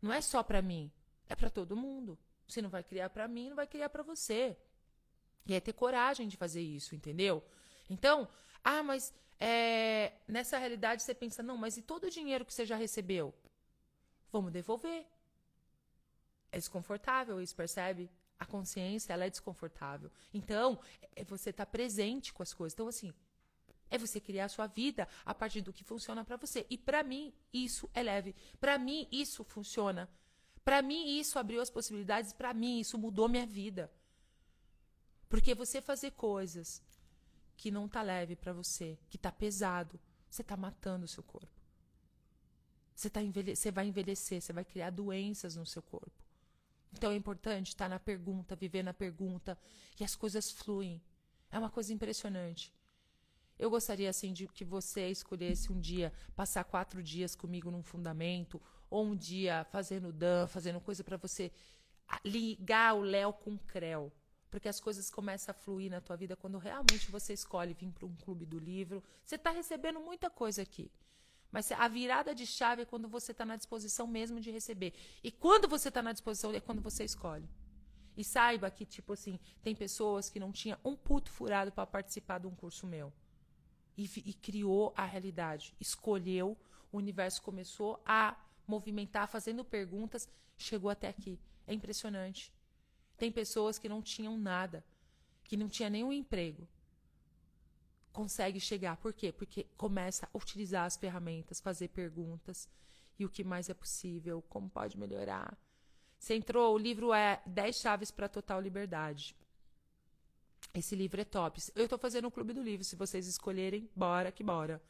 Não 0.00 0.12
é 0.12 0.20
só 0.20 0.42
para 0.42 0.60
mim, 0.60 0.92
é 1.26 1.34
para 1.34 1.48
todo 1.48 1.74
mundo. 1.74 2.18
Se 2.46 2.60
não 2.60 2.68
vai 2.68 2.84
criar 2.84 3.08
para 3.08 3.26
mim, 3.26 3.48
não 3.48 3.56
vai 3.56 3.66
criar 3.66 3.88
para 3.88 4.02
você. 4.02 4.58
E 5.46 5.54
é 5.54 5.60
ter 5.60 5.72
coragem 5.72 6.28
de 6.28 6.36
fazer 6.36 6.62
isso, 6.62 6.94
entendeu? 6.94 7.42
Então, 7.90 8.28
ah, 8.62 8.82
mas 8.82 9.12
é, 9.38 10.12
nessa 10.28 10.56
realidade 10.56 11.02
você 11.02 11.14
pensa, 11.14 11.42
não, 11.42 11.56
mas 11.56 11.76
e 11.76 11.82
todo 11.82 12.04
o 12.04 12.10
dinheiro 12.10 12.44
que 12.44 12.54
você 12.54 12.64
já 12.64 12.76
recebeu? 12.76 13.34
Vamos 14.30 14.52
devolver. 14.52 15.04
É 16.50 16.58
desconfortável 16.58 17.40
isso, 17.40 17.54
percebe? 17.56 18.10
A 18.38 18.46
consciência, 18.46 19.12
ela 19.12 19.24
é 19.24 19.30
desconfortável. 19.30 20.10
Então, 20.32 20.78
é 21.16 21.24
você 21.24 21.50
estar 21.50 21.66
tá 21.66 21.70
presente 21.70 22.32
com 22.32 22.42
as 22.42 22.54
coisas. 22.54 22.74
Então, 22.74 22.88
assim, 22.88 23.12
é 23.90 23.98
você 23.98 24.20
criar 24.20 24.46
a 24.46 24.48
sua 24.48 24.66
vida 24.66 25.06
a 25.24 25.34
partir 25.34 25.60
do 25.60 25.72
que 25.72 25.84
funciona 25.84 26.24
para 26.24 26.36
você. 26.36 26.66
E 26.70 26.78
para 26.78 27.02
mim, 27.02 27.32
isso 27.52 27.90
é 27.92 28.02
leve. 28.02 28.34
Para 28.58 28.78
mim, 28.78 29.06
isso 29.12 29.44
funciona. 29.44 30.08
Para 30.64 30.80
mim, 30.80 31.18
isso 31.18 31.38
abriu 31.38 31.60
as 31.60 31.68
possibilidades. 31.68 32.32
Para 32.32 32.54
mim, 32.54 32.80
isso 32.80 32.96
mudou 32.96 33.28
minha 33.28 33.46
vida. 33.46 33.92
Porque 35.32 35.54
você 35.54 35.80
fazer 35.80 36.10
coisas 36.10 36.82
que 37.56 37.70
não 37.70 37.88
tá 37.88 38.02
leve 38.02 38.36
para 38.36 38.52
você, 38.52 38.98
que 39.08 39.16
tá 39.16 39.32
pesado, 39.32 39.98
você 40.28 40.44
tá 40.44 40.58
matando 40.58 41.06
o 41.06 41.08
seu 41.08 41.22
corpo. 41.22 41.58
Você, 42.94 43.08
tá 43.08 43.22
envelhe 43.22 43.56
você 43.56 43.70
vai 43.70 43.86
envelhecer, 43.86 44.42
você 44.42 44.52
vai 44.52 44.62
criar 44.62 44.90
doenças 44.90 45.56
no 45.56 45.64
seu 45.64 45.80
corpo. 45.80 46.22
Então 46.92 47.10
é 47.10 47.16
importante 47.16 47.68
estar 47.68 47.88
na 47.88 47.98
pergunta, 47.98 48.54
viver 48.54 48.82
na 48.82 48.92
pergunta, 48.92 49.56
e 49.98 50.04
as 50.04 50.14
coisas 50.14 50.50
fluem. 50.50 51.00
É 51.50 51.58
uma 51.58 51.70
coisa 51.70 51.94
impressionante. 51.94 52.70
Eu 53.58 53.70
gostaria 53.70 54.10
assim 54.10 54.34
de 54.34 54.46
que 54.46 54.66
você 54.66 55.08
escolhesse 55.08 55.72
um 55.72 55.80
dia 55.80 56.12
passar 56.36 56.62
quatro 56.64 57.02
dias 57.02 57.34
comigo 57.34 57.70
num 57.70 57.82
fundamento, 57.82 58.60
ou 58.90 59.06
um 59.06 59.16
dia 59.16 59.64
fazendo 59.70 60.12
dan, 60.12 60.46
fazendo 60.46 60.78
coisa 60.78 61.02
para 61.02 61.16
você 61.16 61.50
ligar 62.22 62.92
o 62.96 63.00
Léo 63.00 63.32
com 63.32 63.54
o 63.54 63.58
Creu. 63.58 64.12
Porque 64.52 64.68
as 64.68 64.78
coisas 64.78 65.08
começam 65.08 65.50
a 65.50 65.54
fluir 65.54 65.90
na 65.90 65.98
tua 65.98 66.14
vida 66.14 66.36
quando 66.36 66.58
realmente 66.58 67.10
você 67.10 67.32
escolhe 67.32 67.72
vir 67.72 67.90
para 67.90 68.04
um 68.04 68.14
clube 68.14 68.44
do 68.44 68.58
livro. 68.58 69.02
Você 69.24 69.36
está 69.36 69.50
recebendo 69.50 69.98
muita 69.98 70.28
coisa 70.28 70.60
aqui. 70.60 70.92
Mas 71.50 71.72
a 71.72 71.88
virada 71.88 72.34
de 72.34 72.46
chave 72.46 72.82
é 72.82 72.84
quando 72.84 73.08
você 73.08 73.32
está 73.32 73.46
na 73.46 73.56
disposição 73.56 74.06
mesmo 74.06 74.38
de 74.42 74.50
receber. 74.50 74.92
E 75.24 75.30
quando 75.30 75.66
você 75.66 75.88
está 75.88 76.02
na 76.02 76.12
disposição 76.12 76.52
é 76.52 76.60
quando 76.60 76.82
você 76.82 77.02
escolhe. 77.02 77.48
E 78.14 78.22
saiba 78.22 78.70
que, 78.70 78.84
tipo 78.84 79.14
assim, 79.14 79.40
tem 79.62 79.74
pessoas 79.74 80.28
que 80.28 80.38
não 80.38 80.52
tinham 80.52 80.78
um 80.84 80.94
puto 80.94 81.30
furado 81.30 81.72
para 81.72 81.86
participar 81.86 82.38
de 82.38 82.46
um 82.46 82.54
curso 82.54 82.86
meu. 82.86 83.10
E, 83.96 84.04
e, 84.16 84.34
criou 84.34 84.92
a 84.94 85.06
realidade. 85.06 85.74
Escolheu, 85.80 86.58
o 86.92 86.98
universo 86.98 87.40
começou 87.40 88.02
a 88.04 88.36
movimentar, 88.66 89.26
fazendo 89.28 89.64
perguntas, 89.64 90.28
chegou 90.58 90.90
até 90.90 91.08
aqui. 91.08 91.40
É 91.66 91.72
impressionante. 91.72 92.52
Tem 93.22 93.30
pessoas 93.30 93.78
que 93.78 93.88
não 93.88 94.02
tinham 94.02 94.36
nada, 94.36 94.84
que 95.44 95.56
não 95.56 95.68
tinha 95.68 95.88
nenhum 95.88 96.12
emprego 96.12 96.66
consegue 98.12 98.60
chegar. 98.60 98.96
Por 98.96 99.12
quê? 99.12 99.32
Porque 99.32 99.66
começa 99.76 100.28
a 100.32 100.36
utilizar 100.36 100.84
as 100.84 100.96
ferramentas, 100.96 101.60
fazer 101.60 101.88
perguntas 101.88 102.68
e 103.18 103.24
o 103.24 103.30
que 103.30 103.42
mais 103.42 103.68
é 103.68 103.74
possível, 103.74 104.42
como 104.48 104.68
pode 104.68 104.98
melhorar. 104.98 105.56
Você 106.18 106.34
entrou, 106.34 106.74
o 106.74 106.78
livro 106.78 107.12
é 107.12 107.40
10 107.46 107.76
chaves 107.76 108.10
para 108.10 108.28
total 108.28 108.60
liberdade. 108.60 109.34
Esse 110.74 110.94
livro 110.94 111.20
é 111.20 111.24
top. 111.24 111.60
Eu 111.74 111.84
estou 111.84 111.98
fazendo 111.98 112.28
um 112.28 112.30
clube 112.30 112.52
do 112.52 112.62
livro, 112.62 112.84
se 112.84 112.96
vocês 112.96 113.26
escolherem, 113.26 113.88
bora 113.94 114.30
que 114.30 114.44
bora. 114.44 114.82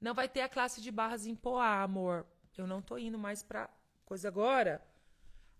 Não 0.00 0.14
vai 0.14 0.28
ter 0.28 0.40
a 0.40 0.48
classe 0.48 0.80
de 0.80 0.90
barras 0.90 1.26
em 1.26 1.34
Poá, 1.34 1.82
amor. 1.82 2.26
Eu 2.56 2.66
não 2.66 2.80
estou 2.80 2.98
indo 2.98 3.18
mais 3.18 3.42
para 3.42 3.70
coisa 4.04 4.28
agora. 4.28 4.82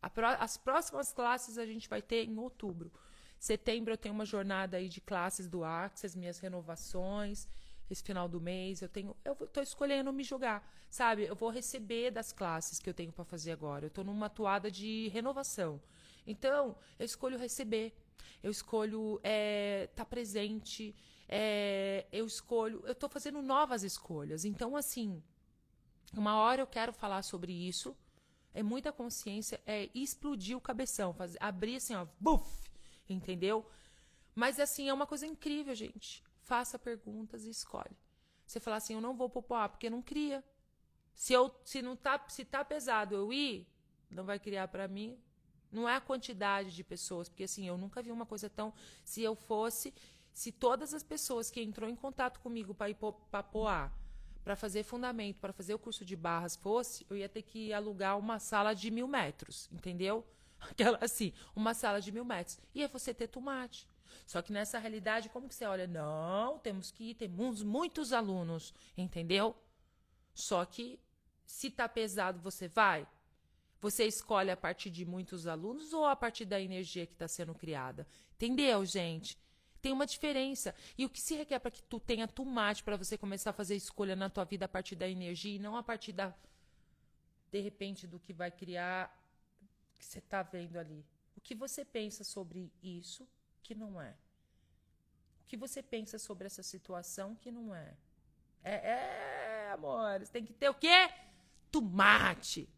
As 0.03 0.57
próximas 0.57 1.13
classes 1.13 1.59
a 1.59 1.67
gente 1.67 1.89
vai 1.89 2.01
ter 2.01 2.25
em 2.25 2.39
outubro. 2.39 2.93
Setembro 3.39 3.93
eu 3.93 3.99
tenho 3.99 4.15
uma 4.15 4.25
jornada 4.25 4.77
aí 4.77 4.89
de 4.89 5.01
classes 5.01 5.49
do 5.49 5.65
Access, 5.65 6.19
minhas 6.19 6.39
renovações. 6.39 7.49
Esse 7.91 8.03
final 8.03 8.29
do 8.29 8.41
mês 8.41 8.83
eu 8.83 8.89
tenho, 8.89 9.17
eu 9.25 9.33
estou 9.33 9.63
escolhendo 9.63 10.13
me 10.13 10.23
jogar, 10.23 10.63
sabe? 10.89 11.25
Eu 11.25 11.35
vou 11.35 11.51
receber 11.51 12.11
das 12.11 12.33
classes 12.33 12.79
que 12.79 12.89
eu 12.89 12.95
tenho 12.95 13.13
para 13.13 13.25
fazer 13.25 13.51
agora. 13.51 13.87
Eu 13.87 13.89
estou 13.89 14.05
numa 14.05 14.29
toada 14.29 14.71
de 14.71 15.09
renovação. 15.09 15.81
Então, 16.27 16.77
eu 16.99 17.05
escolho 17.05 17.39
receber. 17.39 17.93
Eu 18.43 18.51
escolho 18.51 19.17
estar 19.17 19.29
é, 19.29 19.87
tá 19.89 20.05
presente. 20.05 20.95
É, 21.29 22.07
eu 22.13 22.27
escolho. 22.27 22.83
Eu 22.85 22.93
estou 22.93 23.09
fazendo 23.09 23.43
novas 23.43 23.83
escolhas. 23.83 24.45
Então, 24.45 24.77
assim, 24.77 25.23
uma 26.13 26.37
hora 26.37 26.63
eu 26.63 26.67
quero 26.67 26.93
falar 26.93 27.23
sobre 27.23 27.53
isso. 27.53 27.97
É 28.53 28.63
muita 28.63 28.93
consciência, 28.93 29.61
é 29.65 29.89
explodir 29.95 30.57
o 30.57 30.61
cabeção, 30.61 31.15
fazer, 31.15 31.39
abrir 31.41 31.77
assim, 31.77 31.95
ó, 31.95 32.07
buf, 32.19 32.49
entendeu? 33.09 33.65
Mas 34.35 34.59
assim, 34.59 34.89
é 34.89 34.95
uma 34.95 35.07
coisa 35.07 35.27
incrível, 35.27 35.75
gente. 35.75 36.25
Faça 36.41 36.79
perguntas 36.79 37.45
e 37.45 37.51
escolhe. 37.51 37.97
Você 38.47 38.59
falar 38.59 38.77
assim, 38.77 38.95
eu 38.95 39.01
não 39.01 39.17
vou 39.17 39.31
popular 39.31 39.69
porque 39.69 39.89
não 39.89 40.03
cria. 40.03 40.45
Se 41.15 41.33
eu 41.33 41.55
se 41.65 41.83
não 41.83 41.95
tá, 41.95 42.25
se 42.29 42.45
tá 42.45 42.65
pesado 42.65 43.15
eu 43.15 43.33
ir, 43.33 43.69
não 44.11 44.25
vai 44.25 44.39
criar 44.39 44.67
para 44.69 44.89
mim. 44.89 45.19
Não 45.71 45.89
é 45.89 45.95
a 45.95 46.01
quantidade 46.01 46.75
de 46.75 46.83
pessoas, 46.83 47.29
porque 47.29 47.45
assim, 47.45 47.69
eu 47.69 47.79
nunca 47.79 48.03
vi 48.03 48.11
uma 48.11 48.27
coisa 48.27 48.51
tão. 48.51 48.75
Se 49.05 49.23
eu 49.23 49.37
fosse, 49.37 49.95
se 50.33 50.51
todas 50.51 50.93
as 50.93 51.03
pessoas 51.03 51.51
que 51.51 51.63
entrou 51.63 51.89
em 51.89 51.95
contato 51.95 52.41
comigo 52.41 52.75
para 52.75 52.91
ir 52.91 52.97
Poá, 53.53 53.93
para 54.45 54.57
fazer 54.57 54.83
fundamento, 54.83 55.39
para 55.39 55.53
fazer 55.53 55.75
o 55.75 55.79
curso 55.79 56.05
de 56.05 56.17
barras 56.17 56.57
fosse, 56.57 57.07
eu 57.09 57.17
ia 57.17 57.29
ter 57.29 57.43
que 57.43 57.73
alugar 57.73 58.19
uma 58.19 58.39
sala 58.39 58.75
de 58.75 58.91
mil 58.91 59.07
metros, 59.07 59.69
entendeu? 59.71 60.27
Aquela 60.61 60.99
assim, 61.01 61.33
uma 61.55 61.75
sala 61.75 62.01
de 62.01 62.11
mil 62.13 62.25
metros. 62.25 62.59
E 62.75 62.83
aí 62.83 62.89
você 62.89 63.13
ter 63.15 63.29
tomate. 63.29 63.87
Só 64.27 64.43
que 64.43 64.53
nessa 64.53 64.79
realidade, 64.79 65.29
como 65.29 65.49
que 65.49 65.55
você 65.55 65.65
olha? 65.65 65.87
Não, 65.87 66.59
temos 66.59 66.91
que 66.91 67.11
ir, 67.11 67.15
temos 67.15 67.63
muitos 67.63 68.13
alunos, 68.13 68.73
entendeu? 68.97 69.57
Só 70.35 70.65
que 70.65 70.99
se 71.45 71.71
tá 71.71 71.89
pesado, 71.89 72.41
você 72.41 72.69
vai? 72.69 73.07
Você 73.81 74.05
escolhe 74.05 74.51
a 74.51 74.57
partir 74.57 74.91
de 74.91 75.05
muitos 75.05 75.47
alunos 75.47 75.93
ou 75.93 76.05
a 76.05 76.15
partir 76.15 76.45
da 76.45 76.61
energia 76.61 77.07
que 77.07 77.15
está 77.15 77.27
sendo 77.27 77.55
criada? 77.55 78.07
Entendeu, 78.35 78.85
gente? 78.85 79.39
Tem 79.81 79.93
uma 79.93 80.07
diferença. 80.07 80.75
E 80.97 81.05
o 81.05 81.09
que 81.09 81.21
se 81.21 81.35
requer 81.35 81.59
para 81.59 81.71
que 81.71 81.83
tu 81.83 81.99
tenha 81.99 82.29
tomate 82.29 82.83
para 82.83 82.97
você 82.97 83.17
começar 83.17 83.51
a 83.51 83.53
fazer 83.53 83.77
escolha 83.77 84.15
na 84.15 84.29
tua 84.29 84.45
vida 84.45 84.65
a 84.67 84.69
partir 84.69 84.95
da 84.97 85.09
energia 85.09 85.57
e 85.57 85.59
não 85.59 85.77
a 85.77 85.83
partir 85.83 86.13
da 86.13 86.35
de 87.51 87.61
repente 87.61 88.07
do 88.07 88.21
que 88.21 88.33
vai 88.33 88.51
criar 88.51 89.17
que 89.95 90.05
você 90.05 90.19
está 90.19 90.43
vendo 90.43 90.79
ali. 90.79 91.05
O 91.37 91.41
que 91.41 91.55
você 91.55 91.85
pensa 91.85 92.23
sobre 92.23 92.73
isso 92.83 93.27
que 93.63 93.75
não 93.75 94.01
é? 94.01 94.15
O 95.43 95.47
que 95.49 95.57
você 95.57 95.83
pensa 95.83 96.19
sobre 96.19 96.47
essa 96.47 96.63
situação 96.63 97.35
que 97.35 97.51
não 97.51 97.75
é? 97.75 97.97
É, 98.63 98.75
é 98.75 99.71
amores, 99.73 100.29
tem 100.29 100.45
que 100.45 100.53
ter 100.53 100.69
o 100.69 100.75
quê? 100.75 101.11
Tomate. 101.71 102.69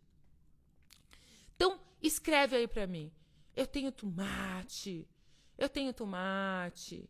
Então, 1.55 1.81
escreve 2.01 2.57
aí 2.57 2.69
para 2.69 2.87
mim. 2.87 3.13
Eu 3.55 3.67
tenho 3.67 3.93
tomate. 3.93 5.07
Eu 5.57 5.69
tenho 5.69 5.93
tomate. 5.93 7.09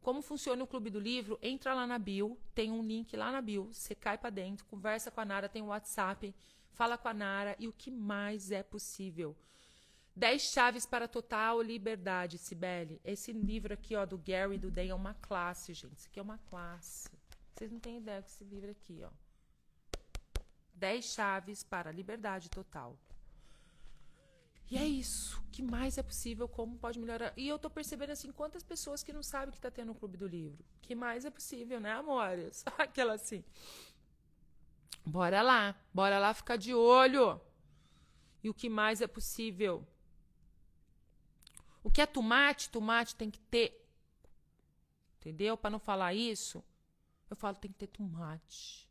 Como 0.00 0.22
funciona 0.22 0.62
o 0.62 0.66
Clube 0.66 0.90
do 0.90 1.00
Livro? 1.00 1.38
Entra 1.42 1.74
lá 1.74 1.86
na 1.86 1.98
bio, 1.98 2.38
tem 2.54 2.70
um 2.70 2.82
link 2.82 3.16
lá 3.16 3.30
na 3.30 3.40
bio. 3.40 3.68
Você 3.72 3.94
cai 3.94 4.16
para 4.16 4.30
dentro, 4.30 4.64
conversa 4.66 5.10
com 5.10 5.20
a 5.20 5.24
Nara, 5.24 5.48
tem 5.48 5.62
o 5.62 5.66
WhatsApp, 5.66 6.34
fala 6.72 6.96
com 6.96 7.08
a 7.08 7.14
Nara 7.14 7.56
e 7.58 7.68
o 7.68 7.72
que 7.72 7.90
mais 7.90 8.50
é 8.50 8.62
possível. 8.62 9.36
10 10.16 10.42
chaves 10.42 10.84
para 10.84 11.06
total 11.06 11.62
liberdade, 11.62 12.38
Sibeli. 12.38 13.00
Esse 13.04 13.32
livro 13.32 13.74
aqui, 13.74 13.94
ó, 13.94 14.04
do 14.04 14.18
Gary 14.18 14.56
e 14.56 14.58
do 14.58 14.70
Day 14.70 14.88
é 14.88 14.94
uma 14.94 15.14
classe, 15.14 15.72
gente. 15.74 15.98
Isso 15.98 16.08
aqui 16.08 16.18
é 16.18 16.22
uma 16.22 16.38
classe. 16.38 17.08
Vocês 17.54 17.70
não 17.70 17.78
têm 17.78 17.98
ideia 17.98 18.20
desse 18.20 18.42
livro 18.44 18.70
aqui, 18.70 19.00
ó. 19.04 19.10
10 20.74 21.04
chaves 21.04 21.62
para 21.62 21.92
liberdade 21.92 22.48
total. 22.48 22.96
E 24.70 24.76
é 24.76 24.86
isso. 24.86 25.42
Que 25.50 25.62
mais 25.62 25.96
é 25.98 26.02
possível? 26.02 26.48
Como 26.48 26.78
pode 26.78 26.98
melhorar? 26.98 27.32
E 27.36 27.48
eu 27.48 27.58
tô 27.58 27.70
percebendo 27.70 28.10
assim, 28.10 28.30
quantas 28.32 28.62
pessoas 28.62 29.02
que 29.02 29.12
não 29.12 29.22
sabem 29.22 29.52
que 29.52 29.60
tá 29.60 29.70
tendo 29.70 29.92
o 29.92 29.94
Clube 29.94 30.16
do 30.16 30.26
Livro. 30.26 30.64
Que 30.82 30.94
mais 30.94 31.24
é 31.24 31.30
possível, 31.30 31.80
né, 31.80 31.92
amores? 31.92 32.64
Aquela 32.78 33.14
assim. 33.14 33.42
Bora 35.04 35.42
lá. 35.42 35.74
Bora 35.92 36.18
lá 36.18 36.34
ficar 36.34 36.56
de 36.56 36.74
olho. 36.74 37.40
E 38.42 38.50
o 38.50 38.54
que 38.54 38.68
mais 38.68 39.00
é 39.00 39.06
possível? 39.06 39.86
O 41.82 41.90
que 41.90 42.02
é 42.02 42.06
tomate? 42.06 42.70
Tomate 42.70 43.16
tem 43.16 43.30
que 43.30 43.40
ter. 43.40 43.84
Entendeu? 45.16 45.56
Para 45.56 45.70
não 45.70 45.78
falar 45.78 46.14
isso, 46.14 46.62
eu 47.28 47.36
falo 47.36 47.56
tem 47.56 47.70
que 47.70 47.78
ter 47.78 47.88
tomate. 47.88 48.87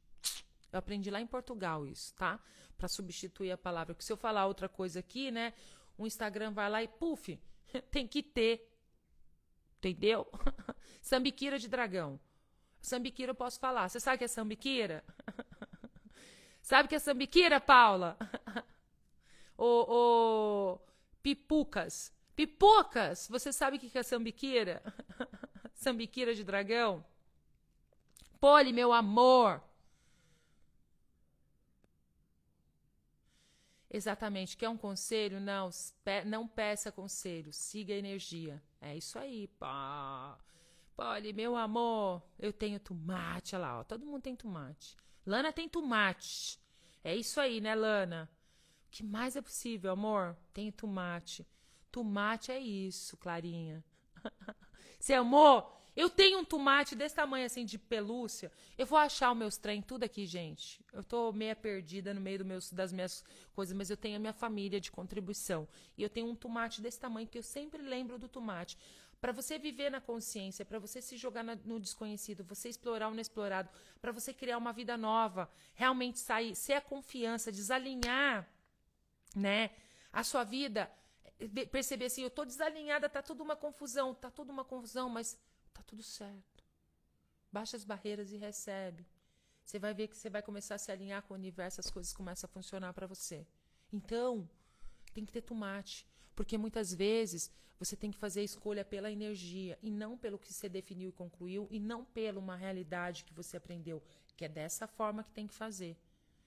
Eu 0.72 0.80
aprendi 0.80 1.10
lá 1.10 1.22
em 1.22 1.28
Portugal 1.28 1.86
isso, 1.86 2.14
tá? 2.16 2.40
Para 2.78 2.88
substituir 2.88 3.52
a 3.52 3.58
palavra. 3.58 3.94
Porque 3.94 4.06
se 4.06 4.12
eu 4.12 4.18
falar 4.18 4.46
outra 4.46 4.68
coisa 4.68 5.00
aqui, 5.00 5.32
né? 5.32 5.54
O 5.98 6.06
Instagram 6.06 6.52
vai 6.52 6.70
lá 6.70 6.84
e 6.84 6.88
puf, 6.88 7.40
tem 7.92 8.08
que 8.08 8.22
ter. 8.22 8.70
Entendeu? 9.78 10.28
sambiquira 11.02 11.58
de 11.58 11.68
dragão. 11.68 12.20
Sambiquira 12.82 13.32
eu 13.32 13.36
posso 13.36 13.60
falar. 13.60 13.90
Você 13.90 14.00
sabe 14.00 14.16
o 14.16 14.18
que 14.20 14.26
é 14.26 14.28
sambiquira? 14.28 15.04
sabe 16.62 16.86
o 16.86 16.90
que 16.90 16.96
é 16.96 17.00
sambiquira, 17.00 17.60
Paula? 17.60 18.18
ô, 19.58 20.76
ô, 20.76 20.80
pipucas. 21.22 22.16
Pipocas! 22.36 23.28
Você 23.30 23.52
sabe 23.52 23.78
o 23.78 23.80
que 23.80 23.98
é 23.98 24.04
sambiquira? 24.04 24.84
sambiquira 25.74 26.36
de 26.36 26.44
dragão? 26.44 27.04
Poli, 28.40 28.72
meu 28.72 28.94
amor! 28.94 29.67
Exatamente. 33.90 34.58
Quer 34.58 34.70
um 34.70 34.78
conselho? 34.78 35.40
Não, 35.40 35.70
não 36.26 36.48
peça 36.48 36.92
conselho. 36.92 37.54
Siga 37.54 37.94
a 37.94 37.98
energia. 37.98 38.62
É 38.82 38.96
isso 38.96 39.18
aí, 39.18 39.48
pá. 39.60 40.38
Poli, 40.96 41.32
meu 41.32 41.56
amor, 41.56 42.24
eu 42.40 42.52
tenho 42.52 42.80
tomate. 42.80 43.56
Olha 43.56 43.62
lá, 43.62 43.80
ó. 43.80 43.84
Todo 43.84 44.06
mundo 44.06 44.24
tem 44.24 44.36
tomate. 44.36 44.98
Lana 45.26 45.54
tem 45.54 45.70
tomate. 45.70 46.60
É 47.04 47.16
isso 47.16 47.40
aí, 47.40 47.62
né, 47.62 47.76
Lana? 47.76 48.30
O 48.88 48.90
que 48.92 49.04
mais 49.04 49.36
é 49.36 49.42
possível, 49.42 49.92
amor? 49.92 50.36
Tenho 50.54 50.72
tomate. 50.72 51.48
Tomate 51.92 52.52
é 52.52 52.60
isso, 52.60 53.16
Clarinha. 53.18 53.84
Você 55.00 55.14
amou? 55.14 55.72
Eu 55.98 56.12
tenho 56.12 56.38
um 56.38 56.46
tomate 56.46 56.96
desse 56.96 57.16
tamanho 57.16 57.48
assim 57.48 57.66
de 57.66 57.80
pelúcia. 57.80 58.52
Eu 58.78 58.86
vou 58.86 59.00
achar 59.00 59.32
os 59.32 59.38
meus 59.38 59.58
trem 59.58 59.82
tudo 59.82 60.04
aqui, 60.04 60.28
gente. 60.28 60.80
Eu 60.94 61.04
tô 61.04 61.32
meia 61.32 61.56
perdida 61.56 62.14
no 62.14 62.22
meio 62.22 62.38
do 62.38 62.46
meus, 62.46 62.72
das 62.72 62.94
minhas 62.94 63.24
coisas, 63.56 63.76
mas 63.76 63.90
eu 63.90 63.98
tenho 63.98 64.18
a 64.18 64.20
minha 64.20 64.32
família 64.32 64.80
de 64.80 64.92
contribuição. 64.92 65.68
E 65.98 66.04
eu 66.04 66.10
tenho 66.10 66.28
um 66.28 66.36
tomate 66.36 66.84
desse 66.84 67.00
tamanho 67.00 67.28
que 67.28 67.40
eu 67.40 67.42
sempre 67.42 67.82
lembro 67.82 68.20
do 68.20 68.30
tomate. 68.30 68.78
Para 69.20 69.32
você 69.32 69.58
viver 69.58 69.90
na 69.90 70.00
consciência, 70.00 70.64
para 70.64 70.78
você 70.78 71.02
se 71.02 71.18
jogar 71.18 71.44
na, 71.44 71.56
no 71.56 71.80
desconhecido, 71.80 72.44
você 72.44 72.70
explorar 72.70 73.10
o 73.10 73.14
inexplorado, 73.14 73.68
para 74.00 74.12
você 74.12 74.32
criar 74.32 74.60
uma 74.60 74.72
vida 74.72 74.96
nova, 74.96 75.50
realmente 75.74 76.20
sair, 76.20 76.56
ser 76.56 76.74
a 76.74 76.82
confiança, 76.82 77.52
desalinhar, 77.52 78.48
né, 79.36 79.72
a 80.14 80.24
sua 80.24 80.44
vida 80.44 80.92
perceber 81.72 82.06
assim, 82.06 82.24
eu 82.24 82.30
tô 82.30 82.44
desalinhada, 82.44 83.08
tá 83.08 83.22
tudo 83.22 83.44
uma 83.44 83.56
confusão, 83.56 84.14
tá 84.14 84.32
tudo 84.32 84.52
uma 84.52 84.66
confusão, 84.66 85.08
mas 85.08 85.38
tá 85.78 85.84
tudo 85.84 86.04
certo. 86.04 86.64
Baixa 87.52 87.78
as 87.78 87.84
barreiras 87.84 88.32
e 88.32 88.38
recebe. 88.38 89.06
Você 89.64 89.80
vai 89.80 89.94
ver 89.94 90.08
que 90.08 90.16
você 90.16 90.30
vai 90.30 90.42
começar 90.42 90.76
a 90.76 90.78
se 90.78 90.92
alinhar 90.92 91.22
com 91.24 91.34
o 91.34 91.38
universo, 91.38 91.80
as 91.80 91.90
coisas 91.90 92.14
começam 92.14 92.48
a 92.48 92.54
funcionar 92.54 92.94
para 92.94 93.06
você. 93.06 93.46
Então, 93.92 94.50
tem 95.14 95.26
que 95.26 95.32
ter 95.32 95.42
tomate, 95.42 96.06
porque 96.36 96.58
muitas 96.58 96.94
vezes 96.94 97.52
você 97.80 97.96
tem 97.96 98.10
que 98.10 98.18
fazer 98.18 98.42
a 98.42 98.44
escolha 98.44 98.84
pela 98.84 99.12
energia 99.12 99.78
e 99.82 99.92
não 99.92 100.18
pelo 100.18 100.40
que 100.40 100.52
você 100.52 100.68
definiu 100.68 101.10
e 101.10 101.14
concluiu 101.14 101.68
e 101.70 101.80
não 101.80 102.04
pela 102.04 102.40
uma 102.40 102.56
realidade 102.56 103.24
que 103.24 103.34
você 103.34 103.58
aprendeu, 103.58 104.02
que 104.36 104.46
é 104.46 104.50
dessa 104.50 104.88
forma 104.88 105.24
que 105.24 105.32
tem 105.32 105.48
que 105.48 105.54
fazer. 105.54 105.98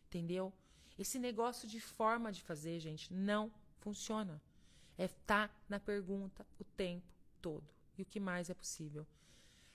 Entendeu? 0.07 0.53
Esse 0.99 1.19
negócio 1.19 1.69
de 1.69 1.81
forma 1.81 2.33
de 2.33 2.43
fazer, 2.43 2.81
gente, 2.81 3.13
não 3.13 3.53
funciona. 3.79 4.43
É 4.99 5.05
estar 5.05 5.49
tá 5.49 5.55
na 5.69 5.79
pergunta 5.79 6.47
o 6.59 6.65
tempo 6.65 7.07
todo. 7.41 7.69
E 7.97 8.03
o 8.03 8.07
que 8.07 8.19
mais 8.19 8.51
é 8.51 8.55
possível? 8.55 9.07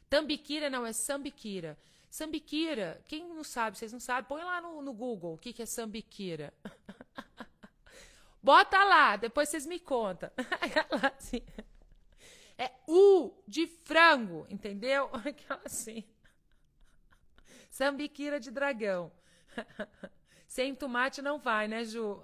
Tambiquira 0.10 0.70
não 0.70 0.86
é 0.86 0.93
sambiquira. 0.93 1.78
Sambiquira, 2.10 3.03
quem 3.08 3.28
não 3.28 3.43
sabe, 3.43 3.78
vocês 3.78 3.91
não 3.91 3.99
sabem, 3.99 4.24
põe 4.24 4.43
lá 4.43 4.62
no, 4.62 4.82
no 4.82 4.93
Google 4.93 5.34
o 5.34 5.38
que, 5.38 5.51
que 5.51 5.62
é 5.62 5.66
sambiquira. 5.66 6.53
Bota 8.41 8.84
lá, 8.84 9.16
depois 9.16 9.49
vocês 9.49 9.66
me 9.66 9.80
contam. 9.80 10.30
assim. 11.18 11.41
É 12.58 12.72
U 12.88 13.34
de 13.47 13.68
frango, 13.68 14.45
entendeu? 14.49 15.10
Aquela 15.26 15.62
assim. 15.66 16.03
Sambiquira 17.70 18.39
de 18.39 18.51
dragão. 18.51 19.12
Sem 20.47 20.74
tomate 20.74 21.22
não 21.22 21.38
vai, 21.38 21.68
né, 21.68 21.84
Ju? 21.84 22.22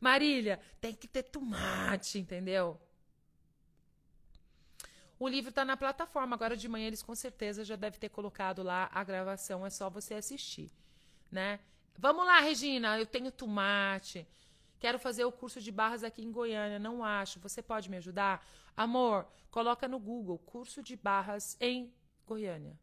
Marília, 0.00 0.58
tem 0.80 0.92
que 0.92 1.06
ter 1.06 1.22
tomate, 1.22 2.18
entendeu? 2.18 2.80
O 5.18 5.28
livro 5.28 5.50
está 5.50 5.64
na 5.64 5.76
plataforma. 5.76 6.34
Agora 6.36 6.56
de 6.56 6.68
manhã 6.68 6.86
eles 6.86 7.02
com 7.02 7.14
certeza 7.14 7.64
já 7.64 7.76
devem 7.76 7.98
ter 7.98 8.08
colocado 8.08 8.62
lá 8.62 8.90
a 8.92 9.02
gravação. 9.02 9.64
É 9.64 9.70
só 9.70 9.88
você 9.88 10.14
assistir, 10.14 10.70
né? 11.30 11.60
Vamos 11.98 12.26
lá, 12.26 12.40
Regina. 12.40 12.98
Eu 12.98 13.06
tenho 13.06 13.32
tomate. 13.32 14.26
Quero 14.78 14.98
fazer 14.98 15.24
o 15.24 15.32
curso 15.32 15.60
de 15.60 15.72
barras 15.72 16.04
aqui 16.04 16.22
em 16.22 16.30
Goiânia. 16.30 16.78
Não 16.78 17.02
acho. 17.02 17.40
Você 17.40 17.62
pode 17.62 17.88
me 17.90 17.96
ajudar? 17.96 18.46
Amor, 18.76 19.26
coloca 19.50 19.88
no 19.88 19.98
Google 19.98 20.38
curso 20.38 20.82
de 20.82 20.96
barras 20.96 21.56
em 21.60 21.92
Goiânia. 22.26 22.78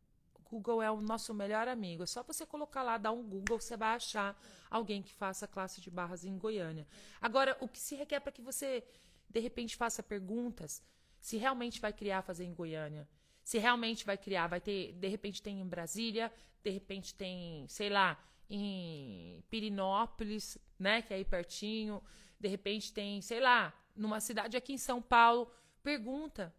Google 0.53 0.83
é 0.83 0.91
o 0.91 1.01
nosso 1.01 1.33
melhor 1.33 1.67
amigo. 1.67 2.03
É 2.03 2.05
só 2.05 2.21
você 2.21 2.45
colocar 2.45 2.83
lá, 2.83 2.97
dar 2.97 3.11
um 3.11 3.23
Google, 3.23 3.59
você 3.59 3.75
vai 3.75 3.95
achar 3.95 4.39
alguém 4.69 5.01
que 5.01 5.11
faça 5.11 5.47
classe 5.47 5.81
de 5.81 5.89
barras 5.89 6.23
em 6.23 6.37
Goiânia. 6.37 6.87
Agora, 7.19 7.57
o 7.59 7.67
que 7.67 7.79
se 7.79 7.95
requer 7.95 8.19
para 8.19 8.31
que 8.31 8.41
você, 8.41 8.83
de 9.27 9.39
repente, 9.39 9.75
faça 9.75 10.03
perguntas, 10.03 10.81
se 11.23 11.37
realmente 11.37 11.79
vai 11.79 11.93
criar 11.93 12.21
fazer 12.21 12.43
em 12.43 12.53
Goiânia, 12.53 13.07
se 13.45 13.57
realmente 13.57 14.05
vai 14.05 14.17
criar, 14.17 14.47
vai 14.47 14.59
ter, 14.59 14.91
de 14.91 15.07
repente 15.07 15.41
tem 15.41 15.61
em 15.61 15.65
Brasília, 15.65 16.29
de 16.61 16.69
repente 16.69 17.15
tem, 17.15 17.65
sei 17.69 17.89
lá, 17.89 18.21
em 18.49 19.41
Pirinópolis, 19.49 20.57
né, 20.77 21.01
que 21.01 21.13
é 21.13 21.15
aí 21.15 21.23
pertinho, 21.23 22.03
de 22.37 22.49
repente 22.49 22.91
tem, 22.91 23.21
sei 23.21 23.39
lá, 23.39 23.73
numa 23.95 24.19
cidade 24.19 24.57
aqui 24.57 24.73
em 24.73 24.77
São 24.77 25.01
Paulo, 25.01 25.49
pergunta. 25.81 26.53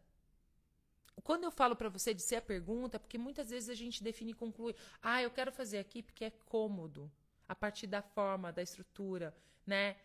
Quando 1.23 1.45
eu 1.45 1.51
falo 1.51 1.77
para 1.77 1.91
você 1.91 2.15
de 2.15 2.23
ser 2.23 2.37
a 2.37 2.43
pergunta, 2.43 2.99
porque 2.99 3.19
muitas 3.19 3.51
vezes 3.51 3.69
a 3.69 3.75
gente 3.75 4.03
define 4.03 4.31
e 4.31 4.35
conclui, 4.35 4.75
ah, 5.03 5.23
eu 5.23 5.31
quero 5.31 5.53
fazer 5.53 5.77
aqui 5.77 6.03
porque 6.03 6.25
é 6.25 6.31
cômodo, 6.47 7.13
a 7.47 7.55
partir 7.55 7.87
da 7.87 8.01
forma, 8.01 8.51
da 8.51 8.63
estrutura, 8.63 9.37
né? 9.67 9.97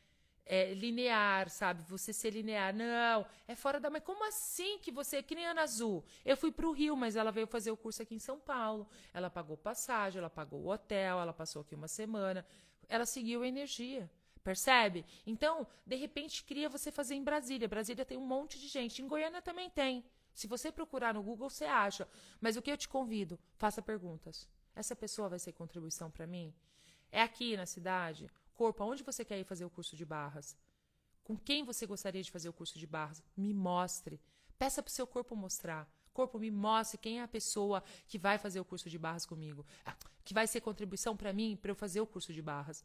É, 0.52 0.74
linear, 0.74 1.48
sabe? 1.48 1.84
Você 1.84 2.12
ser 2.12 2.32
linear. 2.32 2.74
Não, 2.74 3.24
é 3.48 3.54
fora 3.56 3.80
da. 3.80 3.88
Mas 3.88 4.04
como 4.04 4.28
assim 4.28 4.80
que 4.80 4.92
você. 4.92 5.22
Que 5.22 5.36
nem 5.36 5.46
Ana 5.46 5.62
Azul. 5.62 6.04
Eu 6.26 6.36
fui 6.36 6.52
para 6.52 6.68
o 6.68 6.72
Rio, 6.72 6.98
mas 6.98 7.16
ela 7.16 7.32
veio 7.32 7.46
fazer 7.46 7.70
o 7.70 7.78
curso 7.78 8.02
aqui 8.02 8.16
em 8.16 8.20
São 8.20 8.40
Paulo. 8.40 8.90
Ela 9.14 9.30
pagou 9.30 9.56
passagem, 9.56 10.18
ela 10.18 10.30
pagou 10.30 10.62
o 10.62 10.70
hotel, 10.70 11.20
ela 11.20 11.32
passou 11.32 11.62
aqui 11.62 11.76
uma 11.76 11.88
semana. 11.88 12.44
Ela 12.90 13.06
seguiu 13.06 13.44
a 13.44 13.48
energia. 13.48 14.10
Percebe? 14.44 15.06
Então, 15.28 15.68
de 15.86 15.96
repente, 15.96 16.44
cria 16.44 16.68
você 16.68 16.92
fazer 16.92 17.14
em 17.14 17.24
Brasília. 17.24 17.68
Brasília 17.68 18.04
tem 18.04 18.18
um 18.18 18.26
monte 18.26 18.58
de 18.60 18.68
gente. 18.68 19.04
Em 19.04 19.08
Goiânia 19.08 19.44
também 19.44 19.70
tem. 19.70 20.04
Se 20.34 20.48
você 20.48 20.72
procurar 20.72 21.14
no 21.14 21.22
Google, 21.22 21.48
você 21.48 21.66
acha. 21.66 22.08
Mas 22.42 22.58
o 22.58 22.62
que 22.62 22.72
eu 22.72 22.78
te 22.78 22.90
convido? 22.90 23.38
Faça 23.56 23.84
perguntas. 23.84 24.50
Essa 24.76 24.96
pessoa 24.96 25.30
vai 25.30 25.38
ser 25.38 25.52
contribuição 25.52 26.10
para 26.10 26.26
mim? 26.26 26.52
É 27.12 27.22
aqui 27.22 27.56
na 27.56 27.68
cidade? 27.68 28.32
Corpo, 28.60 28.84
aonde 28.84 29.04
você 29.04 29.24
quer 29.24 29.40
ir 29.40 29.46
fazer 29.46 29.64
o 29.64 29.70
curso 29.70 29.96
de 29.96 30.04
barras? 30.04 30.58
Com 31.24 31.38
quem 31.38 31.64
você 31.64 31.86
gostaria 31.86 32.22
de 32.22 32.30
fazer 32.30 32.50
o 32.50 32.54
curso 32.60 32.78
de 32.78 32.86
barras? 32.86 33.24
Me 33.38 33.54
mostre. 33.54 34.20
Peça 34.58 34.84
para 34.84 34.90
o 34.90 34.94
seu 34.94 35.08
corpo 35.08 35.34
mostrar. 35.34 35.90
Corpo, 36.12 36.38
me 36.38 36.52
mostre 36.52 36.98
quem 36.98 37.20
é 37.20 37.24
a 37.24 37.28
pessoa 37.28 37.82
que 38.06 38.18
vai 38.18 38.38
fazer 38.38 38.60
o 38.60 38.66
curso 38.66 38.90
de 38.90 38.98
barras 38.98 39.26
comigo. 39.26 39.66
Ah, 39.86 39.96
que 40.26 40.34
vai 40.34 40.46
ser 40.46 40.60
contribuição 40.60 41.16
para 41.16 41.32
mim 41.32 41.58
para 41.62 41.72
eu 41.72 41.76
fazer 41.76 42.02
o 42.02 42.06
curso 42.06 42.34
de 42.34 42.42
barras. 42.42 42.84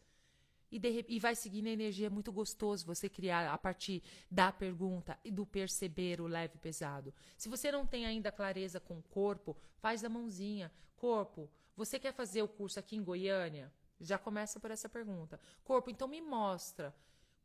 E, 0.71 0.79
de, 0.79 1.05
e 1.09 1.19
vai 1.19 1.35
seguir 1.35 1.63
na 1.63 1.71
energia. 1.71 2.07
É 2.07 2.11
muito 2.11 2.31
gostoso 2.31 2.87
você 2.87 3.09
criar 3.09 3.53
a 3.53 3.59
partir 3.59 4.01
da 4.31 4.53
pergunta 4.53 5.19
e 5.25 5.31
do 5.33 5.45
perceber 5.45 6.21
o 6.21 6.29
leve 6.29 6.55
e 6.55 6.59
pesado. 6.59 7.13
Se 7.37 7.49
você 7.49 7.73
não 7.73 7.85
tem 7.85 8.07
ainda 8.07 8.31
clareza 8.31 8.79
com 8.79 8.99
o 8.99 9.03
corpo, 9.03 9.57
faz 9.79 10.05
a 10.05 10.09
mãozinha. 10.09 10.71
Corpo, 10.95 11.51
você 11.77 11.99
quer 11.99 12.13
fazer 12.13 12.43
o 12.43 12.49
curso 12.49 12.79
aqui 12.79 12.95
em 12.95 13.03
Goiânia? 13.03 13.73
Já 14.01 14.19
começa 14.19 14.59
por 14.61 14.71
essa 14.71 14.89
pergunta. 14.89 15.41
Corpo, 15.63 15.91
então 15.91 16.09
me 16.09 16.21
mostra. 16.21 16.95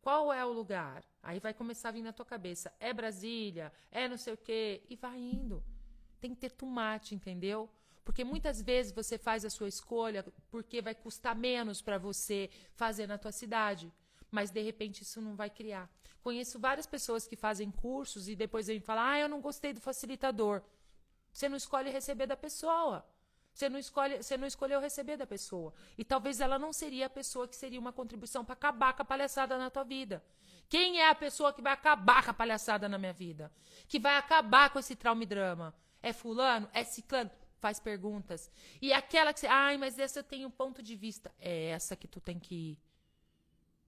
Qual 0.01 0.31
é 0.31 0.45
o 0.45 0.51
lugar? 0.51 1.03
Aí 1.21 1.39
vai 1.39 1.53
começar 1.53 1.89
a 1.89 1.91
vir 1.91 2.01
na 2.01 2.13
tua 2.13 2.25
cabeça. 2.25 2.73
É 2.79 2.93
Brasília? 2.93 3.71
É 3.91 4.07
não 4.07 4.17
sei 4.17 4.33
o 4.33 4.37
quê? 4.37 4.83
E 4.89 4.95
vai 4.95 5.19
indo. 5.19 5.63
Tem 6.19 6.33
que 6.33 6.41
ter 6.41 6.51
tomate, 6.51 7.13
entendeu? 7.13 7.69
Porque 8.03 8.23
muitas 8.23 8.61
vezes 8.61 8.91
você 8.91 9.17
faz 9.17 9.45
a 9.45 9.49
sua 9.49 9.67
escolha 9.67 10.25
porque 10.49 10.81
vai 10.81 10.95
custar 10.95 11.35
menos 11.35 11.81
para 11.81 11.97
você 11.97 12.49
fazer 12.73 13.07
na 13.07 13.17
tua 13.17 13.31
cidade. 13.31 13.93
Mas 14.31 14.51
de 14.51 14.61
repente 14.61 15.03
isso 15.03 15.21
não 15.21 15.35
vai 15.35 15.49
criar. 15.49 15.89
Conheço 16.21 16.59
várias 16.59 16.85
pessoas 16.87 17.27
que 17.27 17.35
fazem 17.35 17.71
cursos 17.71 18.27
e 18.27 18.35
depois 18.35 18.67
vêm 18.67 18.79
falar: 18.79 19.11
ah, 19.11 19.19
eu 19.19 19.29
não 19.29 19.41
gostei 19.41 19.73
do 19.73 19.81
facilitador. 19.81 20.61
Você 21.31 21.47
não 21.47 21.57
escolhe 21.57 21.89
receber 21.89 22.25
da 22.25 22.37
pessoa. 22.37 23.05
Você 23.59 23.67
não, 23.67 23.77
escolhe, 23.77 24.23
você 24.23 24.37
não 24.37 24.47
escolheu 24.47 24.79
receber 24.79 25.17
da 25.17 25.27
pessoa. 25.27 25.73
E 25.97 26.05
talvez 26.05 26.39
ela 26.39 26.57
não 26.57 26.71
seria 26.71 27.07
a 27.07 27.09
pessoa 27.09 27.45
que 27.45 27.57
seria 27.57 27.77
uma 27.77 27.91
contribuição 27.91 28.45
para 28.45 28.53
acabar 28.53 28.93
com 28.93 29.01
a 29.01 29.05
palhaçada 29.05 29.57
na 29.57 29.69
tua 29.69 29.83
vida. 29.83 30.23
Quem 30.69 31.01
é 31.01 31.09
a 31.09 31.13
pessoa 31.13 31.51
que 31.51 31.61
vai 31.61 31.73
acabar 31.73 32.23
com 32.23 32.31
a 32.31 32.33
palhaçada 32.33 32.87
na 32.87 32.97
minha 32.97 33.11
vida? 33.11 33.51
Que 33.85 33.99
vai 33.99 34.15
acabar 34.15 34.69
com 34.69 34.79
esse 34.79 34.95
trauma 34.95 35.23
e 35.23 35.25
drama? 35.25 35.75
É 36.01 36.13
fulano? 36.13 36.69
É 36.73 36.85
ciclano? 36.85 37.29
Faz 37.59 37.81
perguntas. 37.81 38.49
E 38.81 38.93
aquela 38.93 39.33
que 39.33 39.41
você. 39.41 39.47
Ai, 39.47 39.75
mas 39.77 39.99
essa 39.99 40.19
eu 40.19 40.23
tenho 40.23 40.47
um 40.47 40.51
ponto 40.51 40.81
de 40.81 40.95
vista. 40.95 41.29
É 41.37 41.65
essa 41.65 41.97
que 41.97 42.07
tu 42.07 42.21
tem 42.21 42.39
que 42.39 42.55
ir. 42.55 42.77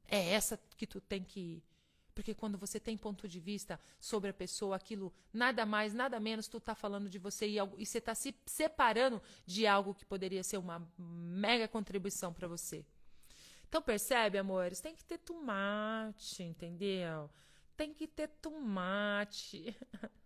É 0.06 0.34
essa 0.34 0.60
que 0.76 0.86
tu 0.86 1.00
tem 1.00 1.24
que 1.24 1.40
ir. 1.40 1.64
Porque 2.14 2.34
quando 2.34 2.58
você 2.58 2.80
tem 2.80 2.98
ponto 2.98 3.28
de 3.28 3.40
vista 3.40 3.80
sobre 4.00 4.30
a 4.30 4.34
pessoa, 4.34 4.76
aquilo 4.76 5.14
nada 5.34 5.66
mais, 5.66 5.94
nada 5.94 6.20
menos, 6.20 6.48
tu 6.48 6.60
tá 6.60 6.76
falando 6.76 7.10
de 7.10 7.18
você 7.18 7.48
e, 7.48 7.58
e 7.78 7.86
você 7.86 8.02
tá 8.02 8.14
se 8.14 8.36
separando 8.46 9.22
de 9.46 9.66
algo 9.66 9.94
que 9.94 10.06
poderia 10.06 10.44
ser 10.44 10.58
uma 10.58 10.86
mega 10.98 11.68
contribuição 11.68 12.34
para 12.34 12.48
você. 12.48 12.86
Então 13.68 13.82
percebe, 13.82 14.38
amores? 14.38 14.82
Tem 14.82 14.96
que 14.96 15.04
ter 15.06 15.18
tomate, 15.20 16.44
entendeu? 16.44 17.30
Tem 17.78 17.94
que 17.94 18.06
ter 18.06 18.28
tomate. 18.28 19.76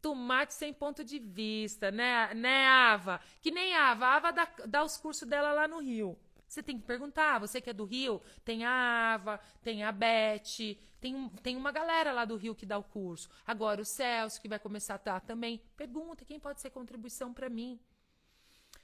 tomate 0.00 0.54
sem 0.54 0.72
ponto 0.72 1.04
de 1.04 1.18
vista, 1.18 1.90
né, 1.90 2.32
né, 2.32 2.66
Ava? 2.66 3.20
Que 3.42 3.50
nem 3.50 3.74
Ava. 3.74 4.06
Ava 4.06 4.32
dá, 4.32 4.48
dá 4.66 4.84
os 4.84 4.96
cursos 4.96 5.28
dela 5.28 5.52
lá 5.52 5.68
no 5.68 5.80
Rio. 5.80 6.18
Você 6.48 6.62
tem 6.62 6.78
que 6.78 6.86
perguntar, 6.86 7.38
você 7.40 7.60
que 7.60 7.70
é 7.70 7.72
do 7.72 7.84
Rio, 7.84 8.22
tem 8.44 8.64
a 8.64 9.14
Ava, 9.14 9.40
tem 9.62 9.82
a 9.82 9.90
Beth, 9.90 10.78
tem, 11.00 11.28
tem 11.42 11.56
uma 11.56 11.72
galera 11.72 12.12
lá 12.12 12.24
do 12.24 12.36
Rio 12.36 12.54
que 12.54 12.64
dá 12.64 12.78
o 12.78 12.84
curso. 12.84 13.28
Agora 13.46 13.80
o 13.80 13.84
Celso, 13.84 14.40
que 14.40 14.48
vai 14.48 14.58
começar 14.58 14.94
a 14.94 14.98
dar 14.98 15.20
também. 15.20 15.60
Pergunta 15.76 16.24
quem 16.24 16.38
pode 16.38 16.60
ser 16.60 16.70
contribuição 16.70 17.34
para 17.34 17.48
mim. 17.48 17.78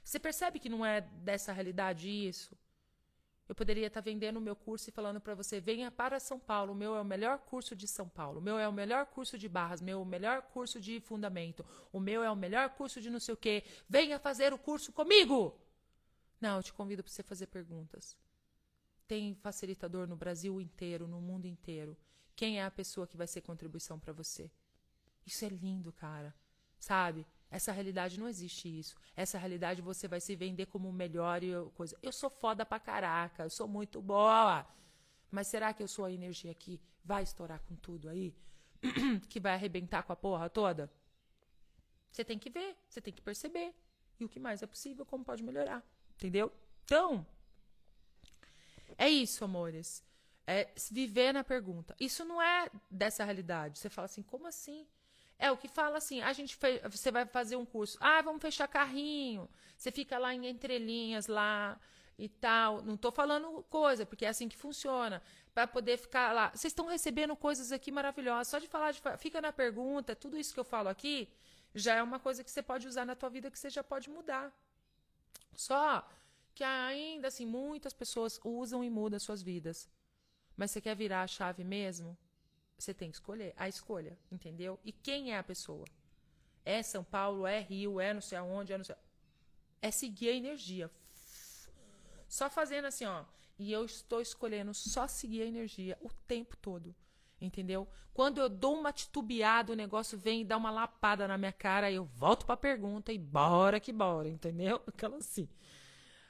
Você 0.03 0.19
percebe 0.19 0.59
que 0.59 0.69
não 0.69 0.85
é 0.85 1.01
dessa 1.01 1.53
realidade 1.53 2.09
isso? 2.09 2.55
Eu 3.47 3.55
poderia 3.55 3.87
estar 3.87 4.01
vendendo 4.01 4.37
o 4.37 4.41
meu 4.41 4.55
curso 4.55 4.89
e 4.89 4.91
falando 4.91 5.19
para 5.19 5.35
você: 5.35 5.59
venha 5.59 5.91
para 5.91 6.19
São 6.19 6.39
Paulo, 6.39 6.71
o 6.71 6.75
meu 6.75 6.95
é 6.95 7.01
o 7.01 7.05
melhor 7.05 7.39
curso 7.39 7.75
de 7.75 7.87
São 7.87 8.07
Paulo, 8.07 8.39
o 8.39 8.41
meu 8.41 8.57
é 8.57 8.67
o 8.67 8.73
melhor 8.73 9.05
curso 9.05 9.37
de 9.37 9.49
barras, 9.49 9.81
meu 9.81 9.99
é 9.99 10.01
o 10.01 10.05
melhor 10.05 10.41
curso 10.43 10.79
de 10.79 10.99
fundamento, 11.01 11.65
o 11.91 11.99
meu 11.99 12.23
é 12.23 12.31
o 12.31 12.35
melhor 12.35 12.69
curso 12.69 13.01
de 13.01 13.09
não 13.09 13.19
sei 13.19 13.33
o 13.33 13.37
quê. 13.37 13.63
Venha 13.87 14.17
fazer 14.17 14.53
o 14.53 14.57
curso 14.57 14.91
comigo! 14.91 15.59
Não, 16.43 16.57
eu 16.57 16.63
te 16.63 16.73
convido 16.73 17.01
para 17.01 17.09
você 17.09 17.23
fazer 17.23 17.47
perguntas. 17.47 18.17
Tem 19.07 19.33
facilitador 19.33 20.05
no 20.05 20.17
Brasil 20.17 20.59
inteiro, 20.59 21.07
no 21.07 21.21
mundo 21.21 21.45
inteiro. 21.45 21.95
Quem 22.35 22.59
é 22.59 22.65
a 22.65 22.69
pessoa 22.69 23.07
que 23.07 23.15
vai 23.15 23.27
ser 23.27 23.39
contribuição 23.39 23.97
para 23.97 24.11
você? 24.11 24.51
Isso 25.25 25.45
é 25.45 25.47
lindo, 25.47 25.93
cara. 25.93 26.35
Sabe? 26.77 27.25
Essa 27.49 27.71
realidade 27.71 28.19
não 28.19 28.27
existe 28.27 28.67
isso. 28.67 28.93
Essa 29.15 29.37
realidade 29.37 29.81
você 29.81 30.05
vai 30.05 30.19
se 30.19 30.35
vender 30.35 30.65
como 30.65 30.89
o 30.89 30.91
melhor 30.91 31.41
e 31.41 31.53
coisa. 31.75 31.97
Eu 32.03 32.11
sou 32.11 32.29
foda 32.29 32.65
pra 32.65 32.77
caraca, 32.77 33.43
eu 33.43 33.49
sou 33.49 33.65
muito 33.65 34.01
boa. 34.01 34.67
Mas 35.31 35.47
será 35.47 35.73
que 35.73 35.81
eu 35.81 35.87
sou 35.87 36.03
a 36.03 36.11
energia 36.11 36.53
que 36.53 36.77
vai 37.05 37.23
estourar 37.23 37.61
com 37.61 37.77
tudo 37.77 38.09
aí? 38.09 38.35
que 39.29 39.39
vai 39.39 39.53
arrebentar 39.53 40.03
com 40.03 40.11
a 40.11 40.15
porra 40.17 40.49
toda? 40.49 40.91
Você 42.11 42.25
tem 42.25 42.37
que 42.37 42.49
ver, 42.49 42.75
você 42.89 42.99
tem 42.99 43.13
que 43.13 43.21
perceber. 43.21 43.73
E 44.19 44.25
o 44.25 44.29
que 44.29 44.41
mais 44.41 44.61
é 44.61 44.67
possível, 44.67 45.05
como 45.05 45.23
pode 45.23 45.41
melhorar. 45.41 45.81
Entendeu? 46.15 46.51
Então, 46.85 47.25
é 48.97 49.09
isso, 49.09 49.43
amores. 49.43 50.03
É 50.45 50.69
viver 50.91 51.33
na 51.33 51.43
pergunta. 51.43 51.95
Isso 51.99 52.25
não 52.25 52.41
é 52.41 52.69
dessa 52.89 53.23
realidade. 53.23 53.79
Você 53.79 53.89
fala 53.89 54.05
assim, 54.05 54.21
como 54.21 54.47
assim? 54.47 54.85
É 55.39 55.51
o 55.51 55.57
que 55.57 55.67
fala 55.67 55.97
assim, 55.97 56.21
a 56.21 56.31
gente 56.33 56.55
fe... 56.55 56.79
você 56.89 57.11
vai 57.11 57.25
fazer 57.25 57.55
um 57.55 57.65
curso. 57.65 57.97
Ah, 57.99 58.21
vamos 58.21 58.41
fechar 58.41 58.67
carrinho. 58.67 59.49
Você 59.77 59.91
fica 59.91 60.17
lá 60.17 60.33
em 60.33 60.47
entrelinhas 60.47 61.27
lá 61.27 61.79
e 62.17 62.29
tal. 62.29 62.81
Não 62.81 62.95
estou 62.95 63.11
falando 63.11 63.63
coisa, 63.69 64.05
porque 64.05 64.25
é 64.25 64.29
assim 64.29 64.47
que 64.47 64.57
funciona. 64.57 65.21
Para 65.53 65.67
poder 65.67 65.97
ficar 65.97 66.33
lá. 66.33 66.49
Vocês 66.49 66.71
estão 66.71 66.87
recebendo 66.87 67.35
coisas 67.35 67.71
aqui 67.71 67.91
maravilhosas. 67.91 68.47
Só 68.49 68.59
de 68.59 68.67
falar 68.67 68.91
de 68.91 69.01
fica 69.17 69.41
na 69.41 69.51
pergunta, 69.51 70.15
tudo 70.15 70.37
isso 70.37 70.53
que 70.53 70.59
eu 70.59 70.65
falo 70.65 70.89
aqui 70.89 71.29
já 71.75 71.95
é 71.95 72.03
uma 72.03 72.19
coisa 72.19 72.43
que 72.43 72.51
você 72.51 72.61
pode 72.61 72.87
usar 72.87 73.05
na 73.05 73.15
tua 73.15 73.29
vida 73.29 73.49
que 73.49 73.57
você 73.57 73.69
já 73.69 73.83
pode 73.83 74.09
mudar. 74.09 74.51
Só 75.55 76.07
que 76.53 76.63
ainda 76.63 77.27
assim 77.27 77.45
muitas 77.45 77.93
pessoas 77.93 78.39
usam 78.43 78.83
e 78.83 78.89
mudam 78.89 79.19
suas 79.19 79.41
vidas. 79.41 79.89
Mas 80.55 80.71
você 80.71 80.81
quer 80.81 80.95
virar 80.95 81.23
a 81.23 81.27
chave 81.27 81.63
mesmo? 81.63 82.17
Você 82.77 82.93
tem 82.93 83.09
que 83.09 83.15
escolher 83.15 83.53
a 83.55 83.67
escolha, 83.67 84.17
entendeu? 84.31 84.79
E 84.83 84.91
quem 84.91 85.31
é 85.31 85.37
a 85.37 85.43
pessoa? 85.43 85.85
É 86.65 86.81
São 86.81 87.03
Paulo, 87.03 87.45
é 87.45 87.59
Rio, 87.59 87.99
é 87.99 88.13
não 88.13 88.21
sei 88.21 88.37
aonde, 88.37 88.73
é 88.73 88.77
não 88.77 88.85
sei. 88.85 88.95
É 89.81 89.91
seguir 89.91 90.29
a 90.29 90.33
energia. 90.33 90.91
Só 92.27 92.49
fazendo 92.49 92.85
assim, 92.85 93.05
ó. 93.05 93.25
E 93.57 93.71
eu 93.71 93.85
estou 93.85 94.21
escolhendo 94.21 94.73
só 94.73 95.07
seguir 95.07 95.43
a 95.43 95.45
energia 95.45 95.97
o 96.01 96.09
tempo 96.27 96.57
todo. 96.57 96.95
Entendeu? 97.43 97.85
Quando 98.13 98.39
eu 98.39 98.47
dou 98.47 98.79
uma 98.79 98.93
titubeada, 98.93 99.73
o 99.73 99.75
negócio 99.75 100.17
vem 100.17 100.41
e 100.41 100.45
dá 100.45 100.55
uma 100.55 100.71
lapada 100.71 101.27
na 101.27 101.37
minha 101.37 101.51
cara, 101.51 101.91
eu 101.91 102.05
volto 102.05 102.45
para 102.45 102.53
a 102.53 102.57
pergunta 102.57 103.11
e 103.11 103.17
bora 103.17 103.81
que 103.81 103.91
bora, 103.91 104.29
entendeu? 104.29 104.81
Aquela 104.87 105.17
assim. 105.17 105.49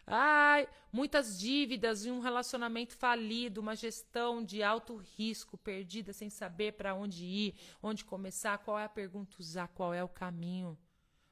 Ai, 0.07 0.67
muitas 0.91 1.39
dívidas 1.39 2.03
e 2.03 2.09
um 2.09 2.19
relacionamento 2.19 2.95
falido, 2.97 3.61
uma 3.61 3.75
gestão 3.75 4.43
de 4.43 4.63
alto 4.63 4.95
risco, 4.95 5.55
perdida 5.55 6.11
sem 6.11 6.31
saber 6.31 6.73
para 6.73 6.95
onde 6.95 7.23
ir, 7.25 7.55
onde 7.81 8.03
começar, 8.03 8.57
qual 8.57 8.79
é 8.79 8.85
a 8.85 8.89
pergunta 8.89 9.37
usar, 9.39 9.67
qual 9.67 9.93
é 9.93 10.03
o 10.03 10.09
caminho. 10.09 10.75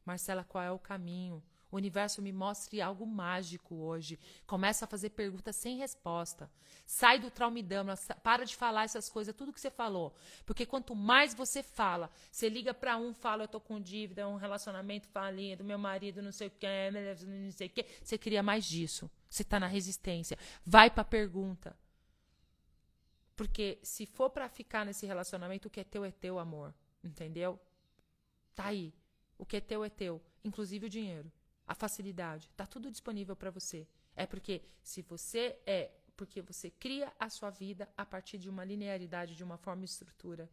Marcela, 0.05 0.43
qual 0.43 0.63
é 0.63 0.71
o 0.71 0.77
caminho? 0.77 1.43
O 1.71 1.77
universo 1.77 2.21
me 2.21 2.33
mostre 2.33 2.81
algo 2.81 3.05
mágico 3.05 3.75
hoje. 3.75 4.19
Começa 4.45 4.83
a 4.83 4.87
fazer 4.87 5.11
perguntas 5.11 5.55
sem 5.55 5.77
resposta. 5.77 6.51
Sai 6.85 7.17
do 7.17 7.31
traumidama, 7.31 7.95
para 8.21 8.45
de 8.45 8.55
falar 8.55 8.83
essas 8.83 9.07
coisas, 9.07 9.33
tudo 9.33 9.53
que 9.53 9.61
você 9.61 9.71
falou. 9.71 10.13
Porque 10.45 10.65
quanto 10.65 10.93
mais 10.93 11.33
você 11.33 11.63
fala, 11.63 12.11
você 12.29 12.49
liga 12.49 12.73
para 12.73 12.97
um, 12.97 13.13
fala, 13.13 13.43
eu 13.43 13.47
tô 13.47 13.61
com 13.61 13.79
dívida, 13.79 14.27
um 14.27 14.35
relacionamento 14.35 15.07
falido, 15.07 15.63
meu 15.63 15.77
marido 15.77 16.21
não 16.21 16.33
sei 16.33 16.47
o 16.47 16.51
que, 16.51 16.67
não 17.25 17.51
sei 17.51 17.67
o 17.67 17.69
que, 17.69 17.85
você 18.03 18.17
cria 18.17 18.43
mais 18.43 18.65
disso. 18.65 19.09
Você 19.29 19.45
tá 19.45 19.57
na 19.57 19.67
resistência. 19.67 20.37
Vai 20.65 20.89
pra 20.89 21.05
pergunta. 21.05 21.73
Porque 23.33 23.79
se 23.81 24.05
for 24.05 24.29
para 24.29 24.49
ficar 24.49 24.85
nesse 24.85 25.05
relacionamento, 25.05 25.69
o 25.69 25.71
que 25.71 25.79
é 25.79 25.83
teu 25.85 26.03
é 26.03 26.11
teu, 26.11 26.37
amor. 26.37 26.73
Entendeu? 27.01 27.57
Tá 28.53 28.65
aí. 28.65 28.93
O 29.37 29.45
que 29.45 29.57
é 29.57 29.61
teu 29.61 29.83
é 29.83 29.89
teu, 29.89 30.21
inclusive 30.43 30.85
o 30.85 30.89
dinheiro, 30.89 31.31
a 31.71 31.73
facilidade, 31.73 32.49
tá 32.57 32.65
tudo 32.65 32.91
disponível 32.91 33.33
para 33.33 33.49
você. 33.49 33.87
É 34.13 34.25
porque 34.25 34.61
se 34.83 35.01
você 35.01 35.57
é, 35.65 35.89
porque 36.17 36.41
você 36.41 36.69
cria 36.69 37.13
a 37.17 37.29
sua 37.29 37.49
vida 37.49 37.87
a 37.95 38.05
partir 38.05 38.37
de 38.37 38.49
uma 38.49 38.65
linearidade, 38.65 39.37
de 39.37 39.43
uma 39.43 39.57
forma 39.57 39.83
e 39.83 39.85
estrutura. 39.85 40.49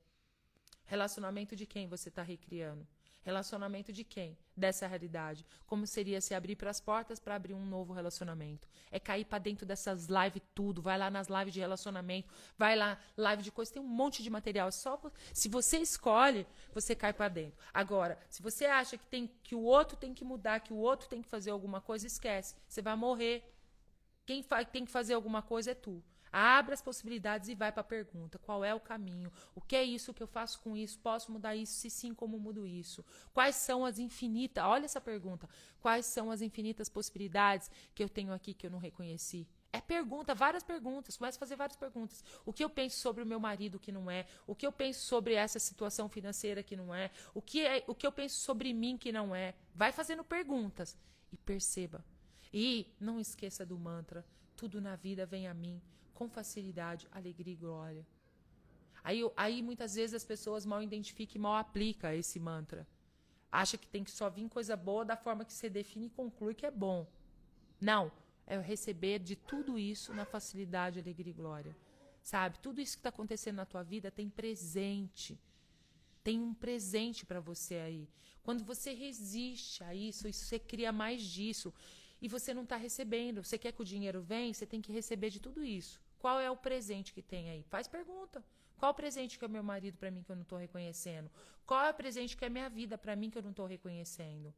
Relacionamento 0.84 1.56
de 1.56 1.66
quem 1.66 1.88
você 1.88 2.08
está 2.08 2.22
recriando? 2.22 2.86
Relacionamento 3.22 3.92
de 3.92 4.04
quem? 4.04 4.38
Dessa 4.56 4.86
realidade. 4.86 5.44
Como 5.66 5.86
seria 5.86 6.20
se 6.20 6.34
abrir 6.34 6.56
para 6.56 6.70
as 6.70 6.80
portas 6.80 7.18
para 7.18 7.34
abrir 7.34 7.54
um 7.54 7.64
novo 7.64 7.92
relacionamento? 7.92 8.68
É 8.90 8.98
cair 8.98 9.24
para 9.24 9.38
dentro 9.38 9.66
dessas 9.66 10.06
lives 10.06 10.42
tudo. 10.54 10.80
Vai 10.80 10.96
lá 10.96 11.10
nas 11.10 11.28
lives 11.28 11.52
de 11.52 11.60
relacionamento, 11.60 12.32
vai 12.56 12.74
lá 12.74 12.98
live 13.16 13.42
de 13.42 13.52
coisa, 13.52 13.72
tem 13.72 13.82
um 13.82 13.86
monte 13.86 14.22
de 14.22 14.30
material. 14.30 14.72
Só 14.72 15.00
se 15.32 15.48
você 15.48 15.78
escolhe, 15.78 16.46
você 16.72 16.94
cai 16.94 17.12
para 17.12 17.28
dentro. 17.28 17.58
Agora, 17.72 18.18
se 18.30 18.42
você 18.42 18.66
acha 18.66 18.96
que 18.96 19.06
tem 19.06 19.30
que 19.42 19.54
o 19.54 19.62
outro 19.62 19.96
tem 19.96 20.14
que 20.14 20.24
mudar, 20.24 20.60
que 20.60 20.72
o 20.72 20.78
outro 20.78 21.08
tem 21.08 21.20
que 21.20 21.28
fazer 21.28 21.50
alguma 21.50 21.80
coisa, 21.80 22.06
esquece. 22.06 22.54
Você 22.66 22.80
vai 22.80 22.96
morrer. 22.96 23.44
Quem 24.24 24.44
tem 24.72 24.84
que 24.84 24.90
fazer 24.90 25.14
alguma 25.14 25.42
coisa 25.42 25.70
é 25.70 25.74
tu. 25.74 26.02
Abre 26.40 26.72
as 26.72 26.80
possibilidades 26.80 27.48
e 27.48 27.54
vai 27.56 27.72
para 27.72 27.80
a 27.80 27.84
pergunta: 27.84 28.38
qual 28.38 28.64
é 28.64 28.72
o 28.72 28.78
caminho? 28.78 29.32
O 29.56 29.60
que 29.60 29.74
é 29.74 29.82
isso 29.82 30.14
que 30.14 30.22
eu 30.22 30.26
faço 30.28 30.60
com 30.60 30.76
isso? 30.76 30.96
Posso 31.00 31.32
mudar 31.32 31.56
isso? 31.56 31.72
Se 31.72 31.90
sim, 31.90 32.14
como 32.14 32.38
mudo 32.38 32.64
isso? 32.64 33.04
Quais 33.34 33.56
são 33.56 33.84
as 33.84 33.98
infinitas? 33.98 34.62
Olha 34.62 34.84
essa 34.84 35.00
pergunta. 35.00 35.48
Quais 35.80 36.06
são 36.06 36.30
as 36.30 36.40
infinitas 36.40 36.88
possibilidades 36.88 37.68
que 37.92 38.04
eu 38.04 38.08
tenho 38.08 38.32
aqui 38.32 38.54
que 38.54 38.64
eu 38.64 38.70
não 38.70 38.78
reconheci? 38.78 39.48
É 39.72 39.80
pergunta, 39.80 40.32
várias 40.32 40.62
perguntas. 40.62 41.16
Começa 41.16 41.36
a 41.36 41.40
fazer 41.40 41.56
várias 41.56 41.76
perguntas. 41.76 42.24
O 42.46 42.52
que 42.52 42.62
eu 42.62 42.70
penso 42.70 42.98
sobre 42.98 43.24
o 43.24 43.26
meu 43.26 43.40
marido 43.40 43.80
que 43.80 43.90
não 43.90 44.08
é? 44.08 44.24
O 44.46 44.54
que 44.54 44.64
eu 44.64 44.70
penso 44.70 45.00
sobre 45.00 45.34
essa 45.34 45.58
situação 45.58 46.08
financeira 46.08 46.62
que 46.62 46.76
não 46.76 46.94
é? 46.94 47.10
O 47.34 47.42
que, 47.42 47.66
é, 47.66 47.82
o 47.88 47.96
que 47.96 48.06
eu 48.06 48.12
penso 48.12 48.36
sobre 48.36 48.72
mim 48.72 48.96
que 48.96 49.10
não 49.10 49.34
é? 49.34 49.56
Vai 49.74 49.90
fazendo 49.90 50.22
perguntas 50.22 50.96
e 51.32 51.36
perceba. 51.36 52.04
E 52.54 52.94
não 53.00 53.18
esqueça 53.18 53.66
do 53.66 53.76
mantra: 53.76 54.24
tudo 54.54 54.80
na 54.80 54.94
vida 54.94 55.26
vem 55.26 55.48
a 55.48 55.52
mim 55.52 55.82
com 56.18 56.28
facilidade, 56.28 57.06
alegria 57.12 57.52
e 57.52 57.56
glória. 57.56 58.04
Aí, 59.04 59.20
aí 59.36 59.62
muitas 59.62 59.94
vezes 59.94 60.14
as 60.14 60.24
pessoas 60.24 60.66
mal 60.66 60.82
identificam 60.82 61.36
e 61.36 61.38
mal 61.38 61.54
aplicam 61.54 62.12
esse 62.12 62.40
mantra. 62.40 62.84
Acha 63.52 63.78
que 63.78 63.86
tem 63.86 64.02
que 64.02 64.10
só 64.10 64.28
vir 64.28 64.48
coisa 64.48 64.76
boa 64.76 65.04
da 65.04 65.16
forma 65.16 65.44
que 65.44 65.52
você 65.52 65.70
define 65.70 66.06
e 66.06 66.10
conclui 66.10 66.54
que 66.54 66.66
é 66.66 66.72
bom. 66.72 67.06
Não, 67.80 68.10
é 68.44 68.58
receber 68.58 69.20
de 69.20 69.36
tudo 69.36 69.78
isso 69.78 70.12
na 70.12 70.24
facilidade, 70.24 70.98
alegria 70.98 71.30
e 71.30 71.40
glória. 71.42 71.76
Sabe? 72.20 72.58
Tudo 72.58 72.80
isso 72.80 72.96
que 72.96 73.00
está 73.00 73.10
acontecendo 73.10 73.56
na 73.56 73.64
tua 73.64 73.84
vida 73.84 74.10
tem 74.10 74.28
presente. 74.28 75.38
Tem 76.24 76.40
um 76.40 76.52
presente 76.52 77.24
para 77.24 77.38
você 77.38 77.76
aí. 77.76 78.08
Quando 78.42 78.64
você 78.64 78.92
resiste 78.92 79.84
a 79.84 79.94
isso, 79.94 80.26
isso 80.26 80.44
você 80.46 80.58
cria 80.58 80.90
mais 80.90 81.22
disso. 81.22 81.72
E 82.20 82.26
você 82.26 82.52
não 82.52 82.64
está 82.64 82.76
recebendo. 82.76 83.44
Você 83.44 83.56
quer 83.56 83.72
que 83.72 83.80
o 83.80 83.84
dinheiro 83.84 84.20
venha, 84.20 84.52
você 84.52 84.66
tem 84.66 84.82
que 84.82 84.92
receber 84.92 85.30
de 85.30 85.40
tudo 85.40 85.64
isso. 85.64 86.00
Qual 86.18 86.40
é 86.40 86.50
o 86.50 86.56
presente 86.56 87.12
que 87.12 87.22
tem 87.22 87.50
aí? 87.50 87.62
Faz 87.64 87.86
pergunta. 87.86 88.44
Qual 88.76 88.92
o 88.92 88.94
presente 88.94 89.38
que 89.38 89.44
é 89.44 89.48
meu 89.48 89.62
marido 89.62 89.96
para 89.96 90.10
mim 90.10 90.22
que 90.22 90.30
eu 90.30 90.36
não 90.36 90.42
estou 90.42 90.58
reconhecendo? 90.58 91.30
Qual 91.66 91.84
é 91.84 91.90
o 91.90 91.94
presente 91.94 92.36
que 92.36 92.44
é 92.44 92.48
minha 92.48 92.68
vida 92.68 92.96
para 92.96 93.16
mim 93.16 93.28
que 93.28 93.38
eu 93.38 93.42
não 93.42 93.50
estou 93.50 93.66
reconhecendo? 93.66 94.54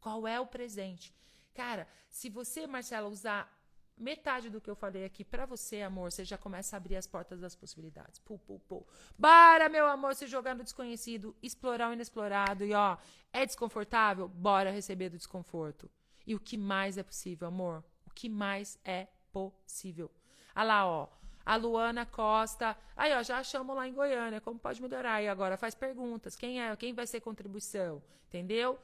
Qual 0.00 0.26
é 0.26 0.38
o 0.38 0.46
presente? 0.46 1.14
Cara, 1.54 1.86
se 2.08 2.28
você, 2.28 2.66
Marcela, 2.66 3.08
usar 3.08 3.50
metade 3.96 4.50
do 4.50 4.60
que 4.60 4.70
eu 4.70 4.74
falei 4.74 5.04
aqui 5.04 5.24
para 5.24 5.46
você, 5.46 5.82
amor, 5.82 6.10
você 6.10 6.24
já 6.24 6.36
começa 6.36 6.76
a 6.76 6.78
abrir 6.78 6.96
as 6.96 7.06
portas 7.06 7.40
das 7.40 7.54
possibilidades. 7.54 8.18
Pô, 8.18 8.38
pô, 8.38 8.58
pô. 8.60 8.86
Bora, 9.18 9.68
meu 9.68 9.86
amor, 9.86 10.14
se 10.14 10.26
jogar 10.26 10.54
no 10.54 10.64
desconhecido, 10.64 11.36
explorar 11.42 11.90
o 11.90 11.92
inexplorado 11.92 12.64
e 12.64 12.74
ó, 12.74 12.96
é 13.32 13.46
desconfortável? 13.46 14.28
Bora 14.28 14.70
receber 14.70 15.08
do 15.08 15.16
desconforto. 15.16 15.90
E 16.26 16.34
o 16.34 16.40
que 16.40 16.56
mais 16.56 16.98
é 16.98 17.02
possível, 17.02 17.48
amor? 17.48 17.84
O 18.06 18.10
que 18.10 18.28
mais 18.28 18.78
é 18.84 19.08
possível? 19.32 20.10
Ah 20.54 20.62
lá, 20.62 20.86
ó. 20.86 21.08
A 21.44 21.56
Luana 21.56 22.06
Costa. 22.06 22.76
Aí, 22.96 23.12
ó, 23.14 23.22
já 23.22 23.38
achamos 23.38 23.74
lá 23.74 23.86
em 23.88 23.92
Goiânia. 23.92 24.40
Como 24.40 24.58
pode 24.58 24.80
melhorar? 24.80 25.22
E 25.22 25.28
agora 25.28 25.56
faz 25.56 25.74
perguntas. 25.74 26.36
Quem 26.36 26.62
é? 26.62 26.74
Quem 26.76 26.94
vai 26.94 27.06
ser 27.06 27.20
contribuição? 27.20 28.02
Entendeu? 28.28 28.78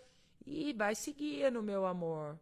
E 0.44 0.72
vai 0.72 0.94
seguindo, 0.94 1.62
meu 1.62 1.86
amor. 1.86 2.38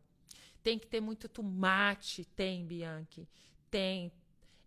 Tem 0.63 0.79
que 0.79 0.87
ter 0.87 1.01
muito 1.01 1.29
tomate. 1.29 2.25
Tem, 2.25 2.65
Bianchi. 2.65 3.29
Tem. 3.71 4.11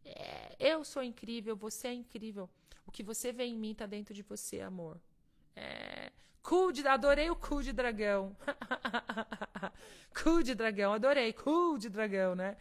É, 0.05 0.55
eu 0.60 0.84
sou 0.84 1.03
incrível, 1.03 1.55
você 1.55 1.89
é 1.89 1.93
incrível. 1.93 2.49
O 2.86 2.91
que 2.91 3.03
você 3.03 3.32
vê 3.32 3.45
em 3.45 3.57
mim 3.57 3.76
tá 3.76 3.86
dentro 3.86 4.14
de 4.14 4.24
você, 4.24 4.62
amor. 4.62 4.99
É. 5.55 6.12
De, 6.74 6.88
adorei 6.88 7.30
o 7.30 7.36
cool 7.36 7.62
de 7.62 7.72
dragão. 7.72 8.36
cool 10.24 10.41
de 10.41 10.55
dragão, 10.55 10.93
adorei. 10.93 11.32
Cool 11.32 11.78
de 11.78 11.89
dragão, 11.89 12.34
né? 12.34 12.57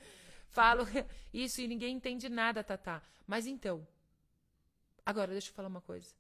Falo 0.49 0.85
isso 1.33 1.61
e 1.61 1.69
ninguém 1.69 1.97
entende 1.97 2.29
nada, 2.29 2.65
Tatá. 2.65 3.03
Mas 3.27 3.47
então, 3.47 3.87
agora 5.05 5.33
deixa 5.33 5.51
eu 5.51 5.55
falar 5.55 5.69
uma 5.69 5.81
coisa. 5.81 6.15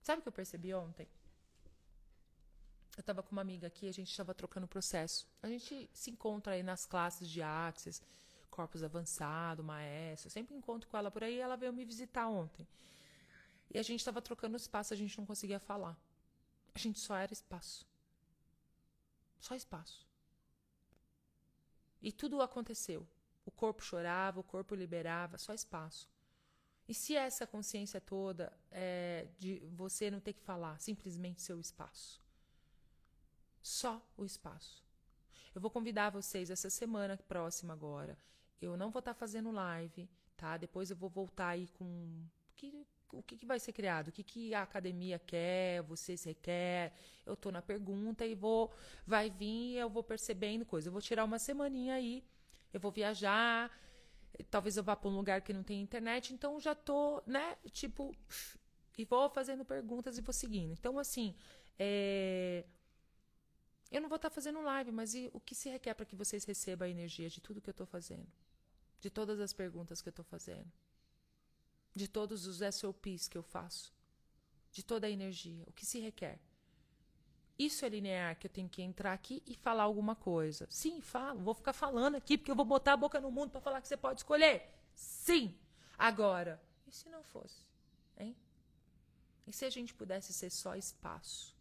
Sabe 0.00 0.20
o 0.20 0.22
que 0.22 0.28
eu 0.28 0.32
percebi 0.32 0.74
ontem? 0.74 1.08
Eu 2.96 3.00
estava 3.00 3.22
com 3.22 3.32
uma 3.32 3.42
amiga 3.42 3.66
aqui, 3.66 3.88
a 3.88 3.92
gente 3.92 4.10
estava 4.10 4.34
trocando 4.34 4.68
processo. 4.68 5.26
A 5.42 5.48
gente 5.48 5.90
se 5.92 6.10
encontra 6.10 6.52
aí 6.52 6.62
nas 6.62 6.86
classes 6.86 7.28
de 7.28 7.42
Axis, 7.42 8.00
Corpus 8.50 8.84
Avançado, 8.84 9.64
Maestro. 9.64 10.28
Eu 10.28 10.30
sempre 10.30 10.54
encontro 10.54 10.88
com 10.88 10.96
ela 10.96 11.10
por 11.10 11.24
aí. 11.24 11.40
Ela 11.40 11.56
veio 11.56 11.72
me 11.72 11.84
visitar 11.84 12.28
ontem. 12.28 12.66
E 13.72 13.78
a 13.78 13.82
gente 13.82 13.98
estava 13.98 14.22
trocando 14.22 14.56
espaço, 14.56 14.94
a 14.94 14.96
gente 14.96 15.18
não 15.18 15.26
conseguia 15.26 15.58
falar. 15.58 15.98
A 16.72 16.78
gente 16.78 17.00
só 17.00 17.16
era 17.16 17.32
espaço. 17.32 17.84
Só 19.40 19.56
espaço. 19.56 20.06
E 22.00 22.12
tudo 22.12 22.40
aconteceu. 22.40 23.06
O 23.44 23.50
corpo 23.50 23.82
chorava, 23.82 24.40
o 24.40 24.44
corpo 24.44 24.74
liberava, 24.74 25.38
só 25.38 25.52
espaço. 25.52 26.08
E 26.86 26.92
se 26.92 27.16
essa 27.16 27.46
consciência 27.46 28.00
toda 28.00 28.52
é 28.70 29.26
de 29.38 29.60
você 29.72 30.10
não 30.10 30.20
ter 30.20 30.34
que 30.34 30.42
falar, 30.42 30.78
simplesmente 30.80 31.40
seu 31.40 31.58
espaço? 31.58 32.22
Só 33.62 34.02
o 34.16 34.24
espaço. 34.24 34.84
Eu 35.54 35.60
vou 35.60 35.70
convidar 35.70 36.10
vocês 36.10 36.50
essa 36.50 36.68
semana 36.68 37.16
próxima 37.16 37.72
agora. 37.72 38.18
Eu 38.60 38.76
não 38.76 38.90
vou 38.90 38.98
estar 38.98 39.14
tá 39.14 39.18
fazendo 39.18 39.50
live, 39.50 40.08
tá? 40.36 40.56
Depois 40.56 40.90
eu 40.90 40.96
vou 40.96 41.08
voltar 41.08 41.48
aí 41.48 41.68
com 41.68 42.26
que, 42.54 42.86
o 43.12 43.22
que, 43.22 43.38
que 43.38 43.46
vai 43.46 43.58
ser 43.58 43.72
criado, 43.72 44.08
o 44.08 44.12
que, 44.12 44.22
que 44.22 44.54
a 44.54 44.62
academia 44.62 45.18
quer, 45.18 45.82
vocês 45.82 46.24
requer. 46.24 46.92
Eu 47.24 47.34
estou 47.34 47.50
na 47.50 47.62
pergunta 47.62 48.26
e 48.26 48.34
vou, 48.34 48.70
vai 49.06 49.30
vir, 49.30 49.76
eu 49.76 49.88
vou 49.88 50.02
percebendo 50.02 50.66
coisa. 50.66 50.88
Eu 50.88 50.92
vou 50.92 51.00
tirar 51.00 51.24
uma 51.24 51.38
semaninha 51.38 51.94
aí 51.94 52.22
eu 52.74 52.80
vou 52.80 52.90
viajar, 52.90 53.70
talvez 54.50 54.76
eu 54.76 54.82
vá 54.82 54.96
para 54.96 55.08
um 55.08 55.16
lugar 55.16 55.40
que 55.42 55.52
não 55.52 55.62
tem 55.62 55.80
internet, 55.80 56.34
então 56.34 56.58
já 56.58 56.74
tô, 56.74 57.22
né, 57.26 57.56
tipo, 57.70 58.14
e 58.98 59.04
vou 59.04 59.30
fazendo 59.30 59.64
perguntas 59.64 60.18
e 60.18 60.20
vou 60.20 60.32
seguindo. 60.32 60.72
Então, 60.72 60.98
assim, 60.98 61.34
é... 61.78 62.64
eu 63.90 64.00
não 64.00 64.08
vou 64.08 64.16
estar 64.16 64.30
tá 64.30 64.34
fazendo 64.34 64.60
live, 64.60 64.90
mas 64.90 65.14
o 65.32 65.40
que 65.40 65.54
se 65.54 65.68
requer 65.68 65.94
para 65.94 66.04
que 66.04 66.16
vocês 66.16 66.44
recebam 66.44 66.86
a 66.86 66.90
energia 66.90 67.28
de 67.28 67.40
tudo 67.40 67.60
que 67.60 67.70
eu 67.70 67.72
estou 67.72 67.86
fazendo? 67.86 68.26
De 69.00 69.10
todas 69.10 69.40
as 69.40 69.52
perguntas 69.52 70.02
que 70.02 70.08
eu 70.08 70.12
estou 70.12 70.24
fazendo? 70.24 70.70
De 71.94 72.08
todos 72.08 72.46
os 72.46 72.60
SOPs 72.74 73.28
que 73.28 73.38
eu 73.38 73.42
faço? 73.42 73.94
De 74.72 74.82
toda 74.84 75.06
a 75.06 75.10
energia? 75.10 75.64
O 75.68 75.72
que 75.72 75.86
se 75.86 76.00
requer? 76.00 76.40
Isso 77.58 77.84
é 77.84 77.88
linear 77.88 78.36
que 78.36 78.46
eu 78.46 78.50
tenho 78.50 78.68
que 78.68 78.82
entrar 78.82 79.12
aqui 79.12 79.42
e 79.46 79.54
falar 79.54 79.84
alguma 79.84 80.16
coisa. 80.16 80.66
Sim, 80.68 81.00
falo. 81.00 81.40
Vou 81.40 81.54
ficar 81.54 81.72
falando 81.72 82.16
aqui 82.16 82.36
porque 82.36 82.50
eu 82.50 82.56
vou 82.56 82.64
botar 82.64 82.94
a 82.94 82.96
boca 82.96 83.20
no 83.20 83.30
mundo 83.30 83.50
para 83.50 83.60
falar 83.60 83.80
que 83.80 83.86
você 83.86 83.96
pode 83.96 84.20
escolher. 84.20 84.68
Sim. 84.92 85.56
Agora, 85.96 86.60
e 86.86 86.92
se 86.92 87.08
não 87.08 87.22
fosse? 87.22 87.60
Hein? 88.18 88.36
E 89.46 89.52
se 89.52 89.64
a 89.64 89.70
gente 89.70 89.94
pudesse 89.94 90.32
ser 90.32 90.50
só 90.50 90.74
espaço? 90.74 91.54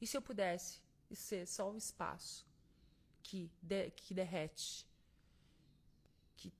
E 0.00 0.06
se 0.06 0.16
eu 0.16 0.22
pudesse 0.22 0.80
ser 1.12 1.46
só 1.46 1.70
o 1.70 1.76
espaço 1.76 2.46
que, 3.22 3.50
de, 3.60 3.90
que 3.90 4.14
derrete, 4.14 4.86
que 6.36 6.52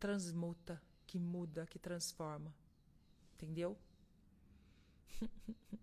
transmuta, 0.00 0.82
que 1.06 1.20
muda, 1.20 1.66
que 1.66 1.78
transforma? 1.78 2.52
Entendeu? 3.34 3.78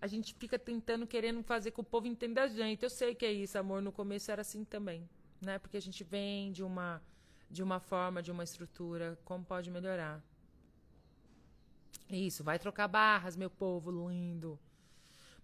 a 0.00 0.06
gente 0.06 0.34
fica 0.34 0.58
tentando, 0.58 1.06
querendo 1.06 1.42
fazer 1.42 1.72
com 1.72 1.82
que 1.82 1.88
o 1.88 1.90
povo 1.90 2.06
entenda 2.06 2.42
a 2.42 2.48
gente. 2.48 2.82
Eu 2.82 2.90
sei 2.90 3.14
que 3.14 3.26
é 3.26 3.32
isso, 3.32 3.58
amor. 3.58 3.82
No 3.82 3.92
começo 3.92 4.30
era 4.30 4.40
assim 4.40 4.64
também, 4.64 5.08
né? 5.40 5.58
Porque 5.58 5.76
a 5.76 5.82
gente 5.82 6.02
vem 6.02 6.50
de 6.50 6.62
uma, 6.62 7.02
de 7.50 7.62
uma 7.62 7.78
forma, 7.78 8.22
de 8.22 8.30
uma 8.30 8.42
estrutura. 8.42 9.18
Como 9.24 9.44
pode 9.44 9.70
melhorar? 9.70 10.22
Isso, 12.08 12.42
vai 12.42 12.58
trocar 12.58 12.88
barras, 12.88 13.36
meu 13.36 13.50
povo 13.50 13.90
lindo. 13.90 14.58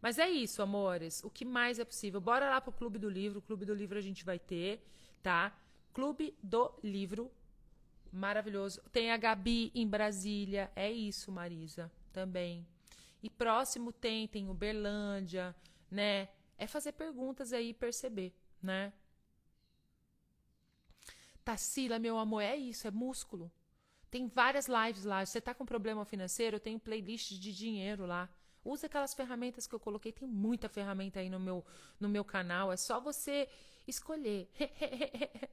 Mas 0.00 0.18
é 0.18 0.28
isso, 0.28 0.62
amores. 0.62 1.22
O 1.22 1.30
que 1.30 1.44
mais 1.44 1.78
é 1.78 1.84
possível? 1.84 2.20
Bora 2.20 2.48
lá 2.48 2.60
pro 2.60 2.72
Clube 2.72 2.98
do 2.98 3.08
Livro. 3.08 3.38
O 3.40 3.42
Clube 3.42 3.64
do 3.64 3.74
Livro 3.74 3.98
a 3.98 4.02
gente 4.02 4.24
vai 4.24 4.38
ter, 4.38 4.82
tá? 5.22 5.52
Clube 5.92 6.34
do 6.42 6.72
Livro. 6.82 7.30
Maravilhoso. 8.10 8.80
Tem 8.92 9.12
a 9.12 9.16
Gabi 9.16 9.70
em 9.74 9.86
Brasília. 9.86 10.70
É 10.74 10.90
isso, 10.90 11.30
Marisa. 11.30 11.90
Também. 12.12 12.66
E 13.22 13.30
próximo 13.30 13.92
tem, 13.92 14.28
tem 14.28 14.48
Uberlândia, 14.48 15.54
né? 15.90 16.28
É 16.58 16.66
fazer 16.66 16.92
perguntas 16.92 17.52
aí 17.52 17.70
e 17.70 17.74
perceber, 17.74 18.34
né? 18.62 18.92
Tassila, 21.44 21.98
meu 21.98 22.18
amor, 22.18 22.40
é 22.40 22.56
isso, 22.56 22.88
é 22.88 22.90
músculo. 22.90 23.50
Tem 24.10 24.26
várias 24.26 24.66
lives 24.66 25.04
lá. 25.04 25.24
Se 25.24 25.32
você 25.32 25.40
tá 25.40 25.54
com 25.54 25.64
problema 25.64 26.04
financeiro, 26.04 26.56
eu 26.56 26.60
tenho 26.60 26.80
playlist 26.80 27.32
de 27.32 27.54
dinheiro 27.54 28.06
lá. 28.06 28.28
Usa 28.64 28.86
aquelas 28.86 29.14
ferramentas 29.14 29.66
que 29.66 29.74
eu 29.74 29.80
coloquei. 29.80 30.10
Tem 30.10 30.26
muita 30.26 30.68
ferramenta 30.68 31.20
aí 31.20 31.30
no 31.30 31.38
meu, 31.38 31.64
no 32.00 32.08
meu 32.08 32.24
canal. 32.24 32.72
É 32.72 32.76
só 32.76 33.00
você 33.00 33.48
escolher. 33.86 34.50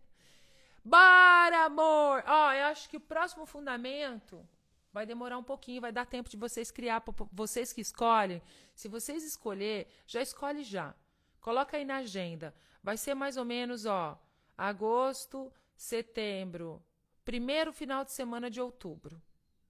Bora, 0.84 1.66
amor! 1.66 2.24
Ó, 2.28 2.52
eu 2.54 2.66
acho 2.66 2.90
que 2.90 2.98
o 2.98 3.02
próximo 3.02 3.46
fundamento 3.46 4.48
vai 4.94 5.06
demorar 5.06 5.38
um 5.38 5.44
pouquinho, 5.44 5.82
vai 5.82 5.92
dar 5.92 6.06
tempo 6.06 6.30
de 6.30 6.38
vocês 6.38 6.70
criar, 6.70 7.04
vocês 7.32 7.74
que 7.74 7.82
escolhem. 7.82 8.42
Se 8.76 8.88
vocês 8.88 9.24
escolher, 9.24 9.88
já 10.06 10.22
escolhe 10.22 10.64
já. 10.64 10.94
Coloca 11.42 11.76
aí 11.76 11.84
na 11.84 11.98
agenda. 11.98 12.54
Vai 12.82 12.96
ser 12.96 13.16
mais 13.16 13.36
ou 13.36 13.44
menos, 13.44 13.86
ó, 13.86 14.22
agosto, 14.58 15.52
setembro, 15.76 16.82
primeiro 17.26 17.74
final 17.74 18.06
de 18.06 18.12
semana 18.12 18.52
de 18.52 18.62
outubro, 18.62 19.22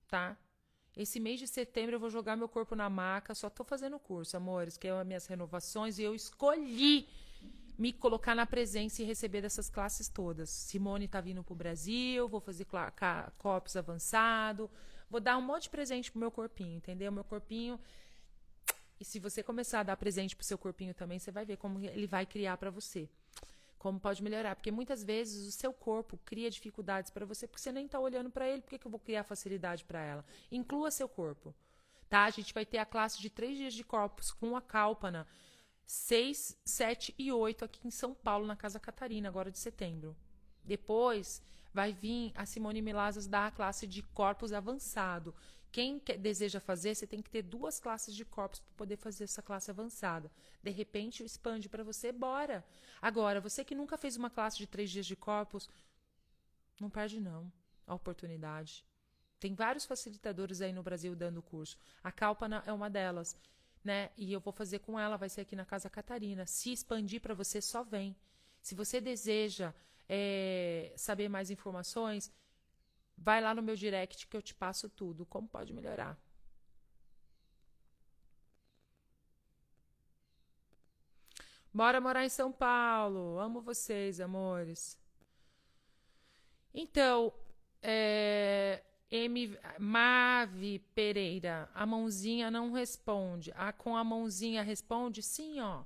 tá? 0.08 0.38
Esse 0.96 1.20
mês 1.20 1.40
de 1.40 1.48
setembro 1.48 1.96
eu 1.96 2.00
vou 2.00 2.10
jogar 2.10 2.36
meu 2.36 2.50
corpo 2.50 2.76
na 2.76 2.90
maca, 2.90 3.34
só 3.34 3.50
tô 3.50 3.64
fazendo 3.64 3.98
curso, 3.98 4.36
amores, 4.38 4.78
que 4.78 4.88
é 4.88 4.92
as 4.92 5.08
minhas 5.08 5.26
renovações 5.26 5.98
e 5.98 6.04
eu 6.04 6.14
escolhi 6.14 7.08
me 7.78 7.92
colocar 7.92 8.36
na 8.36 8.46
presença 8.46 9.02
e 9.02 9.06
receber 9.06 9.42
dessas 9.42 9.70
classes 9.70 10.08
todas. 10.08 10.50
Simone 10.50 11.08
tá 11.08 11.20
vindo 11.20 11.44
pro 11.44 11.56
Brasil, 11.56 12.28
vou 12.28 12.40
fazer 12.40 12.68
COPS 13.40 13.76
avançado, 13.76 14.70
vou 15.14 15.22
dar 15.22 15.38
um 15.38 15.42
monte 15.42 15.64
de 15.64 15.70
presente 15.70 16.12
pro 16.12 16.20
meu 16.20 16.32
corpinho, 16.32 16.76
entendeu? 16.76 17.12
Meu 17.12 17.24
corpinho 17.24 17.80
e 19.00 19.06
se 19.06 19.20
você 19.20 19.44
começar 19.44 19.82
a 19.82 19.84
dar 19.84 19.98
presente 19.98 20.36
pro 20.36 20.46
seu 20.46 20.58
corpinho 20.58 20.94
também, 20.94 21.20
você 21.20 21.32
vai 21.32 21.46
ver 21.46 21.58
como 21.58 21.80
ele 21.80 22.08
vai 22.08 22.26
criar 22.26 22.58
para 22.58 22.72
você 22.72 23.08
como 23.78 24.00
pode 24.00 24.24
melhorar. 24.24 24.56
Porque 24.56 24.72
muitas 24.72 25.04
vezes 25.04 25.46
o 25.46 25.52
seu 25.52 25.74
corpo 25.74 26.18
cria 26.24 26.50
dificuldades 26.50 27.12
para 27.12 27.26
você 27.26 27.46
porque 27.46 27.62
você 27.62 27.72
nem 27.72 27.86
está 27.86 28.00
olhando 28.00 28.30
para 28.30 28.48
ele. 28.48 28.62
Por 28.62 28.70
que, 28.70 28.80
que 28.80 28.88
eu 28.88 28.92
vou 28.92 29.00
criar 29.00 29.26
facilidade 29.26 29.84
para 29.84 30.02
ela? 30.02 30.26
Inclua 30.50 30.90
seu 30.90 31.10
corpo. 31.10 31.54
Tá? 32.10 32.24
A 32.24 32.30
gente 32.30 32.54
vai 32.54 32.66
ter 32.66 32.78
a 32.78 32.86
classe 32.86 33.20
de 33.20 33.30
três 33.30 33.58
dias 33.58 33.74
de 33.74 33.84
corpos 33.84 34.32
com 34.32 34.56
a 34.56 34.62
cálpana 34.62 35.28
6, 35.86 36.58
7 36.64 37.14
e 37.18 37.30
8 37.30 37.66
aqui 37.66 37.86
em 37.86 37.92
São 37.92 38.14
Paulo, 38.14 38.48
na 38.48 38.56
Casa 38.56 38.80
Catarina, 38.80 39.28
agora 39.28 39.52
de 39.52 39.60
setembro. 39.60 40.16
Depois 40.64 41.42
vai 41.74 41.94
vir 41.94 42.32
a 42.36 42.46
Simone 42.46 42.82
Milazas 42.82 43.28
dar 43.28 43.48
a 43.48 43.52
classe 43.52 43.88
de 43.88 44.04
corpos 44.04 44.54
avançado, 44.54 45.34
quem 45.74 45.98
quer, 45.98 46.20
deseja 46.20 46.60
fazer, 46.60 46.94
você 46.94 47.08
tem 47.08 47.20
que 47.20 47.32
ter 47.32 47.42
duas 47.42 47.80
classes 47.80 48.14
de 48.16 48.24
corpos 48.24 48.60
para 48.60 48.74
poder 48.78 48.96
fazer 48.96 49.24
essa 49.24 49.42
classe 49.42 49.72
avançada. 49.72 50.32
De 50.62 50.70
repente, 50.70 51.24
expande 51.24 51.68
para 51.68 51.84
você, 51.84 52.12
bora. 52.12 52.64
Agora, 53.02 53.42
você 53.42 53.66
que 53.66 53.74
nunca 53.74 53.98
fez 53.98 54.16
uma 54.16 54.30
classe 54.30 54.56
de 54.56 54.68
três 54.68 54.92
dias 54.92 55.04
de 55.04 55.16
corpos, 55.16 55.68
não 56.80 56.92
perde 56.92 57.20
não 57.20 57.52
a 57.88 57.96
oportunidade. 57.96 58.86
Tem 59.40 59.56
vários 59.56 59.84
facilitadores 59.84 60.62
aí 60.62 60.72
no 60.72 60.84
Brasil 60.84 61.16
dando 61.16 61.42
curso. 61.42 61.76
A 62.04 62.12
Calpana 62.12 62.62
é 62.68 62.72
uma 62.72 62.88
delas, 62.88 63.36
né? 63.84 64.12
E 64.16 64.32
eu 64.32 64.40
vou 64.40 64.54
fazer 64.54 64.78
com 64.78 65.00
ela, 65.00 65.18
vai 65.18 65.28
ser 65.28 65.42
aqui 65.42 65.56
na 65.56 65.66
Casa 65.66 65.90
Catarina. 65.90 66.46
Se 66.46 66.72
expandir 66.72 67.20
para 67.20 67.34
você, 67.34 67.60
só 67.60 67.82
vem. 67.82 68.16
Se 68.62 68.76
você 68.76 69.02
deseja 69.02 69.74
é, 70.08 70.94
saber 70.96 71.30
mais 71.30 71.50
informações, 71.50 72.32
Vai 73.18 73.42
lá 73.42 73.54
no 73.54 73.62
meu 73.62 73.76
direct 73.76 74.28
que 74.28 74.36
eu 74.36 74.42
te 74.42 74.54
passo 74.54 74.90
tudo, 74.90 75.26
como 75.26 75.48
pode 75.48 75.74
melhorar. 75.74 76.18
Bora 81.74 82.00
morar 82.00 82.26
em 82.26 82.30
São 82.30 82.52
Paulo. 82.52 83.40
Amo 83.40 83.62
vocês, 83.62 84.20
amores. 84.20 85.00
Então, 86.74 87.34
é, 87.82 88.84
M, 89.10 89.58
Mave 89.80 90.80
Pereira, 90.94 91.70
a 91.74 91.86
mãozinha 91.86 92.52
não 92.52 92.72
responde. 92.72 93.52
A, 93.56 93.72
com 93.72 93.96
a 93.96 94.04
mãozinha 94.04 94.62
responde? 94.62 95.24
Sim, 95.24 95.62
ó. 95.62 95.84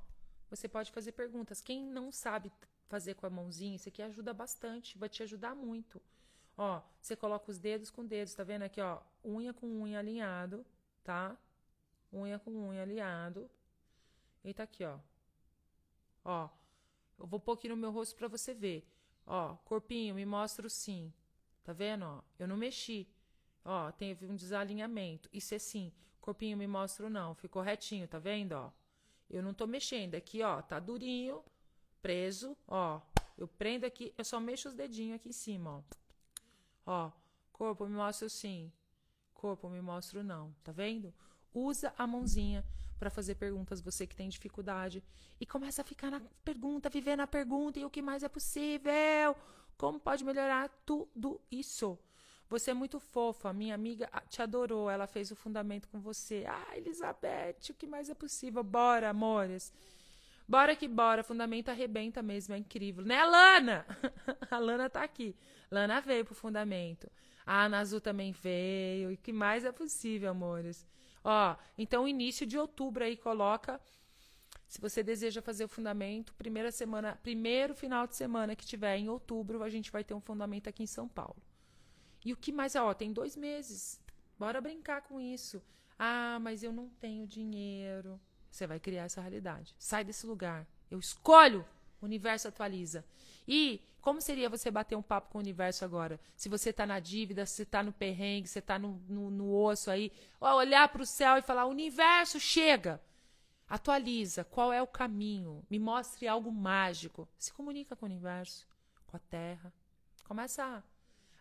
Você 0.50 0.68
pode 0.68 0.92
fazer 0.92 1.12
perguntas. 1.12 1.62
Quem 1.62 1.84
não 1.84 2.12
sabe 2.12 2.52
fazer 2.88 3.16
com 3.16 3.26
a 3.26 3.30
mãozinha, 3.30 3.76
isso 3.76 3.90
aqui 3.90 4.02
ajuda 4.02 4.34
bastante, 4.34 4.98
vai 4.98 5.10
te 5.10 5.24
ajudar 5.24 5.56
muito. 5.56 6.02
Ó, 6.58 6.82
você 7.00 7.16
coloca 7.16 7.52
os 7.52 7.60
dedos 7.60 7.92
com 7.92 8.06
dedos, 8.06 8.34
tá 8.34 8.44
vendo 8.44 8.64
aqui, 8.64 8.82
ó? 8.82 9.02
Unha 9.24 9.54
com 9.54 9.68
unha 9.68 10.00
alinhado, 10.00 10.66
tá? 11.04 11.38
Unha 12.12 12.40
com 12.40 12.52
unha 12.52 12.82
alinhado. 12.82 13.50
E 14.44 14.54
tá 14.54 14.64
aqui, 14.64 14.84
ó. 14.84 14.98
Ó, 16.24 16.50
eu 17.20 17.28
vou 17.28 17.40
pôr 17.40 17.54
aqui 17.54 17.70
no 17.70 17.76
meu 17.76 17.92
rosto 17.92 18.16
para 18.16 18.28
você 18.28 18.54
ver. 18.54 18.88
Ó, 19.26 19.56
corpinho, 19.66 20.16
me 20.16 20.26
mostra 20.26 20.66
o 20.66 20.70
sim. 20.70 21.14
Tá 21.64 21.74
vendo, 21.74 22.06
ó? 22.06 22.24
Eu 22.40 22.48
não 22.48 22.58
mexi. 22.58 23.08
Ó, 23.64 23.92
teve 23.92 24.26
um 24.26 24.36
desalinhamento. 24.36 25.30
Isso 25.34 25.54
é 25.54 25.60
sim. 25.60 25.92
Corpinho, 26.22 26.58
me 26.58 26.66
mostra 26.66 27.06
o 27.08 27.10
não. 27.10 27.36
Ficou 27.36 27.62
retinho, 27.62 28.08
tá 28.08 28.18
vendo, 28.20 28.54
ó? 28.54 28.72
Eu 29.30 29.44
não 29.44 29.54
tô 29.54 29.68
mexendo. 29.68 30.16
Aqui, 30.16 30.42
ó, 30.42 30.62
tá 30.62 30.80
durinho, 30.80 31.44
preso, 32.08 32.56
ó. 32.66 33.02
Eu 33.38 33.50
prendo 33.50 33.86
aqui, 33.86 34.14
eu 34.18 34.24
só 34.24 34.40
mexo 34.40 34.70
os 34.70 34.74
dedinhos 34.74 35.18
aqui 35.18 35.28
em 35.28 35.34
cima, 35.34 35.84
ó. 36.86 37.08
Ó, 37.08 37.12
corpo, 37.52 37.86
me 37.86 37.98
mostra 37.98 38.30
sim. 38.30 38.72
Corpo, 39.34 39.68
me 39.68 39.82
mostra 39.82 40.24
não. 40.24 40.56
Tá 40.64 40.72
vendo? 40.72 41.14
Usa 41.54 41.94
a 41.98 42.08
mãozinha 42.08 42.64
para 42.98 43.10
fazer 43.10 43.36
perguntas, 43.36 43.82
você 43.82 44.08
que 44.08 44.16
tem 44.16 44.30
dificuldade. 44.30 45.04
E 45.38 45.46
começa 45.46 45.82
a 45.82 45.86
ficar 45.86 46.10
na 46.10 46.22
pergunta, 46.46 46.90
viver 46.90 47.18
na 47.18 47.28
pergunta 47.28 47.78
e 47.78 47.84
o 47.84 47.90
que 47.90 48.02
mais 48.02 48.24
é 48.24 48.30
possível. 48.30 49.36
Como 49.78 50.00
pode 50.00 50.24
melhorar 50.24 50.70
tudo 50.86 51.42
isso? 51.52 52.00
Você 52.48 52.72
é 52.72 52.74
muito 52.74 53.02
fofa, 53.02 53.52
minha 53.52 53.76
amiga 53.76 54.10
te 54.30 54.42
adorou, 54.42 54.90
ela 54.90 55.08
fez 55.08 55.30
o 55.30 55.36
fundamento 55.36 55.90
com 55.90 56.00
você. 56.00 56.46
Ah, 56.48 56.78
Elizabeth, 56.78 57.70
o 57.72 57.74
que 57.74 57.86
mais 57.86 58.10
é 58.10 58.14
possível? 58.14 58.64
Bora, 58.64 59.10
amores. 59.10 59.74
Bora 60.48 60.76
que 60.76 60.88
bora, 60.88 61.24
fundamento 61.24 61.70
arrebenta 61.70 62.22
mesmo, 62.22 62.54
é 62.54 62.58
incrível. 62.58 63.04
Né, 63.04 63.24
Lana? 63.24 63.86
a 64.50 64.58
Lana 64.58 64.90
tá 64.90 65.04
aqui. 65.04 65.36
Lana 65.70 66.00
veio 66.00 66.24
pro 66.24 66.34
fundamento. 66.34 67.12
A 67.46 67.66
Ana 67.66 67.80
Azul 67.80 68.00
também 68.00 68.32
veio. 68.32 69.12
E 69.12 69.16
o 69.16 69.18
que 69.18 69.34
mais 69.34 69.66
é 69.66 69.72
possível, 69.72 70.30
amores? 70.30 70.88
Ó, 71.24 71.56
então 71.78 72.08
início 72.08 72.46
de 72.46 72.58
outubro 72.58 73.04
aí 73.04 73.18
coloca 73.18 73.82
se 74.68 74.82
você 74.82 75.02
deseja 75.02 75.42
fazer 75.42 75.64
o 75.64 75.70
fundamento, 75.70 76.34
primeira 76.36 76.72
semana, 76.72 77.18
primeiro 77.24 77.74
final 77.74 78.06
de 78.06 78.16
semana 78.16 78.56
que 78.56 78.66
tiver 78.66 78.98
em 78.98 79.08
outubro, 79.08 79.64
a 79.64 79.70
gente 79.70 79.90
vai 79.90 80.04
ter 80.04 80.14
um 80.14 80.20
fundamento 80.20 80.68
aqui 80.68 80.84
em 80.84 80.88
São 80.88 81.08
Paulo. 81.08 81.42
E 82.24 82.34
o 82.34 82.38
que 82.38 82.52
mais? 82.52 82.76
Ó, 82.76 82.94
tem 82.94 83.14
dois 83.14 83.38
meses. 83.38 84.02
Bora 84.38 84.60
brincar 84.60 85.02
com 85.04 85.22
isso. 85.22 85.64
Ah, 85.98 86.38
mas 86.42 86.64
eu 86.64 86.74
não 86.74 86.90
tenho 86.90 87.26
dinheiro. 87.26 88.20
Você 88.58 88.66
vai 88.66 88.80
criar 88.80 89.04
essa 89.04 89.22
realidade. 89.22 89.76
Sai 89.78 90.04
desse 90.04 90.26
lugar. 90.26 90.66
Eu 90.90 90.98
escolho. 90.98 91.64
O 92.02 92.06
universo 92.06 92.48
atualiza. 92.48 93.06
E 93.48 93.80
como 94.02 94.20
seria 94.20 94.50
você 94.50 94.72
bater 94.72 94.96
um 94.96 95.02
papo 95.02 95.32
com 95.32 95.38
o 95.38 95.42
universo 95.42 95.86
agora? 95.86 96.20
Se 96.36 96.50
você 96.50 96.72
está 96.72 96.86
na 96.86 97.00
dívida, 97.00 97.46
se 97.46 97.62
está 97.64 97.84
no 97.84 97.94
perrengue, 97.94 98.48
se 98.48 98.58
está 98.58 98.80
no, 98.80 99.00
no, 99.08 99.30
no, 99.30 99.54
osso 99.54 99.92
aí, 99.92 100.12
olhar 100.40 100.90
para 100.90 101.04
o 101.04 101.06
céu 101.06 101.38
e 101.38 101.42
falar: 101.42 101.66
universo, 101.66 102.40
chega! 102.40 103.00
Atualiza, 103.68 104.44
qual 104.44 104.74
é 104.74 104.82
o 104.82 104.88
caminho? 104.88 105.64
Me 105.70 105.78
mostre 105.78 106.28
algo 106.28 106.52
mágico. 106.52 107.28
Se 107.38 107.54
comunica 107.54 107.96
com 107.96 108.06
o 108.06 108.10
universo, 108.10 108.68
com 109.06 109.18
a 109.18 109.20
terra. 109.20 109.72
Começa 110.24 110.64
a, 110.64 110.84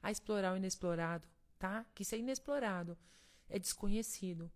a 0.02 0.10
explorar 0.10 0.52
o 0.52 0.56
inexplorado, 0.56 1.26
tá? 1.58 1.84
Que 1.94 2.02
isso 2.02 2.14
é 2.14 2.18
inexplorado, 2.18 2.96
é 3.48 3.58
desconhecido. 3.58 4.50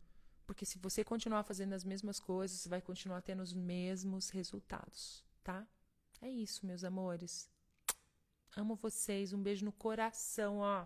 Porque 0.51 0.67
se 0.67 0.81
você 0.81 1.05
continuar 1.05 1.45
fazendo 1.45 1.75
as 1.75 1.85
mesmas 1.85 2.19
coisas, 2.19 2.59
você 2.59 2.69
vai 2.69 2.83
continuar 2.83 3.23
tendo 3.23 3.41
os 3.41 3.55
mesmos 3.55 4.31
resultados, 4.31 5.25
tá? 5.45 5.65
É 6.21 6.29
isso, 6.29 6.67
meus 6.67 6.83
amores. 6.83 7.49
Amo 8.57 8.75
vocês. 8.75 9.33
Um 9.33 9.41
beijo 9.41 9.65
no 9.65 9.71
coração, 9.71 10.59
ó. 10.59 10.85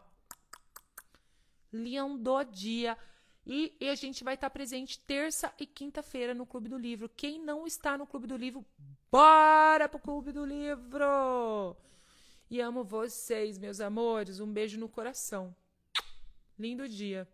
Leão 1.73 2.15
do 2.19 2.45
dia. 2.45 2.95
E, 3.47 3.75
e 3.81 3.89
a 3.89 3.95
gente 3.95 4.23
vai 4.23 4.35
estar 4.35 4.51
presente 4.51 4.99
terça 4.99 5.51
e 5.59 5.67
quinta-feira 5.67 6.35
no 6.35 6.45
Clube 6.45 6.69
do 6.69 6.77
Livro. 6.77 7.09
Quem 7.09 7.43
não 7.43 7.67
está 7.67 7.97
no 7.97 8.07
Clube 8.07 8.27
do 8.27 8.37
Livro, 8.37 8.63
bora 9.11 9.89
pro 9.89 9.99
Clube 9.99 10.31
do 10.31 10.45
Livro! 10.45 11.75
E 12.51 12.61
amo 12.61 12.85
vocês, 12.85 13.57
meus 13.57 13.81
amores. 13.81 14.41
Um 14.41 14.53
beijo 14.53 14.79
no 14.79 14.91
coração. 14.91 15.57
Lindo 16.59 16.87
dia. 16.87 17.27